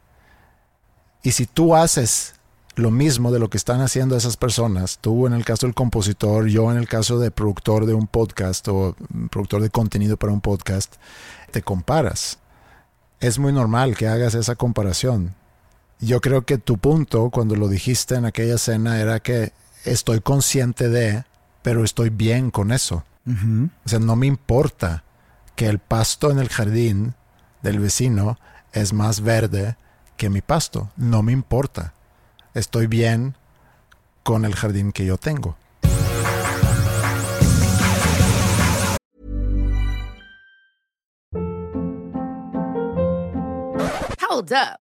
y 1.23 1.31
si 1.31 1.45
tú 1.45 1.75
haces 1.75 2.34
lo 2.75 2.91
mismo 2.91 3.31
de 3.31 3.39
lo 3.39 3.49
que 3.49 3.57
están 3.57 3.81
haciendo 3.81 4.17
esas 4.17 4.37
personas, 4.37 4.99
tú 4.99 5.27
en 5.27 5.33
el 5.33 5.45
caso 5.45 5.65
del 5.65 5.73
compositor, 5.73 6.47
yo 6.47 6.71
en 6.71 6.77
el 6.77 6.87
caso 6.87 7.19
de 7.19 7.31
productor 7.31 7.85
de 7.85 7.93
un 7.93 8.07
podcast 8.07 8.67
o 8.67 8.95
productor 9.31 9.61
de 9.61 9.69
contenido 9.69 10.17
para 10.17 10.33
un 10.33 10.41
podcast, 10.41 10.95
te 11.51 11.61
comparas. 11.61 12.39
Es 13.19 13.39
muy 13.39 13.53
normal 13.53 13.95
que 13.95 14.07
hagas 14.07 14.35
esa 14.35 14.55
comparación. 14.55 15.35
Yo 15.99 16.19
creo 16.19 16.45
que 16.45 16.57
tu 16.57 16.77
punto 16.77 17.29
cuando 17.29 17.55
lo 17.55 17.69
dijiste 17.69 18.15
en 18.15 18.25
aquella 18.25 18.55
escena 18.55 18.99
era 18.99 19.21
que 19.21 19.53
estoy 19.85 20.19
consciente 20.19 20.89
de, 20.89 21.23
pero 21.61 21.83
estoy 21.83 22.09
bien 22.09 22.51
con 22.51 22.71
eso. 22.71 23.03
O 23.25 23.89
sea, 23.89 23.97
no 23.97 24.15
me 24.15 24.27
importa 24.27 25.03
que 25.55 25.65
el 25.67 25.79
pasto 25.79 26.29
en 26.29 26.37
el 26.37 26.49
jardín 26.49 27.15
del 27.63 27.79
vecino 27.79 28.37
es 28.71 28.93
más 28.93 29.21
verde 29.21 29.77
que 30.17 30.29
mi 30.29 30.41
pasto. 30.41 30.91
No 30.95 31.23
me 31.23 31.31
importa 31.31 31.94
estoy 32.55 32.87
bien 32.87 33.35
con 34.23 34.45
el 34.45 34.55
jardín 34.55 34.91
que 34.91 35.05
yo 35.05 35.17
tengo. 35.17 35.55
Hold 44.27 44.51
up. 44.51 44.84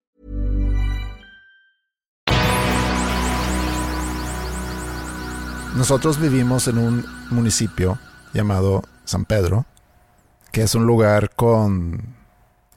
Nosotros 5.75 6.19
vivimos 6.19 6.67
en 6.67 6.77
un 6.77 7.05
municipio 7.29 7.97
llamado 8.33 8.83
San 9.05 9.23
Pedro, 9.23 9.65
que 10.51 10.63
es 10.63 10.75
un 10.75 10.85
lugar 10.85 11.33
con 11.33 12.13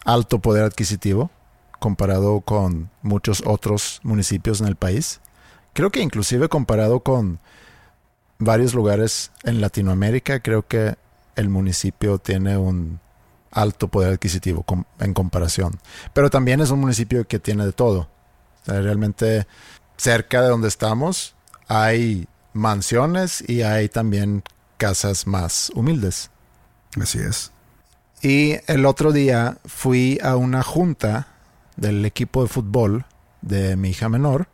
alto 0.05 0.39
poder 0.39 0.63
adquisitivo 0.63 1.31
comparado 1.81 2.41
con 2.41 2.91
muchos 3.03 3.43
otros 3.45 4.01
municipios 4.05 4.61
en 4.61 4.69
el 4.69 4.77
país. 4.77 5.21
Creo 5.73 5.91
que 5.91 6.03
inclusive 6.03 6.49
comparado 6.49 7.01
con 7.01 7.41
varios 8.39 8.75
lugares 8.75 9.33
en 9.43 9.61
Latinoamérica, 9.61 10.41
creo 10.41 10.67
que 10.67 10.95
el 11.35 11.49
municipio 11.49 12.19
tiene 12.19 12.57
un 12.57 13.01
alto 13.51 13.89
poder 13.89 14.15
adquisitivo 14.15 14.65
en 15.01 15.15
comparación. 15.15 15.81
Pero 16.13 16.31
también 16.31 16.61
es 16.61 16.71
un 16.71 16.81
municipio 16.81 17.27
que 17.27 17.41
tiene 17.41 17.67
de 17.67 17.73
todo. 17.73 18.09
realmente 18.67 19.49
cerca 19.97 20.43
de 20.43 20.49
donde 20.49 20.69
estamos 20.69 21.35
hay 21.69 22.27
mansiones 22.55 23.45
y 23.47 23.63
hay 23.63 23.89
también 23.89 24.43
casas 24.79 25.27
más 25.27 25.71
humildes. 25.75 26.31
Así 27.01 27.19
es. 27.19 27.53
Y 28.23 28.57
el 28.67 28.87
otro 28.87 29.13
día 29.13 29.59
fui 29.67 30.19
a 30.23 30.37
una 30.37 30.63
junta 30.63 31.29
del 31.77 32.05
equipo 32.07 32.43
de 32.43 32.49
fútbol 32.49 33.05
de 33.43 33.77
mi 33.77 33.91
hija 33.91 34.09
menor 34.09 34.49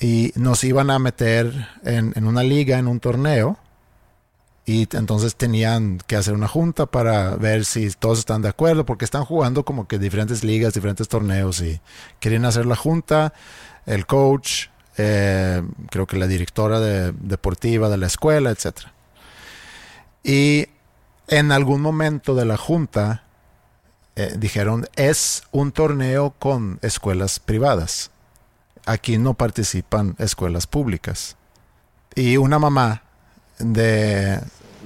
y 0.00 0.32
nos 0.36 0.64
iban 0.64 0.90
a 0.90 0.98
meter 0.98 1.68
en, 1.84 2.12
en 2.16 2.26
una 2.26 2.42
liga, 2.42 2.78
en 2.78 2.88
un 2.88 3.00
torneo. 3.00 3.58
Y 4.64 4.86
entonces 4.96 5.34
tenían 5.34 5.98
que 6.06 6.16
hacer 6.16 6.34
una 6.34 6.46
junta 6.46 6.86
para 6.86 7.36
ver 7.36 7.64
si 7.64 7.90
todos 7.90 8.18
están 8.18 8.42
de 8.42 8.50
acuerdo, 8.50 8.84
porque 8.84 9.06
están 9.06 9.24
jugando 9.24 9.64
como 9.64 9.88
que 9.88 9.98
diferentes 9.98 10.44
ligas, 10.44 10.74
diferentes 10.74 11.08
torneos 11.08 11.62
y 11.62 11.80
querían 12.20 12.44
hacer 12.44 12.66
la 12.66 12.76
junta. 12.76 13.32
El 13.86 14.04
coach, 14.04 14.66
eh, 14.98 15.62
creo 15.90 16.06
que 16.06 16.18
la 16.18 16.26
directora 16.26 16.80
de, 16.80 17.12
deportiva 17.12 17.88
de 17.88 17.96
la 17.96 18.06
escuela, 18.06 18.50
etc. 18.50 18.88
Y 20.22 20.66
en 21.28 21.52
algún 21.52 21.80
momento 21.80 22.34
de 22.34 22.44
la 22.44 22.56
junta 22.56 23.24
eh, 24.16 24.34
dijeron, 24.36 24.88
es 24.96 25.44
un 25.52 25.72
torneo 25.72 26.34
con 26.38 26.78
escuelas 26.82 27.38
privadas. 27.38 28.10
Aquí 28.84 29.18
no 29.18 29.34
participan 29.34 30.16
escuelas 30.18 30.66
públicas. 30.66 31.36
Y 32.14 32.36
una 32.36 32.58
mamá 32.58 33.02
de, 33.58 34.40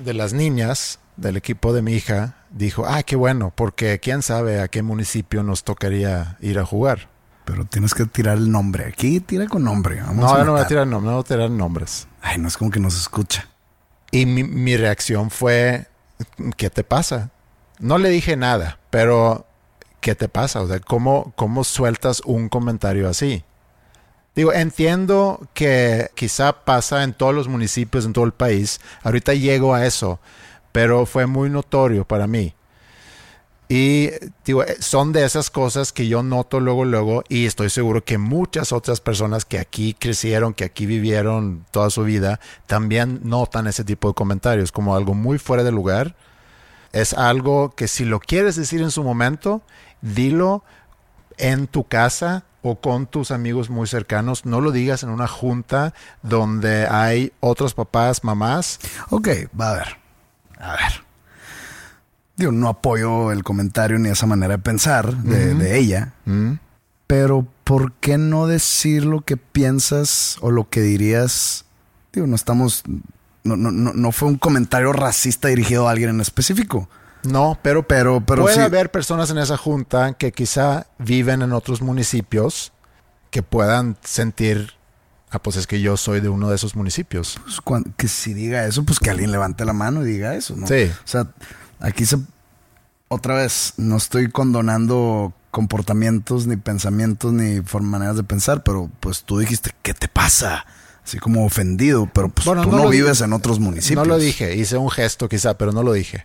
de 0.04 0.14
las 0.14 0.32
niñas 0.32 0.98
del 1.16 1.36
equipo 1.36 1.72
de 1.72 1.82
mi 1.82 1.94
hija 1.94 2.36
dijo, 2.50 2.84
ah, 2.86 3.02
qué 3.02 3.16
bueno, 3.16 3.52
porque 3.54 4.00
quién 4.00 4.22
sabe 4.22 4.60
a 4.60 4.68
qué 4.68 4.82
municipio 4.82 5.42
nos 5.42 5.64
tocaría 5.64 6.36
ir 6.40 6.58
a 6.58 6.66
jugar. 6.66 7.11
Pero 7.44 7.64
tienes 7.64 7.94
que 7.94 8.06
tirar 8.06 8.38
el 8.38 8.50
nombre. 8.50 8.86
Aquí 8.86 9.20
tira 9.20 9.46
con 9.46 9.64
nombre. 9.64 10.00
Vamos 10.00 10.30
no, 10.30 10.38
yo 10.38 10.44
no 10.44 10.52
voy 10.52 10.60
a 10.60 10.66
tirar 10.66 10.86
nombres, 10.86 11.10
no 11.10 11.16
voy 11.16 11.20
a 11.20 11.26
tirar 11.26 11.50
nombres. 11.50 12.06
Ay, 12.20 12.38
no 12.38 12.48
es 12.48 12.56
como 12.56 12.70
que 12.70 12.80
nos 12.80 12.96
escucha. 12.98 13.48
Y 14.10 14.26
mi, 14.26 14.44
mi 14.44 14.76
reacción 14.76 15.30
fue, 15.30 15.86
¿qué 16.56 16.70
te 16.70 16.84
pasa? 16.84 17.30
No 17.78 17.98
le 17.98 18.10
dije 18.10 18.36
nada, 18.36 18.78
pero 18.90 19.46
¿qué 20.00 20.14
te 20.14 20.28
pasa? 20.28 20.60
O 20.60 20.68
sea, 20.68 20.78
¿cómo, 20.80 21.32
cómo 21.34 21.64
sueltas 21.64 22.22
un 22.24 22.48
comentario 22.48 23.08
así? 23.08 23.44
Digo, 24.34 24.52
entiendo 24.52 25.46
que 25.52 26.10
quizá 26.14 26.64
pasa 26.64 27.02
en 27.04 27.12
todos 27.12 27.34
los 27.34 27.48
municipios, 27.48 28.06
en 28.06 28.12
todo 28.12 28.24
el 28.24 28.32
país. 28.32 28.80
Ahorita 29.02 29.34
llego 29.34 29.74
a 29.74 29.84
eso, 29.84 30.20
pero 30.72 31.04
fue 31.06 31.26
muy 31.26 31.50
notorio 31.50 32.06
para 32.06 32.26
mí. 32.26 32.54
Y 33.74 34.10
digo, 34.44 34.64
eh, 34.64 34.76
son 34.80 35.14
de 35.14 35.24
esas 35.24 35.48
cosas 35.48 35.92
que 35.92 36.06
yo 36.06 36.22
noto 36.22 36.60
luego, 36.60 36.84
luego, 36.84 37.24
y 37.30 37.46
estoy 37.46 37.70
seguro 37.70 38.04
que 38.04 38.18
muchas 38.18 38.70
otras 38.70 39.00
personas 39.00 39.46
que 39.46 39.58
aquí 39.58 39.96
crecieron, 39.98 40.52
que 40.52 40.64
aquí 40.64 40.84
vivieron 40.84 41.64
toda 41.70 41.88
su 41.88 42.04
vida, 42.04 42.38
también 42.66 43.20
notan 43.24 43.66
ese 43.66 43.82
tipo 43.82 44.08
de 44.08 44.14
comentarios 44.14 44.72
como 44.72 44.94
algo 44.94 45.14
muy 45.14 45.38
fuera 45.38 45.64
de 45.64 45.72
lugar. 45.72 46.14
Es 46.92 47.14
algo 47.14 47.70
que 47.74 47.88
si 47.88 48.04
lo 48.04 48.20
quieres 48.20 48.56
decir 48.56 48.82
en 48.82 48.90
su 48.90 49.02
momento, 49.04 49.62
dilo 50.02 50.64
en 51.38 51.66
tu 51.66 51.84
casa 51.84 52.44
o 52.60 52.78
con 52.78 53.06
tus 53.06 53.30
amigos 53.30 53.70
muy 53.70 53.86
cercanos. 53.86 54.44
No 54.44 54.60
lo 54.60 54.70
digas 54.70 55.02
en 55.02 55.08
una 55.08 55.28
junta 55.28 55.94
donde 56.20 56.86
hay 56.88 57.32
otros 57.40 57.72
papás, 57.72 58.22
mamás. 58.22 58.80
Ok, 59.08 59.28
va 59.58 59.70
a 59.70 59.74
ver. 59.76 59.96
A 60.58 60.72
ver. 60.72 61.11
Digo, 62.42 62.50
no 62.50 62.68
apoyo 62.68 63.30
el 63.30 63.44
comentario 63.44 64.00
ni 64.00 64.08
esa 64.08 64.26
manera 64.26 64.56
de 64.56 64.62
pensar 64.62 65.16
de, 65.18 65.54
de 65.54 65.78
ella. 65.78 66.12
¿Mm? 66.24 66.54
Pero, 67.06 67.46
¿por 67.62 67.92
qué 67.92 68.18
no 68.18 68.48
decir 68.48 69.04
lo 69.04 69.20
que 69.20 69.36
piensas 69.36 70.38
o 70.40 70.50
lo 70.50 70.68
que 70.68 70.80
dirías? 70.80 71.66
Digo, 72.12 72.26
no 72.26 72.34
estamos. 72.34 72.82
No, 73.44 73.56
no, 73.56 73.70
no, 73.70 73.92
no 73.92 74.10
fue 74.12 74.28
un 74.28 74.38
comentario 74.38 74.92
racista 74.92 75.46
dirigido 75.48 75.86
a 75.86 75.92
alguien 75.92 76.10
en 76.10 76.20
específico. 76.20 76.88
No, 77.22 77.56
pero, 77.62 77.86
Pero, 77.86 78.20
pero 78.26 78.42
puede 78.42 78.56
sí. 78.56 78.60
haber 78.60 78.90
personas 78.90 79.30
en 79.30 79.38
esa 79.38 79.56
junta 79.56 80.14
que 80.14 80.32
quizá 80.32 80.88
viven 80.98 81.42
en 81.42 81.52
otros 81.52 81.80
municipios 81.80 82.72
que 83.30 83.44
puedan 83.44 83.96
sentir, 84.02 84.72
ah, 85.30 85.38
pues 85.38 85.54
es 85.56 85.68
que 85.68 85.80
yo 85.80 85.96
soy 85.96 86.20
de 86.20 86.28
uno 86.28 86.48
de 86.48 86.56
esos 86.56 86.74
municipios. 86.74 87.38
pues, 87.64 87.84
que 87.96 88.08
si 88.08 88.34
diga 88.34 88.66
eso, 88.66 88.84
pues 88.84 88.98
que 88.98 89.10
alguien 89.10 89.30
levante 89.30 89.64
la 89.64 89.72
mano 89.72 90.02
y 90.02 90.06
diga 90.10 90.34
eso, 90.34 90.56
¿no? 90.56 90.66
Sí. 90.66 90.90
O 91.04 91.06
sea, 91.06 91.28
aquí 91.82 92.06
se. 92.06 92.16
Otra 93.08 93.34
vez, 93.34 93.74
no 93.76 93.98
estoy 93.98 94.30
condonando 94.30 95.34
comportamientos, 95.50 96.46
ni 96.46 96.56
pensamientos, 96.56 97.32
ni 97.32 97.60
maneras 97.82 98.16
de 98.16 98.22
pensar, 98.22 98.62
pero 98.62 98.90
pues 99.00 99.24
tú 99.24 99.38
dijiste, 99.38 99.70
¿qué 99.82 99.92
te 99.92 100.08
pasa? 100.08 100.64
Así 101.04 101.18
como 101.18 101.44
ofendido, 101.44 102.08
pero 102.12 102.30
pues 102.30 102.46
Bueno, 102.46 102.62
tú 102.62 102.72
no 102.72 102.88
vives 102.88 103.20
en 103.20 103.34
otros 103.34 103.58
municipios. 103.60 104.06
No 104.06 104.10
lo 104.10 104.18
dije, 104.18 104.56
hice 104.56 104.78
un 104.78 104.88
gesto 104.88 105.28
quizá, 105.28 105.58
pero 105.58 105.72
no 105.72 105.82
lo 105.82 105.92
dije. 105.92 106.22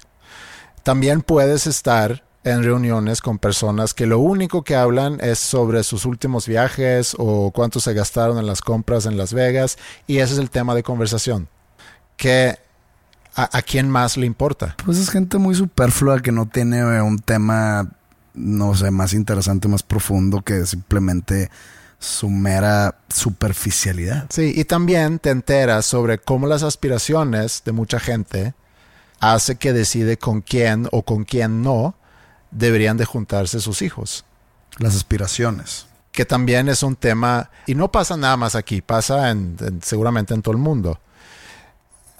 También 0.84 1.22
puedes 1.22 1.68
estar 1.68 2.24
en 2.46 2.64
reuniones 2.64 3.20
con 3.20 3.40
personas 3.40 3.94
que 3.94 4.06
lo 4.06 4.20
único 4.20 4.64
que 4.64 4.76
hablan 4.76 5.20
es 5.20 5.40
sobre 5.40 5.84
sus 5.84 6.06
últimos 6.06 6.48
viajes 6.48 7.14
o 7.18 7.52
cuánto 7.52 7.82
se 7.82 7.94
gastaron 7.94 8.38
en 8.38 8.46
las 8.46 8.62
compras 8.62 9.06
en 9.06 9.18
Las 9.18 9.34
Vegas 9.34 9.78
y 10.06 10.20
ese 10.20 10.34
es 10.34 10.40
el 10.40 10.50
tema 10.50 10.74
de 10.74 10.84
conversación. 10.84 11.50
Que 12.16 12.60
a, 13.38 13.58
a 13.58 13.62
quién 13.62 13.90
más 13.90 14.18
le 14.18 14.26
importa. 14.26 14.76
Pues 14.84 14.98
es 14.98 15.10
gente 15.10 15.38
muy 15.38 15.56
superflua 15.56 16.20
que 16.22 16.32
no 16.34 16.46
tiene 16.48 16.80
eh, 16.80 17.02
un 17.02 17.20
tema, 17.20 17.90
no 18.34 18.76
sé, 18.76 18.92
más 18.92 19.14
interesante, 19.14 19.68
más 19.70 19.84
profundo 19.84 20.42
que 20.42 20.66
simplemente 20.66 21.50
su 22.00 22.30
mera 22.30 22.98
superficialidad. 23.10 24.26
Sí, 24.30 24.54
y 24.56 24.66
también 24.66 25.20
te 25.20 25.30
enteras 25.32 25.86
sobre 25.86 26.18
cómo 26.20 26.46
las 26.48 26.62
aspiraciones 26.64 27.62
de 27.66 27.72
mucha 27.72 28.00
gente 28.00 28.54
hace 29.20 29.56
que 29.56 29.74
decide 29.74 30.18
con 30.18 30.42
quién 30.42 30.88
o 30.92 31.04
con 31.04 31.24
quién 31.24 31.64
no 31.64 31.96
deberían 32.52 32.98
de 32.98 33.06
juntarse 33.06 33.60
sus 33.60 33.82
hijos. 33.82 34.26
Las 34.78 34.96
aspiraciones. 34.96 35.86
que 36.12 36.26
también 36.26 36.68
es 36.70 36.82
un 36.84 36.96
tema, 36.96 37.50
y 37.68 37.76
no 37.76 37.92
pasa 37.92 38.18
nada 38.18 38.38
más 38.38 38.56
aquí, 38.56 38.82
pasa 38.82 39.30
en, 39.30 39.56
en- 39.60 39.82
seguramente 39.84 40.34
en 40.34 40.42
todo 40.42 40.52
el 40.54 40.58
mundo. 40.60 41.00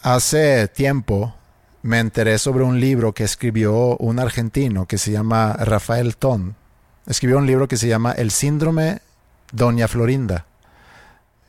Hace 0.02 0.68
tiempo 0.68 1.36
me 1.82 2.00
enteré 2.00 2.38
sobre 2.38 2.64
un 2.64 2.80
libro 2.80 3.14
que 3.14 3.24
escribió 3.24 3.98
un 3.98 4.20
argentino 4.20 4.86
que 4.86 4.98
se 4.98 5.12
llama 5.12 5.54
Rafael 5.54 6.18
Ton. 6.18 6.56
Escribió 7.06 7.38
un 7.38 7.48
libro 7.48 7.68
que 7.68 7.78
se 7.78 7.88
llama 7.88 8.12
El 8.12 8.32
síndrome 8.32 9.02
Doña 9.52 9.88
Florinda, 9.88 10.46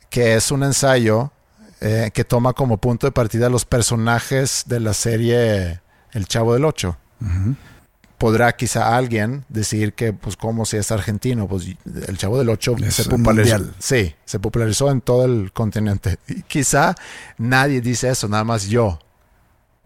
que 0.08 0.36
es 0.36 0.50
un 0.50 0.62
ensayo 0.62 1.32
eh, 1.80 2.10
que 2.14 2.24
toma 2.24 2.52
como 2.52 2.78
punto 2.78 3.06
de 3.06 3.12
partida 3.12 3.48
los 3.48 3.64
personajes 3.64 4.64
de 4.66 4.80
la 4.80 4.94
serie 4.94 5.80
El 6.12 6.26
Chavo 6.26 6.54
del 6.54 6.64
Ocho 6.64 6.96
podrá 8.18 8.54
quizá 8.56 8.96
alguien 8.96 9.44
decir 9.48 9.92
que, 9.94 10.12
pues, 10.12 10.36
como 10.36 10.66
si 10.66 10.76
es 10.76 10.90
argentino, 10.90 11.46
pues 11.48 11.66
el 12.08 12.18
Chavo 12.18 12.36
del 12.38 12.48
Ocho 12.48 12.76
Es 12.82 12.94
se 12.94 13.04
popularizó. 13.04 13.58
mundial. 13.58 13.74
Sí, 13.78 14.14
se 14.24 14.38
popularizó 14.40 14.90
en 14.90 15.00
todo 15.00 15.24
el 15.24 15.52
continente. 15.52 16.18
Y 16.28 16.42
quizá 16.42 16.94
nadie 17.38 17.80
dice 17.80 18.10
eso, 18.10 18.28
nada 18.28 18.44
más 18.44 18.66
yo. 18.66 18.86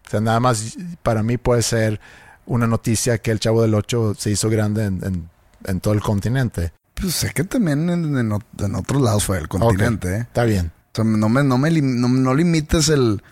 O 0.05 0.09
sea, 0.09 0.19
nada 0.19 0.39
más 0.39 0.75
para 1.03 1.23
mí 1.23 1.37
puede 1.37 1.61
ser 1.61 1.99
una 2.45 2.67
noticia 2.67 3.19
que 3.19 3.31
el 3.31 3.39
Chavo 3.39 3.61
del 3.61 3.73
Ocho 3.75 4.15
se 4.17 4.31
hizo 4.31 4.49
grande 4.49 4.85
en, 4.85 5.03
en- 5.03 5.29
en 5.65 5.79
todo 5.79 5.93
el 5.93 6.01
continente. 6.01 6.73
Pues 6.95 7.13
sé 7.15 7.31
que 7.33 7.43
también 7.45 7.89
en, 7.89 8.17
en 8.17 8.29
ot- 8.31 8.65
en 8.65 8.75
otros 8.75 9.01
lados 9.01 9.23
fue 9.25 9.37
el 9.37 9.47
continente, 9.47 10.13
¿eh? 10.15 10.19
Está 10.21 10.43
bien. 10.43 10.71
O 10.91 10.95
sea, 10.95 11.05
no, 11.05 11.29
me, 11.29 11.43
no, 11.43 11.57
me 11.57 11.71
no, 11.81 12.07
no 12.09 12.33
limites 12.35 12.89
el, 12.89 13.23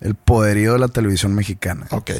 el 0.00 0.14
poderío 0.14 0.72
de 0.72 0.78
la 0.80 0.88
televisión 0.88 1.34
mexicana. 1.34 1.86
Ok. 1.90 2.10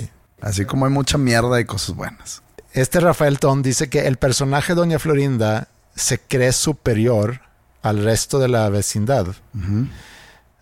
Así 0.41 0.65
como 0.65 0.87
hay 0.87 0.93
mucha 0.93 1.19
mierda 1.19 1.61
y 1.61 1.65
cosas 1.65 1.97
buenas. 1.97 2.43
Este 2.73 3.01
Rafael 3.01 3.39
Ton 3.39 3.63
dice 3.63 3.89
que 3.89 4.07
el 4.07 4.19
personaje 4.19 4.75
Doña 4.75 4.99
Florinda 4.99 5.69
se 5.95 6.19
cree 6.19 6.53
superior 6.53 7.41
al 7.83 8.05
resto 8.05 8.39
de 8.39 8.49
la 8.49 8.69
vecindad. 8.69 9.27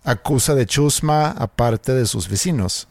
Acusa 0.03 0.55
de 0.55 0.65
chusma 0.65 1.29
aparte 1.29 1.93
de 1.93 2.05
sus 2.05 2.29
vecinos. 2.29 2.87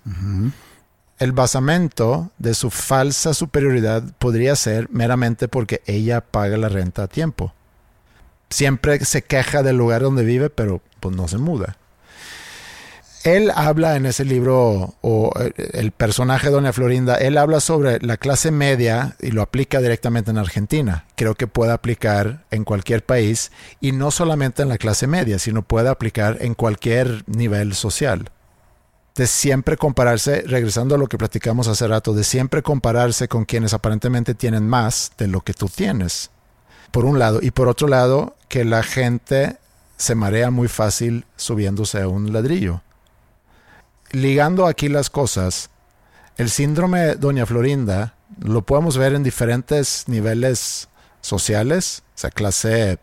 El 1.19 1.33
basamento 1.33 2.31
de 2.39 2.55
su 2.55 2.71
falsa 2.71 3.33
superioridad 3.33 4.03
podría 4.19 4.55
ser 4.55 4.89
meramente 4.91 5.49
porque 5.49 5.83
ella 5.87 6.21
paga 6.21 6.57
la 6.57 6.69
renta 6.69 7.05
a 7.05 7.09
tiempo. 7.09 7.55
Siempre 8.51 9.05
se 9.05 9.23
queja 9.23 9.63
del 9.63 9.77
lugar 9.77 10.03
donde 10.03 10.25
vive, 10.25 10.51
pero 10.51 10.83
pues 11.01 11.17
no 11.17 11.27
se 11.27 11.39
muda. 11.39 11.79
Él 13.25 13.51
habla 13.55 13.97
en 13.97 14.07
ese 14.07 14.25
libro, 14.25 14.95
o 15.01 15.33
eh, 15.41 15.53
el 15.73 15.91
personaje 15.91 16.47
de 16.47 16.53
Doña 16.53 16.73
Florinda, 16.73 17.17
él 17.17 17.39
habla 17.39 17.61
sobre 17.61 17.99
la 18.01 18.17
clase 18.17 18.51
media 18.51 19.17
y 19.21 19.33
lo 19.33 19.43
aplica 19.43 19.81
directamente 19.81 20.31
en 20.31 20.39
Argentina. 20.39 21.07
Creo 21.17 21.35
que 21.35 21.49
puede 21.49 21.73
aplicar 21.73 22.45
en 22.51 22.65
cualquier 22.65 23.05
país 23.05 23.51
y 23.81 23.93
no 23.93 24.11
solamente 24.11 24.63
en 24.63 24.69
la 24.69 24.79
clase 24.79 25.07
media, 25.07 25.39
sino 25.39 25.63
puede 25.63 25.89
aplicar 25.89 26.39
en 26.41 26.55
cualquier 26.55 27.25
nivel 27.27 27.75
social. 27.75 28.31
De 29.17 29.27
siempre 29.27 29.77
compararse, 29.77 30.43
regresando 30.47 30.95
a 30.95 30.99
lo 30.99 31.07
que 31.07 31.19
platicamos 31.19 31.69
hace 31.69 31.89
rato, 31.89 32.13
de 32.13 32.23
siempre 32.23 32.63
compararse 32.63 33.29
con 33.29 33.45
quienes 33.45 33.73
aparentemente 33.73 34.35
tienen 34.35 34.69
más 34.69 35.13
de 35.19 35.27
lo 35.27 35.41
que 35.41 35.55
tú 35.55 35.69
tienes. 35.69 36.31
Por 36.93 37.05
un 37.05 37.19
lado. 37.19 37.41
Y 37.43 37.51
por 37.51 37.67
otro 37.69 37.89
lado, 37.89 38.37
que 38.49 38.65
la 38.65 38.83
gente 38.83 39.57
se 39.97 40.15
marea 40.15 40.51
muy 40.51 40.69
fácil 40.69 41.25
subiéndose 41.37 42.03
a 42.03 42.09
un 42.09 42.33
ladrillo 42.33 42.83
ligando 44.13 44.67
aquí 44.67 44.89
las 44.89 45.11
cosas, 45.11 45.71
el 46.37 46.51
síndrome 46.51 47.17
Doña 47.17 47.47
Florinda 47.47 48.15
lo 48.41 48.63
podemos 48.63 48.99
ver 48.99 49.15
en 49.15 49.23
diferentes 49.23 50.05
niveles 50.07 50.89
sociales, 51.21 52.03
o 52.23 52.29
clase 52.31 52.99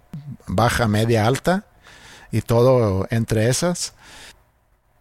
baja, 0.47 0.87
media, 0.87 1.25
alta, 1.25 1.65
y 2.31 2.41
todo 2.41 3.07
entre 3.09 3.49
esas. 3.49 3.93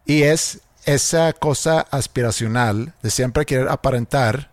Y 0.05 0.23
es 0.23 0.61
esa 0.85 1.33
cosa 1.33 1.81
aspiracional 1.91 2.93
de 3.01 3.09
siempre 3.09 3.45
querer 3.45 3.69
aparentar, 3.69 4.51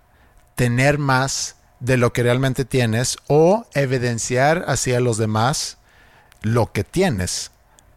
tener 0.55 0.99
más 0.99 1.57
de 1.81 1.97
lo 1.97 2.13
que 2.13 2.23
realmente 2.23 2.65
tienes 2.65 3.17
o 3.27 3.67
evidenciar 3.75 4.65
hacia 4.69 5.01
los 5.01 5.17
demás 5.17 5.79
lo 6.43 6.73
que 6.73 6.85
tienes 6.85 7.51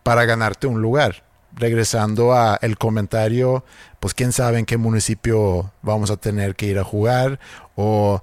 para 0.03 0.25
ganarte 0.25 0.67
un 0.67 0.81
lugar 0.81 1.23
regresando 1.55 2.33
a 2.33 2.57
el 2.61 2.77
comentario, 2.77 3.63
pues 3.99 4.13
quién 4.13 4.31
sabe 4.31 4.59
en 4.59 4.65
qué 4.65 4.77
municipio 4.77 5.71
vamos 5.81 6.11
a 6.11 6.17
tener 6.17 6.55
que 6.55 6.65
ir 6.65 6.79
a 6.79 6.83
jugar 6.83 7.39
o 7.75 8.21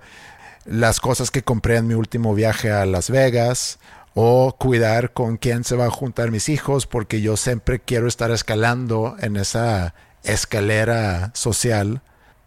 las 0.65 1.01
cosas 1.01 1.31
que 1.31 1.43
compré 1.43 1.77
en 1.77 1.87
mi 1.87 1.95
último 1.95 2.35
viaje 2.35 2.71
a 2.71 2.87
Las 2.87 3.11
Vegas 3.11 3.79
o 4.15 4.57
cuidar 4.59 5.13
con 5.13 5.37
quién 5.37 5.65
se 5.65 5.77
va 5.77 5.87
a 5.87 5.91
juntar 5.91 6.31
mis 6.31 6.49
hijos 6.49 6.87
porque 6.87 7.21
yo 7.21 7.37
siempre 7.37 7.81
quiero 7.81 8.09
estar 8.09 8.31
escalando 8.31 9.17
en 9.21 9.37
esa 9.37 9.95
escalera 10.23 11.31
social 11.35 12.03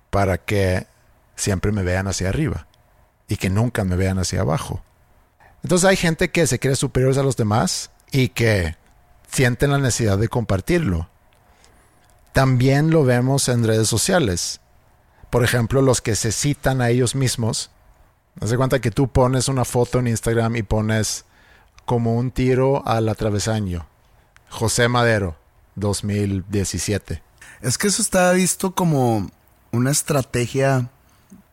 para 0.09 0.37
que 0.37 0.85
siempre 1.35 1.71
me 1.71 1.83
vean 1.83 2.07
hacia 2.07 2.29
arriba 2.29 2.67
y 3.27 3.37
que 3.37 3.49
nunca 3.49 3.83
me 3.83 3.95
vean 3.95 4.19
hacia 4.19 4.41
abajo. 4.41 4.83
Entonces 5.63 5.89
hay 5.89 5.95
gente 5.95 6.29
que 6.29 6.45
se 6.45 6.59
cree 6.59 6.75
superiores 6.75 7.17
a 7.17 7.23
los 7.23 7.37
demás 7.37 7.89
y 8.11 8.29
que 8.29 8.75
sienten 9.33 9.71
la 9.71 9.79
necesidad 9.79 10.17
de 10.17 10.27
compartirlo. 10.27 11.09
También 12.33 12.91
lo 12.91 13.03
vemos 13.03 13.49
en 13.49 13.63
redes 13.63 13.87
sociales. 13.87 14.61
Por 15.29 15.43
ejemplo, 15.43 15.81
los 15.81 16.01
que 16.01 16.15
se 16.15 16.31
citan 16.31 16.81
a 16.81 16.89
ellos 16.89 17.15
mismos. 17.15 17.71
Haz 18.39 18.53
cuenta 18.53 18.79
que 18.79 18.91
tú 18.91 19.11
pones 19.11 19.47
una 19.47 19.65
foto 19.65 19.99
en 19.99 20.07
Instagram 20.07 20.55
y 20.55 20.63
pones 20.63 21.25
como 21.85 22.15
un 22.15 22.31
tiro 22.31 22.87
al 22.87 23.09
atravesaño. 23.09 23.87
José 24.49 24.87
Madero, 24.87 25.35
2017. 25.75 27.23
Es 27.61 27.77
que 27.77 27.87
eso 27.87 28.01
está 28.01 28.31
visto 28.33 28.75
como 28.75 29.29
una 29.71 29.91
estrategia 29.91 30.89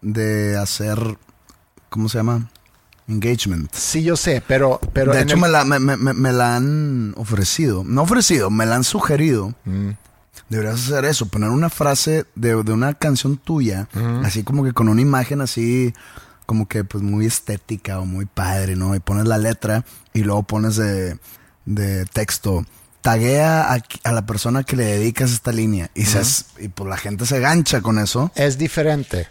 de 0.03 0.59
hacer, 0.59 1.19
¿cómo 1.89 2.11
se 2.11 2.19
llama? 2.19 2.51
Engagement. 3.11 3.73
Sí, 3.75 4.03
yo 4.03 4.17
sé, 4.17 4.43
pero... 4.47 4.81
pero 4.93 5.13
de 5.13 5.23
hecho, 5.23 5.37
me, 5.37 5.49
la, 5.49 5.65
me, 5.65 5.79
me, 5.79 5.97
me, 5.97 6.33
la, 6.33 6.57
han 6.57 7.15
ofrecido. 7.17 7.85
No 7.85 8.03
ofrecido, 8.03 8.51
me 8.51 8.67
la 8.67 8.77
han 8.77 8.85
sugerido. 8.85 9.55
Mm. 9.65 9.91
Deberías 10.49 10.77
hacer 10.77 11.05
eso, 11.05 11.27
poner 11.27 11.51
una 11.51 11.71
frase 11.71 12.25
de, 12.35 12.63
de 12.63 12.73
una 12.73 12.95
canción 12.95 13.37
tuya, 13.37 13.89
mm. 13.93 14.25
así 14.25 14.43
como 14.43 14.65
que 14.65 14.73
con 14.73 14.89
una 14.89 15.01
imagen 15.01 15.41
así, 15.41 15.93
como 16.47 16.67
que 16.67 16.83
pues 16.85 17.03
muy 17.03 17.27
estética 17.27 18.01
o 18.01 18.07
muy 18.07 18.27
padre, 18.27 18.75
¿no? 18.75 18.95
Y 18.95 19.01
pones 19.01 19.27
la 19.27 19.39
letra 19.39 19.85
y 20.13 20.25
luego 20.25 20.43
pones 20.43 20.77
de, 20.77 21.19
de 21.67 22.05
texto 22.07 22.65
taguea 23.01 23.73
a, 24.05 24.13
la 24.13 24.27
persona 24.27 24.63
que 24.65 24.77
le 24.77 24.85
dedicas 24.85 25.33
esta 25.33 25.53
línea 25.53 25.91
y, 25.95 26.03
y 26.03 26.69
pues 26.69 26.89
la 26.89 26.97
gente 26.97 27.27
se 27.27 27.41
gancha 27.41 27.81
con 27.81 27.99
eso. 27.99 28.31
Es 28.35 28.59
diferente. 28.59 29.29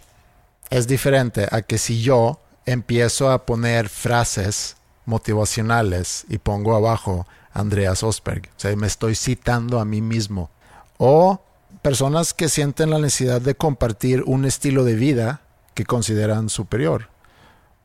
Es 0.70 0.86
diferente 0.86 1.46
a 1.50 1.62
que 1.62 1.78
si 1.78 2.00
yo 2.00 2.40
empiezo 2.70 3.30
a 3.30 3.46
poner 3.46 3.88
frases 3.88 4.76
motivacionales 5.04 6.24
y 6.28 6.38
pongo 6.38 6.74
abajo 6.74 7.26
Andreas 7.52 8.02
Osberg. 8.02 8.48
O 8.56 8.60
sea, 8.60 8.74
me 8.76 8.86
estoy 8.86 9.14
citando 9.14 9.80
a 9.80 9.84
mí 9.84 10.00
mismo. 10.00 10.50
O 10.98 11.40
personas 11.82 12.34
que 12.34 12.48
sienten 12.48 12.90
la 12.90 12.98
necesidad 12.98 13.40
de 13.40 13.54
compartir 13.54 14.22
un 14.26 14.44
estilo 14.44 14.84
de 14.84 14.94
vida 14.94 15.42
que 15.74 15.84
consideran 15.84 16.48
superior. 16.48 17.08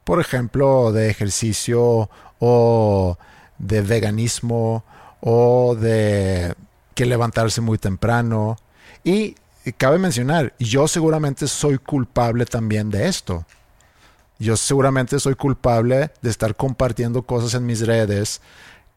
Por 0.04 0.20
ejemplo, 0.20 0.92
de 0.92 1.10
ejercicio 1.10 2.10
o 2.40 3.18
de 3.58 3.82
veganismo 3.82 4.84
o 5.22 5.76
de 5.76 6.54
que 6.94 7.06
levantarse 7.06 7.62
muy 7.62 7.78
temprano. 7.78 8.58
Y, 9.04 9.36
cabe 9.78 9.98
mencionar, 9.98 10.54
yo 10.60 10.88
seguramente 10.88 11.48
soy 11.48 11.78
culpable 11.78 12.46
también 12.46 12.90
de 12.92 13.08
esto. 13.08 13.46
Yo 14.40 14.58
seguramente 14.58 15.20
soy 15.20 15.36
culpable 15.36 16.12
de 16.22 16.30
estar 16.30 16.56
compartiendo 16.56 17.24
cosas 17.24 17.54
en 17.54 17.66
mis 17.66 17.86
redes 17.86 18.42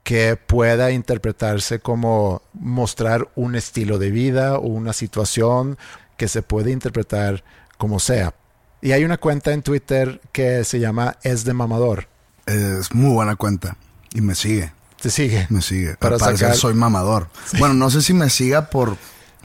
que 0.03 0.37
pueda 0.37 0.91
interpretarse 0.91 1.81
como 1.81 2.43
mostrar 2.55 3.29
un 3.35 3.55
estilo 3.55 3.99
de 3.99 4.11
vida 4.11 4.59
o 4.59 4.67
una 4.67 4.93
situación 4.93 5.79
que 6.17 6.29
se 6.29 6.43
puede 6.43 6.71
interpretar 6.71 7.45
como 7.77 8.01
sea. 8.01 8.35
Y 8.81 8.93
hay 8.93 9.05
una 9.05 9.19
cuenta 9.19 9.53
en 9.53 9.63
Twitter 9.63 10.21
que 10.33 10.65
se 10.65 10.81
llama 10.81 11.17
Es 11.23 11.45
de 11.45 11.53
Mamador. 11.53 12.09
Es 12.47 12.95
muy 12.95 13.13
buena 13.13 13.37
cuenta 13.37 13.77
y 14.15 14.21
me 14.21 14.35
sigue. 14.35 14.73
Te 15.01 15.11
sigue. 15.11 15.47
Me 15.51 15.63
sigue. 15.63 15.97
Para 15.97 16.19
sacar... 16.19 16.57
soy 16.57 16.75
mamador. 16.75 17.29
Bueno, 17.59 17.75
no 17.75 17.89
sé 17.91 18.03
si 18.03 18.15
me 18.15 18.31
siga 18.31 18.71
por, 18.71 18.97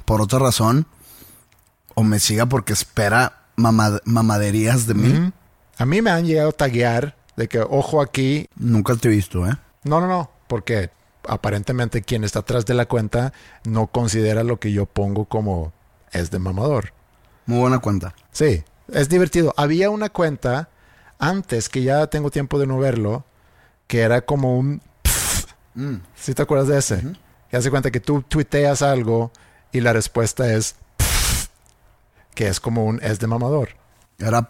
por 0.06 0.22
otra 0.22 0.40
razón 0.40 0.88
o 1.94 2.04
me 2.04 2.20
siga 2.20 2.48
porque 2.48 2.74
espera 2.74 3.44
mamaderías 3.56 4.88
de 4.88 4.94
mí. 4.96 5.32
A 5.78 5.86
mí 5.86 6.02
me 6.02 6.12
han 6.12 6.26
llegado 6.26 6.50
a 6.50 6.54
taguear 6.54 7.16
de 7.36 7.48
que, 7.48 7.60
ojo 7.60 8.02
aquí. 8.02 8.48
Nunca 8.56 8.96
te 8.96 9.08
he 9.08 9.12
visto, 9.12 9.48
¿eh? 9.48 9.54
No, 9.84 10.00
no, 10.00 10.08
no. 10.08 10.32
Porque 10.48 10.92
aparentemente 11.28 12.02
quien 12.02 12.24
está 12.24 12.40
atrás 12.40 12.66
de 12.66 12.74
la 12.74 12.86
cuenta 12.86 13.34
no 13.64 13.88
considera 13.88 14.44
lo 14.44 14.60
que 14.60 14.72
yo 14.72 14.86
pongo 14.86 15.26
como 15.26 15.74
es 16.12 16.32
de 16.32 16.40
mamador. 16.40 16.94
Muy 17.46 17.60
buena 17.60 17.80
cuenta. 17.80 18.14
Sí, 18.32 18.64
es 18.92 19.10
divertido. 19.10 19.54
Había 19.58 19.90
una 19.90 20.10
cuenta 20.10 20.70
antes 21.20 21.70
que 21.70 21.84
ya 21.84 22.08
tengo 22.08 22.30
tiempo 22.30 22.60
de 22.60 22.68
no 22.68 22.78
verlo, 22.78 23.26
que 23.88 24.02
era 24.02 24.22
como 24.22 24.58
un 24.58 24.82
Mm. 25.76 25.96
¿Sí 26.16 26.34
te 26.34 26.42
acuerdas 26.42 26.68
de 26.68 26.78
ese? 26.78 27.04
Y 27.52 27.56
hace 27.56 27.70
cuenta 27.70 27.92
que 27.92 28.00
tú 28.00 28.22
tuiteas 28.22 28.82
algo 28.82 29.32
y 29.72 29.82
la 29.82 29.94
respuesta 29.94 30.54
es 30.54 30.76
que 32.36 32.48
es 32.48 32.60
como 32.60 32.86
un 32.86 33.00
es 33.04 33.20
de 33.20 33.28
mamador. 33.28 33.70
Era 34.20 34.50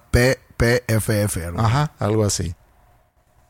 PPFF. 0.64 1.38
Ajá, 1.58 1.92
algo 2.00 2.24
así. 2.24 2.56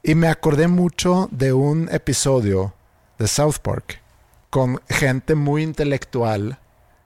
Y 0.01 0.15
me 0.15 0.27
acordé 0.27 0.67
mucho 0.67 1.29
de 1.31 1.53
un 1.53 1.87
episodio 1.91 2.73
de 3.19 3.27
South 3.27 3.57
Park 3.61 4.01
con 4.49 4.81
gente 4.89 5.35
muy 5.35 5.63
intelectual 5.63 6.59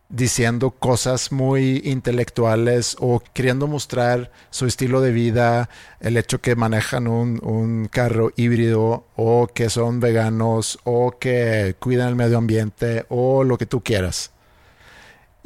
diciendo 0.10 0.72
cosas 0.72 1.34
muy 1.34 1.82
intelectuales 1.84 2.96
o 3.02 3.22
queriendo 3.34 3.68
mostrar 3.68 4.32
su 4.50 4.66
estilo 4.66 5.02
de 5.02 5.12
vida, 5.12 5.70
el 6.00 6.16
hecho 6.16 6.40
que 6.40 6.56
manejan 6.56 7.08
un, 7.08 7.90
carro 7.92 8.32
híbrido 8.38 9.06
o 9.18 9.48
que 9.48 9.70
son 9.70 10.00
veganos 10.00 10.80
o 10.86 11.18
que 11.20 11.76
cuidan 11.80 12.08
el 12.08 12.16
medio 12.16 12.38
ambiente 12.38 13.06
o 13.10 13.44
lo 13.44 13.58
que 13.58 13.66
tú 13.66 13.82
quieras. 13.82 14.32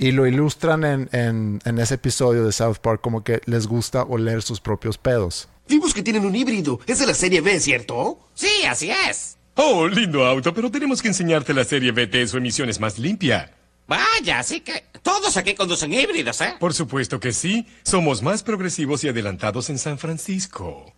Y 0.02 0.12
lo 0.14 0.26
ilustran 0.26 0.84
en, 0.84 1.62
en 1.64 1.78
ese 1.78 1.94
episodio 1.94 2.44
de 2.44 2.52
South 2.52 2.78
Park 2.82 3.02
como 3.02 3.24
que 3.24 3.40
les 3.46 3.68
gusta 3.68 4.02
oler 4.02 4.42
sus 4.42 4.60
propios 4.60 4.98
pedos. 4.98 5.48
Vimos 5.70 5.94
que 5.94 6.02
tienen 6.02 6.26
un 6.26 6.36
híbrido. 6.36 6.80
Es 6.88 6.98
de 6.98 7.06
la 7.06 7.14
serie 7.14 7.40
B, 7.40 7.60
¿cierto? 7.60 8.18
Sí, 8.34 8.50
así 8.68 8.90
es. 8.90 9.38
Oh, 9.54 9.88
lindo 9.88 10.26
auto, 10.26 10.56
pero 10.56 10.72
tenemos 10.72 11.04
que 11.04 11.10
enseñarte 11.10 11.54
la 11.54 11.64
serie 11.66 11.92
BT. 11.92 12.28
Su 12.28 12.38
emisión 12.38 12.68
es 12.68 12.80
más 12.80 12.98
limpia. 12.98 13.54
Vaya, 13.88 14.40
así 14.40 14.62
que 14.62 14.86
todos 15.04 15.38
aquí 15.38 15.54
conducen 15.54 15.94
híbridos, 15.94 16.42
¿eh? 16.42 16.56
Por 16.60 16.74
supuesto 16.74 17.20
que 17.20 17.32
sí. 17.32 17.68
Somos 17.84 18.24
más 18.24 18.42
progresivos 18.42 19.04
y 19.04 19.10
adelantados 19.10 19.70
en 19.70 19.78
San 19.78 20.00
Francisco. 20.00 20.96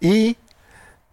y 0.00 0.36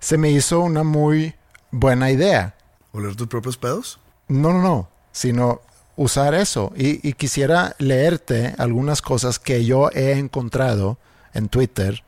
se 0.01 0.17
me 0.17 0.31
hizo 0.31 0.59
una 0.59 0.83
muy 0.83 1.35
buena 1.71 2.11
idea. 2.11 2.55
¿Oler 2.91 3.15
tus 3.15 3.27
propios 3.27 3.55
pedos? 3.55 3.99
No, 4.27 4.51
no, 4.51 4.61
no. 4.61 4.89
Sino 5.13 5.61
usar 5.95 6.33
eso. 6.33 6.73
Y, 6.75 7.07
y 7.07 7.13
quisiera 7.13 7.75
leerte 7.79 8.53
algunas 8.57 9.01
cosas 9.01 9.39
que 9.39 9.63
yo 9.63 9.89
he 9.93 10.11
encontrado 10.17 10.97
en 11.33 11.47
Twitter 11.47 12.03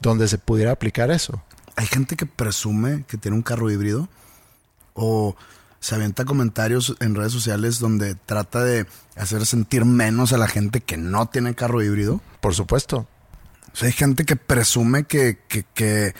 donde 0.00 0.26
se 0.26 0.38
pudiera 0.38 0.72
aplicar 0.72 1.12
eso. 1.12 1.42
Hay 1.76 1.86
gente 1.86 2.16
que 2.16 2.26
presume 2.26 3.04
que 3.06 3.16
tiene 3.16 3.36
un 3.36 3.42
carro 3.42 3.70
híbrido 3.70 4.08
o 4.94 5.36
se 5.80 5.94
avienta 5.94 6.24
comentarios 6.24 6.94
en 7.00 7.14
redes 7.14 7.32
sociales 7.32 7.78
donde 7.78 8.14
trata 8.14 8.62
de 8.62 8.86
hacer 9.16 9.46
sentir 9.46 9.84
menos 9.84 10.32
a 10.32 10.38
la 10.38 10.46
gente 10.46 10.80
que 10.80 10.96
no 10.96 11.26
tiene 11.26 11.54
carro 11.54 11.82
híbrido. 11.82 12.20
Por 12.40 12.54
supuesto. 12.54 13.06
hay 13.80 13.92
gente 13.92 14.24
que 14.24 14.36
presume 14.36 15.04
que, 15.04 15.38
que, 15.74 16.14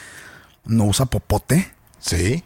no 0.64 0.84
usa 0.84 1.06
popote. 1.06 1.72
Sí. 1.98 2.44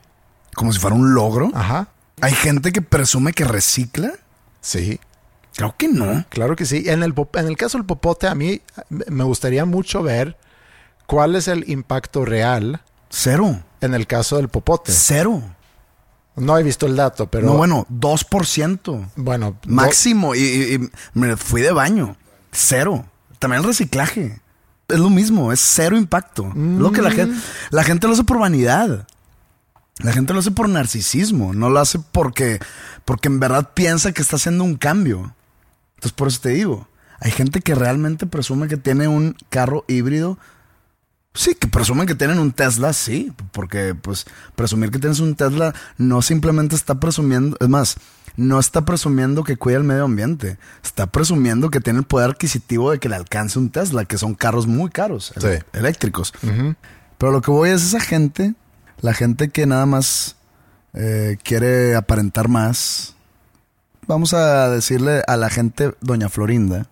Como 0.55 0.73
si 0.73 0.79
fuera 0.79 0.97
un 0.97 1.15
logro. 1.15 1.51
Ajá. 1.55 1.89
Hay 2.21 2.33
gente 2.33 2.73
que 2.73 2.83
presume 2.83 3.33
que 3.33 3.45
recicla. 3.45 4.13
Sí. 4.61 5.01
Creo 5.55 5.75
que 5.77 5.89
no. 5.89 6.25
Claro 6.29 6.57
que 6.57 6.67
sí. 6.67 6.85
En 6.87 7.03
el, 7.03 7.15
en 7.35 7.47
el 7.47 7.57
caso 7.57 7.79
del 7.79 7.87
popote, 7.87 8.27
a 8.27 8.35
mí 8.35 8.61
me 8.89 9.25
gustaría 9.25 9.65
mucho 9.65 10.03
ver 10.03 10.37
¿Cuál 11.07 11.37
es 11.37 11.49
el 11.49 11.69
impacto 11.71 12.25
real? 12.25 12.83
Cero. 13.09 13.63
En 13.81 13.95
el 13.95 14.07
caso 14.07 14.37
del 14.37 14.49
popote. 14.49 14.93
Cero. 14.93 15.43
No 16.35 16.59
he 16.59 16.63
visto 16.63 16.87
el 16.87 16.97
dato, 16.97 17.29
pero. 17.29 17.47
No, 17.47 17.57
bueno, 17.57 17.87
2%. 17.91 19.11
Bueno. 19.15 19.57
Máximo. 19.67 20.35
Y, 20.35 20.91
me 21.15 21.37
fui 21.37 21.63
de 21.63 21.73
baño. 21.73 22.17
Cero. 22.53 23.07
También 23.39 23.63
el 23.63 23.69
reciclaje. 23.69 24.41
Es 24.89 24.99
lo 24.99 25.11
mismo, 25.11 25.53
es 25.53 25.61
cero 25.61 25.97
impacto. 25.97 26.53
Lo 26.55 26.93
que 26.93 27.03
la 27.03 27.11
gente, 27.11 27.37
la 27.71 27.83
gente 27.83 28.07
lo 28.07 28.13
hace 28.13 28.25
por 28.25 28.39
vanidad. 28.39 29.07
La 29.99 30.13
gente 30.13 30.33
lo 30.33 30.41
hace 30.41 30.51
por 30.51 30.69
narcisismo. 30.69 31.55
No 31.55 31.71
lo 31.71 31.81
hace 31.81 31.99
porque, 31.99 32.61
porque 33.05 33.29
en 33.29 33.41
verdad 33.41 33.71
piensa 33.75 34.13
que 34.13 34.23
está 34.23 34.37
haciendo 34.37 34.63
un 34.65 34.77
cambio. 34.77 35.35
Entonces, 35.97 36.13
por 36.13 36.29
eso 36.29 36.41
te 36.41 36.51
digo. 36.51 36.89
Hay 37.19 37.31
gente 37.31 37.61
que 37.61 37.75
realmente 37.75 38.27
presume 38.27 38.69
que 38.69 38.77
tiene 38.77 39.09
un 39.09 39.37
carro 39.49 39.85
híbrido 39.89 40.39
Sí, 41.37 41.55
que 41.55 41.69
presumen 41.69 42.07
que 42.07 42.15
tienen 42.15 42.39
un 42.39 42.51
Tesla, 42.51 42.95
sí, 42.95 43.31
porque 43.53 43.95
pues 43.95 44.25
presumir 44.55 44.91
que 44.91 44.99
tienes 44.99 45.21
un 45.21 45.35
Tesla 45.35 45.75
no 45.99 46.23
simplemente 46.23 46.75
está 46.75 46.99
presumiendo, 46.99 47.59
es 47.61 47.69
más, 47.69 47.97
no 48.37 48.59
está 48.59 48.85
presumiendo 48.85 49.45
que 49.45 49.57
cuida 49.57 49.79
el 49.79 49.85
medio 49.85 50.05
ambiente, 50.05 50.59
está 50.85 51.07
presumiendo 51.07 51.71
que 51.71 51.81
tiene 51.81 52.01
el 52.01 52.05
poder 52.05 52.31
adquisitivo 52.31 52.91
de 52.91 52.99
que 52.99 53.09
le 53.09 53.17
alcance 53.17 53.59
un 53.59 53.71
Tesla, 53.71 54.05
que 54.05 54.19
son 54.19 54.35
carros 54.35 54.67
muy 54.67 54.91
caros, 54.91 55.33
eléctricos. 55.73 56.33
Pero 57.19 57.33
lo 57.33 57.41
que 57.41 57.51
voy 57.51 57.71
es 57.71 57.83
esa 57.83 58.01
gente, 58.01 58.55
la 59.01 59.15
gente 59.15 59.49
que 59.49 59.67
nada 59.67 59.87
más 59.87 60.37
eh, 60.93 61.37
quiere 61.43 61.95
aparentar 61.95 62.49
más. 62.49 63.17
Vamos 64.07 64.35
a 64.35 64.71
decirle 64.71 65.23
a 65.27 65.37
la 65.37 65.51
gente 65.51 65.95
Doña 66.01 66.29
Florinda. 66.29 66.89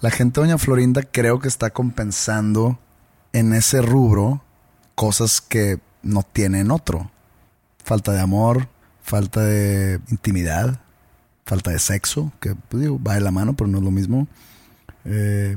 La 0.00 0.10
gente 0.10 0.40
Doña 0.40 0.58
Florinda 0.58 1.02
creo 1.02 1.38
que 1.38 1.48
está 1.48 1.70
compensando 1.70 2.78
en 3.32 3.52
ese 3.52 3.82
rubro 3.82 4.42
cosas 4.94 5.40
que 5.40 5.80
no 6.02 6.22
tienen 6.22 6.70
otro. 6.70 7.10
Falta 7.84 8.12
de 8.12 8.20
amor, 8.20 8.68
falta 9.10 9.40
de 9.40 10.00
intimidad, 10.08 10.78
falta 11.44 11.72
de 11.72 11.80
sexo, 11.80 12.32
que 12.40 12.54
pues, 12.54 12.80
digo, 12.80 13.02
va 13.02 13.14
de 13.14 13.20
la 13.20 13.32
mano, 13.32 13.54
pero 13.54 13.68
no 13.68 13.78
es 13.78 13.84
lo 13.84 13.90
mismo. 13.90 14.28
Eh, 15.04 15.56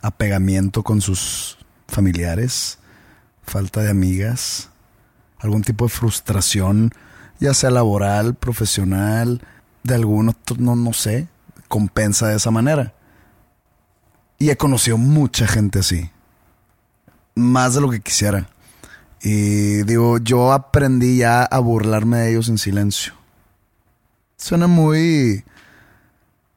apegamiento 0.00 0.82
con 0.82 1.02
sus 1.02 1.58
familiares, 1.88 2.78
falta 3.42 3.82
de 3.82 3.90
amigas, 3.90 4.70
algún 5.40 5.60
tipo 5.60 5.84
de 5.84 5.90
frustración, 5.90 6.90
ya 7.38 7.52
sea 7.52 7.70
laboral, 7.70 8.34
profesional, 8.34 9.42
de 9.82 9.94
alguno, 9.94 10.34
no, 10.56 10.74
no 10.74 10.94
sé, 10.94 11.28
compensa 11.68 12.28
de 12.28 12.36
esa 12.36 12.50
manera. 12.50 12.94
Y 14.38 14.48
he 14.48 14.56
conocido 14.56 14.96
mucha 14.96 15.46
gente 15.46 15.80
así. 15.80 16.08
Más 17.34 17.74
de 17.74 17.82
lo 17.82 17.90
que 17.90 18.00
quisiera. 18.00 18.48
Y 19.22 19.82
digo, 19.82 20.18
yo 20.18 20.52
aprendí 20.52 21.18
ya 21.18 21.42
a 21.42 21.58
burlarme 21.58 22.18
de 22.18 22.30
ellos 22.30 22.48
en 22.48 22.58
silencio. 22.58 23.12
Suena 24.36 24.66
muy, 24.66 25.44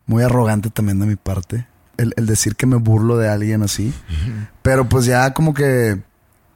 muy 0.06 0.24
arrogante 0.24 0.70
también 0.70 1.00
de 1.00 1.06
mi 1.06 1.16
parte. 1.16 1.68
El, 1.98 2.14
el 2.16 2.26
decir 2.26 2.56
que 2.56 2.66
me 2.66 2.78
burlo 2.78 3.18
de 3.18 3.30
alguien 3.30 3.64
así. 3.64 3.94
Pero 4.62 4.88
pues 4.88 5.06
ya 5.06 5.34
como 5.34 5.54
que 5.54 6.02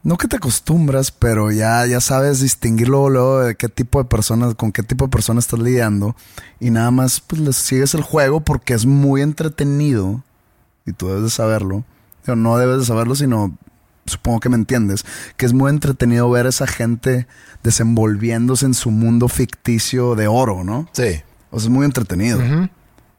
no 0.07 0.17
que 0.17 0.29
te 0.29 0.37
acostumbras, 0.37 1.11
pero 1.11 1.51
ya, 1.51 1.85
ya 1.85 1.99
sabes 1.99 2.39
distinguirlo 2.39 3.09
luego 3.09 3.39
de 3.41 3.55
qué 3.55 3.67
tipo 3.67 4.01
de 4.01 4.07
personas, 4.07 4.55
con 4.55 4.71
qué 4.71 4.81
tipo 4.81 5.03
de 5.03 5.11
personas 5.11 5.43
estás 5.43 5.59
lidiando. 5.59 6.15
Y 6.61 6.69
nada 6.69 6.91
más, 6.91 7.19
pues 7.19 7.41
les 7.41 7.57
sigues 7.57 7.93
el 7.93 8.03
juego 8.03 8.39
porque 8.39 8.73
es 8.73 8.85
muy 8.85 9.21
entretenido. 9.21 10.23
Y 10.85 10.93
tú 10.93 11.09
debes 11.09 11.23
de 11.23 11.29
saberlo. 11.29 11.83
no 12.25 12.57
debes 12.57 12.79
de 12.79 12.85
saberlo, 12.85 13.15
sino 13.15 13.57
supongo 14.07 14.39
que 14.39 14.49
me 14.49 14.55
entiendes. 14.55 15.05
Que 15.35 15.45
es 15.45 15.53
muy 15.53 15.69
entretenido 15.69 16.29
ver 16.29 16.45
a 16.45 16.49
esa 16.49 16.67
gente 16.67 17.27
desenvolviéndose 17.63 18.65
en 18.65 18.73
su 18.73 18.91
mundo 18.91 19.27
ficticio 19.27 20.15
de 20.15 20.27
oro, 20.27 20.63
¿no? 20.63 20.89
Sí. 20.93 21.21
O 21.51 21.59
sea, 21.59 21.67
es 21.67 21.69
muy 21.69 21.85
entretenido. 21.85 22.39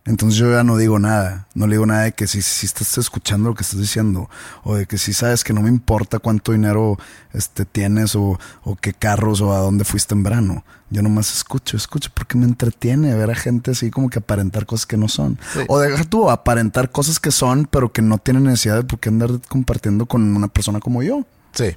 Entonces 0.08 0.38
yo 0.38 0.50
ya 0.50 0.64
no 0.64 0.78
digo 0.78 0.98
nada, 0.98 1.48
no 1.52 1.66
le 1.66 1.74
digo 1.74 1.84
nada 1.84 2.04
de 2.04 2.12
que 2.12 2.26
si, 2.26 2.40
si 2.40 2.64
estás 2.64 2.96
escuchando 2.96 3.50
lo 3.50 3.54
que 3.54 3.62
estás 3.62 3.78
diciendo, 3.78 4.30
o 4.64 4.74
de 4.74 4.86
que 4.86 4.96
si 4.96 5.12
sabes 5.12 5.44
que 5.44 5.52
no 5.52 5.60
me 5.60 5.68
importa 5.68 6.18
cuánto 6.18 6.52
dinero 6.52 6.96
este, 7.34 7.66
tienes, 7.66 8.16
o, 8.16 8.40
o 8.62 8.76
qué 8.76 8.94
carros, 8.94 9.42
o 9.42 9.52
a 9.52 9.58
dónde 9.58 9.84
fuiste 9.84 10.14
en 10.14 10.22
verano. 10.22 10.64
Yo 10.88 11.02
nomás 11.02 11.36
escucho, 11.36 11.76
escucho, 11.76 12.08
porque 12.14 12.38
me 12.38 12.46
entretiene 12.46 13.14
ver 13.14 13.30
a 13.30 13.34
gente 13.34 13.72
así 13.72 13.90
como 13.90 14.08
que 14.08 14.20
aparentar 14.20 14.64
cosas 14.64 14.86
que 14.86 14.96
no 14.96 15.08
son. 15.08 15.38
O 15.68 15.78
deja 15.78 16.02
tú 16.04 16.30
aparentar 16.30 16.90
cosas 16.90 17.20
que 17.20 17.30
son, 17.30 17.66
pero 17.66 17.92
que 17.92 18.00
no 18.00 18.16
tienen 18.16 18.44
necesidad 18.44 18.76
de 18.76 18.84
por 18.84 19.00
qué 19.00 19.10
andar 19.10 19.32
compartiendo 19.46 20.06
con 20.06 20.34
una 20.34 20.48
persona 20.48 20.80
como 20.80 21.02
yo. 21.02 21.26
Sí. 21.52 21.76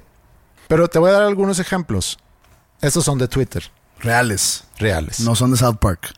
Pero 0.68 0.88
te 0.88 0.98
voy 0.98 1.10
a 1.10 1.14
dar 1.14 1.22
algunos 1.24 1.58
ejemplos. 1.58 2.18
Estos 2.80 3.04
son 3.04 3.18
de 3.18 3.28
Twitter. 3.28 3.70
Reales. 4.00 4.64
Reales. 4.78 5.20
No 5.20 5.34
son 5.34 5.50
de 5.50 5.58
South 5.58 5.76
Park. 5.76 6.14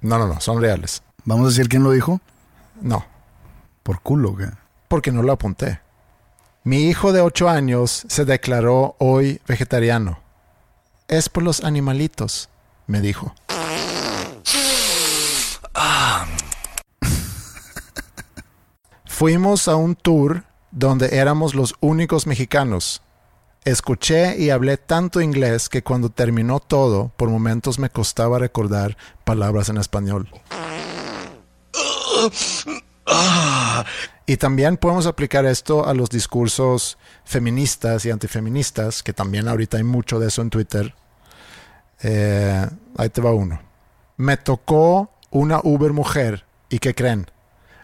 No, 0.00 0.18
no, 0.18 0.28
no, 0.28 0.40
son 0.40 0.62
reales. 0.62 1.02
¿Vamos 1.28 1.44
a 1.44 1.48
decir 1.50 1.68
quién 1.68 1.82
lo 1.82 1.90
dijo? 1.90 2.22
No. 2.80 3.04
Por 3.82 4.00
culo, 4.00 4.34
¿qué? 4.34 4.48
Porque 4.88 5.12
no 5.12 5.22
lo 5.22 5.32
apunté. 5.32 5.82
Mi 6.64 6.88
hijo 6.88 7.12
de 7.12 7.20
8 7.20 7.50
años 7.50 8.06
se 8.08 8.24
declaró 8.24 8.96
hoy 8.98 9.42
vegetariano. 9.46 10.20
Es 11.06 11.28
por 11.28 11.42
los 11.42 11.62
animalitos, 11.62 12.48
me 12.86 13.02
dijo. 13.02 13.34
Fuimos 19.04 19.68
a 19.68 19.76
un 19.76 19.96
tour 19.96 20.44
donde 20.70 21.18
éramos 21.18 21.54
los 21.54 21.74
únicos 21.80 22.26
mexicanos. 22.26 23.02
Escuché 23.66 24.38
y 24.38 24.48
hablé 24.48 24.78
tanto 24.78 25.20
inglés 25.20 25.68
que 25.68 25.82
cuando 25.82 26.08
terminó 26.08 26.58
todo, 26.58 27.12
por 27.18 27.28
momentos 27.28 27.78
me 27.78 27.90
costaba 27.90 28.38
recordar 28.38 28.96
palabras 29.26 29.68
en 29.68 29.76
español. 29.76 30.26
Y 34.26 34.36
también 34.36 34.76
podemos 34.76 35.06
aplicar 35.06 35.46
esto 35.46 35.86
a 35.86 35.94
los 35.94 36.10
discursos 36.10 36.98
feministas 37.24 38.04
y 38.04 38.10
antifeministas, 38.10 39.02
que 39.02 39.14
también 39.14 39.48
ahorita 39.48 39.78
hay 39.78 39.84
mucho 39.84 40.20
de 40.20 40.28
eso 40.28 40.42
en 40.42 40.50
Twitter. 40.50 40.94
Eh, 42.02 42.66
ahí 42.96 43.08
te 43.08 43.22
va 43.22 43.32
uno. 43.32 43.60
Me 44.18 44.36
tocó 44.36 45.10
una 45.30 45.60
Uber 45.62 45.92
mujer 45.92 46.44
y 46.68 46.78
¿qué 46.78 46.94
creen? 46.94 47.30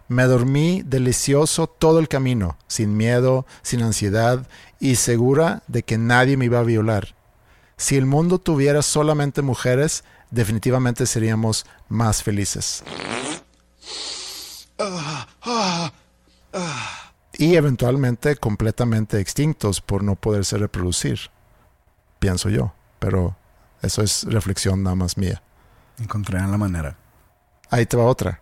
Me 0.09 0.25
dormí 0.25 0.83
delicioso 0.85 1.67
todo 1.67 1.99
el 1.99 2.09
camino, 2.09 2.59
sin 2.67 2.95
miedo, 2.95 3.47
sin 3.63 3.83
ansiedad 3.83 4.47
y 4.79 4.97
segura 4.97 5.63
de 5.67 5.83
que 5.83 5.97
nadie 5.97 6.37
me 6.37 6.45
iba 6.45 6.59
a 6.59 6.65
violar. 6.65 7.15
Si 7.79 7.97
el 7.97 8.05
mundo 8.05 8.39
tuviera 8.39 8.83
solamente 8.83 9.41
mujeres, 9.41 10.05
definitivamente 10.31 11.07
seríamos 11.07 11.65
más 11.89 12.23
felices. 12.23 12.85
Y 17.37 17.57
eventualmente 17.57 18.37
completamente 18.37 19.19
extintos 19.21 19.81
por 19.81 20.03
no 20.05 20.15
poderse 20.15 20.57
reproducir, 20.57 21.19
pienso 22.19 22.49
yo. 22.49 22.73
Pero 22.99 23.37
eso 23.83 24.03
es 24.03 24.25
reflexión 24.25 24.83
nada 24.83 24.97
más 24.97 25.19
mía. 25.19 25.43
Encontrarán 25.99 26.51
la 26.51 26.59
manera. 26.59 26.97
Ahí 27.71 27.87
te 27.87 27.97
va 27.97 28.05
otra. 28.05 28.41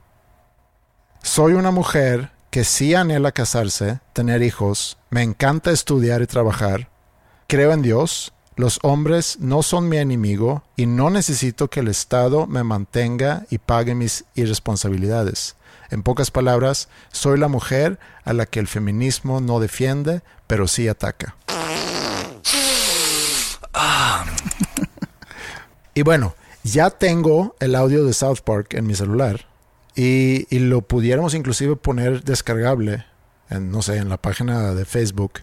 Soy 1.22 1.54
una 1.54 1.70
mujer 1.70 2.30
que 2.50 2.64
sí 2.64 2.94
anhela 2.94 3.32
casarse, 3.32 4.00
tener 4.12 4.42
hijos, 4.42 4.98
me 5.08 5.22
encanta 5.22 5.70
estudiar 5.70 6.20
y 6.20 6.26
trabajar, 6.26 6.90
creo 7.46 7.72
en 7.72 7.80
Dios, 7.80 8.34
los 8.56 8.78
hombres 8.82 9.38
no 9.40 9.62
son 9.62 9.88
mi 9.88 9.96
enemigo 9.96 10.62
y 10.76 10.84
no 10.84 11.08
necesito 11.08 11.70
que 11.70 11.80
el 11.80 11.88
Estado 11.88 12.46
me 12.46 12.62
mantenga 12.62 13.46
y 13.48 13.56
pague 13.56 13.94
mis 13.94 14.26
irresponsabilidades. 14.34 15.56
En 15.92 16.02
pocas 16.02 16.30
palabras, 16.30 16.88
soy 17.12 17.38
la 17.38 17.48
mujer 17.48 17.98
a 18.24 18.32
la 18.32 18.46
que 18.46 18.60
el 18.60 18.66
feminismo 18.66 19.42
no 19.42 19.60
defiende, 19.60 20.22
pero 20.46 20.66
sí 20.66 20.88
ataca. 20.88 21.36
y 25.94 26.00
bueno, 26.00 26.34
ya 26.62 26.88
tengo 26.88 27.54
el 27.60 27.74
audio 27.74 28.06
de 28.06 28.14
South 28.14 28.38
Park 28.42 28.72
en 28.72 28.86
mi 28.86 28.94
celular 28.94 29.44
y, 29.94 30.46
y, 30.48 30.60
lo 30.60 30.80
pudiéramos 30.80 31.34
inclusive 31.34 31.76
poner 31.76 32.24
descargable 32.24 33.04
en, 33.50 33.70
no 33.70 33.82
sé, 33.82 33.98
en 33.98 34.08
la 34.08 34.16
página 34.16 34.72
de 34.72 34.86
Facebook 34.86 35.40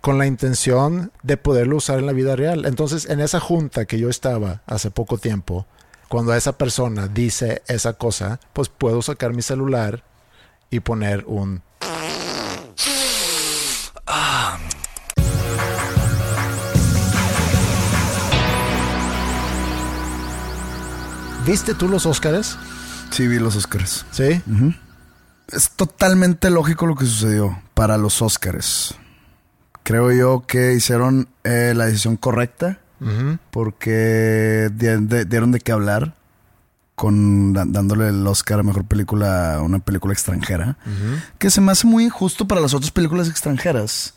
con 0.00 0.18
la 0.18 0.26
intención 0.26 1.12
de 1.22 1.36
poderlo 1.36 1.76
usar 1.76 2.00
en 2.00 2.06
la 2.06 2.12
vida 2.12 2.34
real. 2.34 2.66
Entonces, 2.66 3.08
en 3.08 3.20
esa 3.20 3.38
junta 3.38 3.84
que 3.84 4.00
yo 4.00 4.08
estaba 4.08 4.62
hace 4.66 4.90
poco 4.90 5.18
tiempo, 5.18 5.66
cuando 6.08 6.34
esa 6.34 6.56
persona 6.56 7.06
dice 7.06 7.62
esa 7.68 7.92
cosa, 7.92 8.40
pues 8.52 8.68
puedo 8.68 9.02
sacar 9.02 9.34
mi 9.34 9.42
celular 9.42 10.02
y 10.70 10.80
poner 10.80 11.24
un... 11.26 11.62
¿Viste 21.46 21.74
tú 21.74 21.88
los 21.88 22.04
Óscares? 22.04 22.58
Sí, 23.10 23.26
vi 23.26 23.38
los 23.38 23.56
Óscares. 23.56 24.04
¿Sí? 24.10 24.42
Es 25.48 25.70
totalmente 25.70 26.50
lógico 26.50 26.86
lo 26.86 26.94
que 26.94 27.06
sucedió 27.06 27.62
para 27.74 27.96
los 27.96 28.20
Óscares. 28.20 28.94
Creo 29.82 30.12
yo 30.12 30.44
que 30.46 30.74
hicieron 30.74 31.28
eh, 31.44 31.72
la 31.74 31.86
decisión 31.86 32.16
correcta 32.16 32.80
porque 33.50 34.70
dieron 34.72 35.52
de 35.52 35.60
qué 35.60 35.72
hablar 35.72 36.14
con 36.94 37.52
dándole 37.52 38.08
el 38.08 38.26
Oscar 38.26 38.58
a 38.58 38.62
mejor 38.64 38.84
película 38.84 39.54
a 39.54 39.62
una 39.62 39.78
película 39.78 40.12
extranjera, 40.12 40.76
que 41.38 41.50
se 41.50 41.60
me 41.60 41.72
hace 41.72 41.86
muy 41.86 42.04
injusto 42.04 42.48
para 42.48 42.60
las 42.60 42.74
otras 42.74 42.90
películas 42.90 43.28
extranjeras 43.28 44.14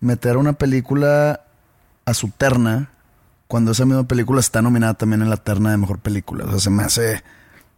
meter 0.00 0.36
una 0.36 0.52
película 0.52 1.40
a 2.04 2.14
su 2.14 2.28
terna 2.28 2.90
cuando 3.48 3.72
esa 3.72 3.84
misma 3.84 4.06
película 4.06 4.40
está 4.40 4.62
nominada 4.62 4.94
también 4.94 5.22
en 5.22 5.30
la 5.30 5.38
terna 5.38 5.70
de 5.70 5.76
mejor 5.76 5.98
película. 5.98 6.44
O 6.44 6.50
sea, 6.50 6.60
se 6.60 6.70
me 6.70 6.84
hace 6.84 7.22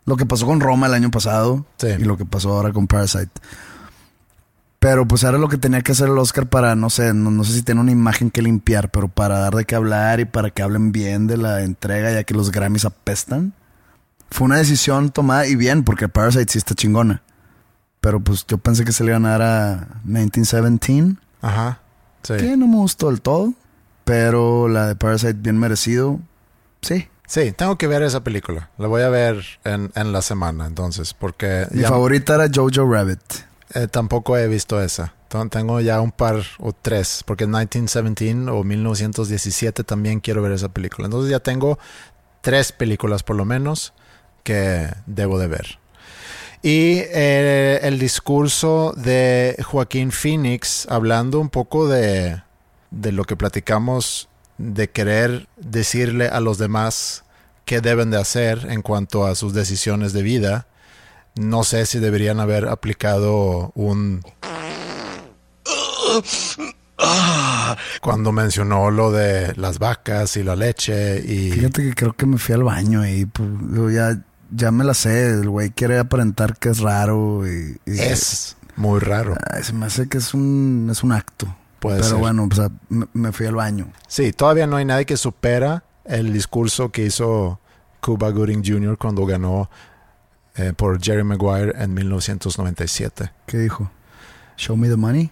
lo 0.05 0.17
que 0.17 0.27
pasó 0.27 0.47
con 0.47 0.61
Roma 0.61 0.87
el 0.87 0.95
año 0.95 1.11
pasado 1.11 1.65
y 1.83 2.05
lo 2.05 2.17
que 2.17 2.25
pasó 2.25 2.53
ahora 2.53 2.73
con 2.73 2.87
Parasite. 2.87 3.31
Pero 4.81 5.07
pues 5.07 5.23
era 5.25 5.37
lo 5.39 5.49
que 5.49 5.59
tenía 5.59 5.83
que 5.83 5.93
hacer 5.93 6.09
el 6.09 6.17
Oscar 6.19 6.47
para, 6.49 6.75
no 6.75 6.89
sé, 6.91 7.13
no, 7.15 7.45
sé 7.45 7.53
si 7.53 7.63
tiene 7.63 7.83
una 7.83 7.93
imagen 7.93 8.31
que 8.31 8.41
limpiar, 8.43 8.91
pero 8.91 9.09
para 9.09 9.39
dar 9.39 9.55
de 9.55 9.67
qué 9.67 9.75
hablar 9.77 10.21
y 10.21 10.25
para 10.25 10.51
que 10.51 10.63
hablen 10.63 10.91
bien 10.91 11.27
de 11.27 11.37
la 11.37 11.63
entrega, 11.63 12.11
ya 12.13 12.25
que 12.25 12.33
los 12.35 12.51
Grammys 12.51 12.87
apestan. 12.87 13.53
Fue 14.31 14.47
una 14.47 14.57
decisión 14.57 15.11
tomada 15.11 15.47
y 15.47 15.55
bien, 15.55 15.85
porque 15.85 16.09
Parasite 16.09 16.51
sí 16.51 16.59
está 16.59 16.75
chingona. 16.75 17.23
Pero 18.01 18.21
pues 18.21 18.47
yo 18.49 18.57
pensé 18.57 18.85
que 18.87 18.93
se 18.93 19.05
le 19.05 19.11
iban 19.11 19.27
a 19.27 19.31
dar 19.37 19.43
a 19.43 19.89
1917. 20.05 21.17
Ajá. 21.43 21.81
Que 22.23 22.57
no 22.57 22.67
me 22.67 22.77
gustó 22.77 23.09
del 23.11 23.21
todo. 23.21 23.53
Pero 24.05 24.67
la 24.69 24.87
de 24.87 24.97
Parasite 24.97 25.35
bien 25.35 25.59
merecido. 25.59 26.19
sí. 26.83 27.07
Sí, 27.27 27.53
tengo 27.53 27.79
que 27.79 27.87
ver 27.87 28.03
esa 28.03 28.25
película. 28.25 28.71
La 28.77 28.89
voy 28.89 29.03
a 29.03 29.09
ver 29.09 29.45
en, 29.63 29.93
en 29.95 30.13
la 30.13 30.21
semana, 30.21 30.67
entonces, 30.67 31.15
porque 31.15 31.69
Mi 31.71 31.83
ya- 31.83 31.89
favorita 31.89 32.35
era 32.35 32.49
Jojo 32.53 32.93
Rabbit. 32.93 33.21
Eh, 33.75 33.89
tampoco 33.89 34.37
he 34.37 34.49
visto 34.49 34.81
esa. 34.83 35.15
Tengo 35.51 35.81
ya 35.81 36.01
un 36.01 36.11
par 36.11 36.43
o 36.59 36.73
tres, 36.73 37.23
porque 37.25 37.45
en 37.45 37.51
1917 37.51 38.51
o 38.51 38.65
1917 38.65 39.85
también 39.85 40.21
quiero 40.21 40.43
ver 40.43 40.53
esa 40.53 40.71
película. 40.71 41.07
Entonces 41.07 41.31
ya 41.31 41.39
tengo 41.41 41.79
tres 42.41 42.73
películas 42.73 43.23
por 43.23 43.37
lo 43.37 43.45
menos 43.45 43.93
que 44.43 44.89
debo 45.07 45.39
de 45.39 45.47
ver. 45.47 45.79
Y 46.63 46.99
eh, 46.99 47.81
el 47.83 47.99
discurso 47.99 48.93
de 48.97 49.57
Joaquín 49.65 50.11
Phoenix 50.11 50.87
hablando 50.91 51.41
un 51.41 51.49
poco 51.49 51.89
de, 51.89 52.43
de 52.91 53.13
lo 53.13 53.25
que 53.25 53.37
platicamos 53.37 54.29
de 54.59 54.91
querer 54.91 55.49
decirle 55.57 56.29
a 56.29 56.41
los 56.41 56.59
demás 56.59 57.25
qué 57.65 57.81
deben 57.81 58.11
de 58.11 58.19
hacer 58.19 58.67
en 58.69 58.83
cuanto 58.83 59.27
a 59.27 59.35
sus 59.37 59.55
decisiones 59.55 60.13
de 60.13 60.23
vida. 60.23 60.67
No 61.37 61.65
sé 61.65 61.87
si 61.87 61.99
deberían 61.99 62.41
haber 62.41 62.69
aplicado 62.69 63.73
un... 63.75 64.23
Cuando 68.03 68.33
mencionó 68.33 68.91
lo 68.91 69.11
de 69.13 69.55
las 69.57 69.79
vacas 69.79 70.37
y 70.37 70.43
la 70.43 70.57
leche 70.57 71.19
y... 71.21 71.51
Fíjate 71.53 71.83
que 71.83 71.95
creo 71.95 72.13
que 72.15 72.27
me 72.27 72.37
fui 72.39 72.55
al 72.55 72.65
baño 72.65 73.07
y 73.07 73.25
pues, 73.27 73.49
ya, 73.95 74.21
ya 74.51 74.71
me 74.71 74.85
la 74.85 74.95
sé. 74.95 75.31
El 75.31 75.49
güey 75.49 75.71
quiere 75.71 75.99
aparentar 75.99 76.57
que 76.59 76.71
es 76.71 76.81
raro 76.81 77.47
y, 77.47 77.79
y- 77.87 77.99
Es 78.01 78.57
muy 78.77 78.99
raro. 79.01 79.35
Se 79.63 79.73
me 79.73 79.87
hace 79.87 80.09
que 80.09 80.19
es 80.19 80.35
un, 80.35 80.89
es 80.91 81.03
un 81.03 81.13
acto. 81.13 81.55
Puede 81.79 81.97
Pero 81.99 82.09
ser. 82.11 82.19
bueno, 82.19 82.49
o 82.51 82.55
sea, 82.55 82.69
me, 82.91 83.07
me 83.15 83.33
fui 83.33 83.47
al 83.47 83.55
baño. 83.55 83.91
Sí, 84.07 84.33
todavía 84.33 84.67
no 84.67 84.77
hay 84.77 84.85
nadie 84.85 85.07
que 85.07 85.17
supera 85.17 85.85
el 86.05 86.33
discurso 86.33 86.91
que 86.91 87.07
hizo 87.07 87.61
Cuba 88.01 88.31
Gooding 88.31 88.63
Jr. 88.65 88.99
cuando 88.99 89.25
ganó 89.25 89.71
eh, 90.61 90.73
por 90.75 91.03
Jerry 91.03 91.25
Maguire 91.25 91.73
en 91.77 91.95
1997. 91.95 93.33
¿Qué 93.47 93.59
dijo? 93.59 93.91
Show 94.57 94.77
me 94.77 94.89
the 94.89 94.97
money. 94.97 95.31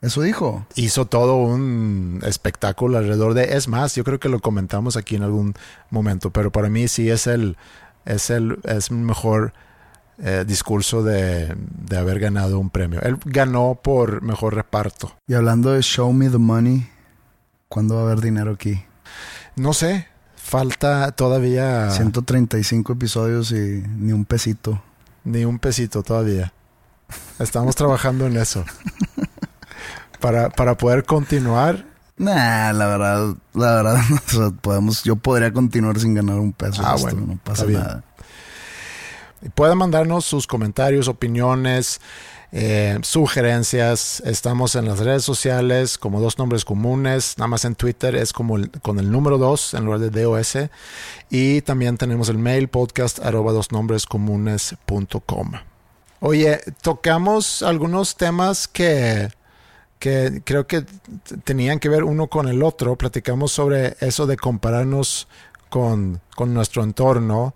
Eso 0.00 0.22
dijo. 0.22 0.66
Hizo 0.76 1.06
todo 1.06 1.36
un 1.36 2.20
espectáculo 2.24 2.96
alrededor 2.96 3.34
de... 3.34 3.56
Es 3.56 3.68
más, 3.68 3.94
yo 3.94 4.04
creo 4.04 4.18
que 4.18 4.30
lo 4.30 4.40
comentamos 4.40 4.96
aquí 4.96 5.16
en 5.16 5.24
algún 5.24 5.54
momento, 5.90 6.30
pero 6.30 6.50
para 6.50 6.70
mí 6.70 6.88
sí 6.88 7.10
es 7.10 7.26
el, 7.26 7.58
es 8.06 8.30
el 8.30 8.58
es 8.64 8.90
mejor 8.90 9.52
eh, 10.18 10.44
discurso 10.46 11.02
de, 11.02 11.54
de 11.56 11.98
haber 11.98 12.18
ganado 12.18 12.58
un 12.58 12.70
premio. 12.70 13.02
Él 13.02 13.18
ganó 13.26 13.78
por 13.82 14.22
mejor 14.22 14.54
reparto. 14.54 15.14
Y 15.26 15.34
hablando 15.34 15.72
de 15.72 15.82
show 15.82 16.10
me 16.14 16.30
the 16.30 16.38
money, 16.38 16.88
¿cuándo 17.68 17.96
va 17.96 18.00
a 18.00 18.04
haber 18.04 18.20
dinero 18.20 18.52
aquí? 18.52 18.82
No 19.56 19.74
sé, 19.74 20.08
falta 20.42 21.12
todavía 21.12 21.90
135 21.90 22.92
episodios 22.92 23.52
y 23.52 23.82
ni 23.98 24.12
un 24.12 24.24
pesito. 24.24 24.82
ni 25.24 25.44
un 25.44 25.58
pesito 25.58 26.02
todavía. 26.02 26.52
Estamos 27.38 27.74
trabajando 27.76 28.26
en 28.26 28.36
eso. 28.36 28.64
Para, 30.20 30.50
para 30.50 30.76
poder 30.76 31.04
continuar, 31.04 31.86
Nah, 32.20 32.74
la 32.74 32.86
verdad, 32.86 33.34
la 33.54 33.76
verdad, 33.76 34.00
o 34.26 34.30
sea, 34.30 34.50
podemos, 34.50 35.02
yo 35.04 35.16
podría 35.16 35.50
continuar 35.54 35.98
sin 35.98 36.12
ganar 36.12 36.38
un 36.38 36.52
peso. 36.52 36.82
Ah, 36.84 36.96
bueno, 37.00 37.22
no 37.26 37.38
pasa 37.42 37.64
nada. 37.64 38.04
pueden 39.54 39.78
mandarnos 39.78 40.26
sus 40.26 40.46
comentarios, 40.46 41.08
opiniones, 41.08 41.98
eh, 42.52 42.98
sugerencias. 43.02 44.20
Estamos 44.26 44.74
en 44.74 44.86
las 44.86 44.98
redes 44.98 45.24
sociales 45.24 45.98
como 45.98 46.20
dos 46.20 46.38
nombres 46.38 46.64
comunes. 46.64 47.36
Nada 47.38 47.48
más 47.48 47.64
en 47.64 47.74
Twitter 47.74 48.14
es 48.16 48.32
como 48.32 48.56
el- 48.56 48.70
con 48.82 48.98
el 48.98 49.10
número 49.10 49.38
dos 49.38 49.74
en 49.74 49.84
lugar 49.84 50.00
de 50.00 50.10
DOS. 50.10 50.58
Y 51.30 51.62
también 51.62 51.96
tenemos 51.96 52.28
el 52.28 52.38
mail 52.38 52.68
podcast 52.68 53.18
arroba 53.20 53.52
dos 53.52 53.72
nombres 53.72 54.06
comunes 54.06 54.74
punto 54.86 55.20
com. 55.20 55.52
Oye, 56.20 56.60
tocamos 56.82 57.62
algunos 57.62 58.16
temas 58.16 58.68
que, 58.68 59.30
que 59.98 60.42
creo 60.44 60.66
que 60.66 60.84
tenían 61.44 61.78
que 61.78 61.88
ver 61.88 62.04
uno 62.04 62.26
con 62.26 62.48
el 62.48 62.62
otro. 62.62 62.96
Platicamos 62.96 63.52
sobre 63.52 63.96
eso 64.00 64.26
de 64.26 64.36
compararnos 64.36 65.28
con, 65.70 66.20
con 66.34 66.52
nuestro 66.52 66.82
entorno, 66.82 67.54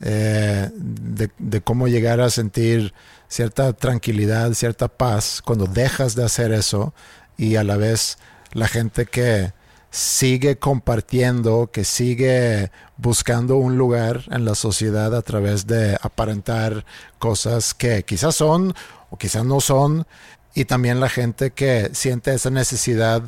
eh, 0.00 0.70
de, 0.74 1.30
de 1.38 1.60
cómo 1.60 1.88
llegar 1.88 2.20
a 2.20 2.30
sentir 2.30 2.92
cierta 3.28 3.72
tranquilidad, 3.72 4.52
cierta 4.54 4.88
paz 4.88 5.42
cuando 5.44 5.66
dejas 5.66 6.14
de 6.14 6.24
hacer 6.24 6.52
eso 6.52 6.94
y 7.36 7.56
a 7.56 7.64
la 7.64 7.76
vez 7.76 8.18
la 8.52 8.68
gente 8.68 9.06
que 9.06 9.52
sigue 9.90 10.58
compartiendo, 10.58 11.70
que 11.72 11.84
sigue 11.84 12.70
buscando 12.96 13.56
un 13.56 13.78
lugar 13.78 14.24
en 14.30 14.44
la 14.44 14.54
sociedad 14.54 15.14
a 15.14 15.22
través 15.22 15.66
de 15.66 15.96
aparentar 16.02 16.84
cosas 17.18 17.72
que 17.72 18.02
quizás 18.02 18.36
son 18.36 18.74
o 19.10 19.16
quizás 19.16 19.44
no 19.44 19.60
son, 19.60 20.06
y 20.54 20.64
también 20.64 21.00
la 21.00 21.08
gente 21.08 21.50
que 21.50 21.90
siente 21.92 22.34
esa 22.34 22.50
necesidad 22.50 23.22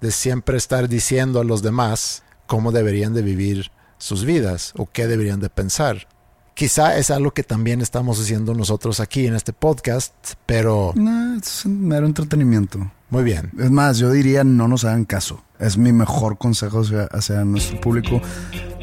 de 0.00 0.10
siempre 0.12 0.56
estar 0.56 0.88
diciendo 0.88 1.40
a 1.40 1.44
los 1.44 1.62
demás 1.62 2.22
cómo 2.46 2.72
deberían 2.72 3.14
de 3.14 3.22
vivir 3.22 3.70
sus 3.98 4.24
vidas 4.24 4.72
o 4.76 4.86
qué 4.90 5.06
deberían 5.06 5.40
de 5.40 5.48
pensar. 5.48 6.06
Quizá 6.54 6.96
es 6.98 7.10
algo 7.10 7.32
que 7.32 7.42
también 7.42 7.80
estamos 7.80 8.20
haciendo 8.20 8.54
nosotros 8.54 9.00
aquí 9.00 9.26
en 9.26 9.34
este 9.34 9.52
podcast, 9.52 10.14
pero 10.46 10.92
Nah, 10.94 11.36
es 11.38 11.64
un 11.64 11.86
mero 11.88 12.06
entretenimiento. 12.06 12.90
muy 13.10 13.24
bien. 13.24 13.50
Es 13.58 13.70
más, 13.72 13.98
yo 13.98 14.10
diría 14.12 14.44
no 14.44 14.68
nos 14.68 14.84
hagan 14.84 15.04
caso. 15.04 15.42
Es 15.58 15.76
mi 15.76 15.92
mejor 15.92 16.38
consejo 16.38 16.80
hacia, 16.82 17.04
hacia 17.06 17.44
nuestro 17.44 17.80
público. 17.80 18.20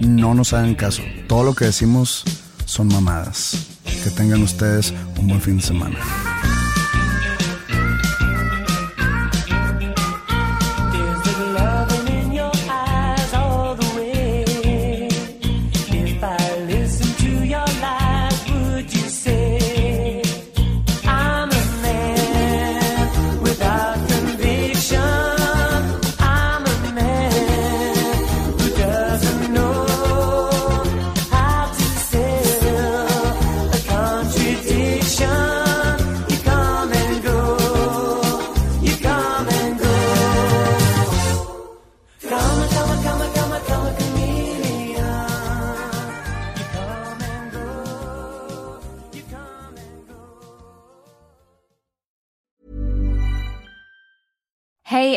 No 0.02 0.34
nos 0.34 0.52
hagan 0.54 0.76
caso. 0.76 1.02
Todo 1.28 1.44
lo 1.44 1.54
que 1.54 1.66
decimos 1.66 2.26
son 2.66 2.88
mamadas. 2.90 3.68
Que 4.04 4.10
tengan 4.10 4.42
ustedes 4.44 4.94
un 5.18 5.28
buen 5.30 5.42
fin 5.42 5.58
de 5.58 5.64
semana. 5.64 5.98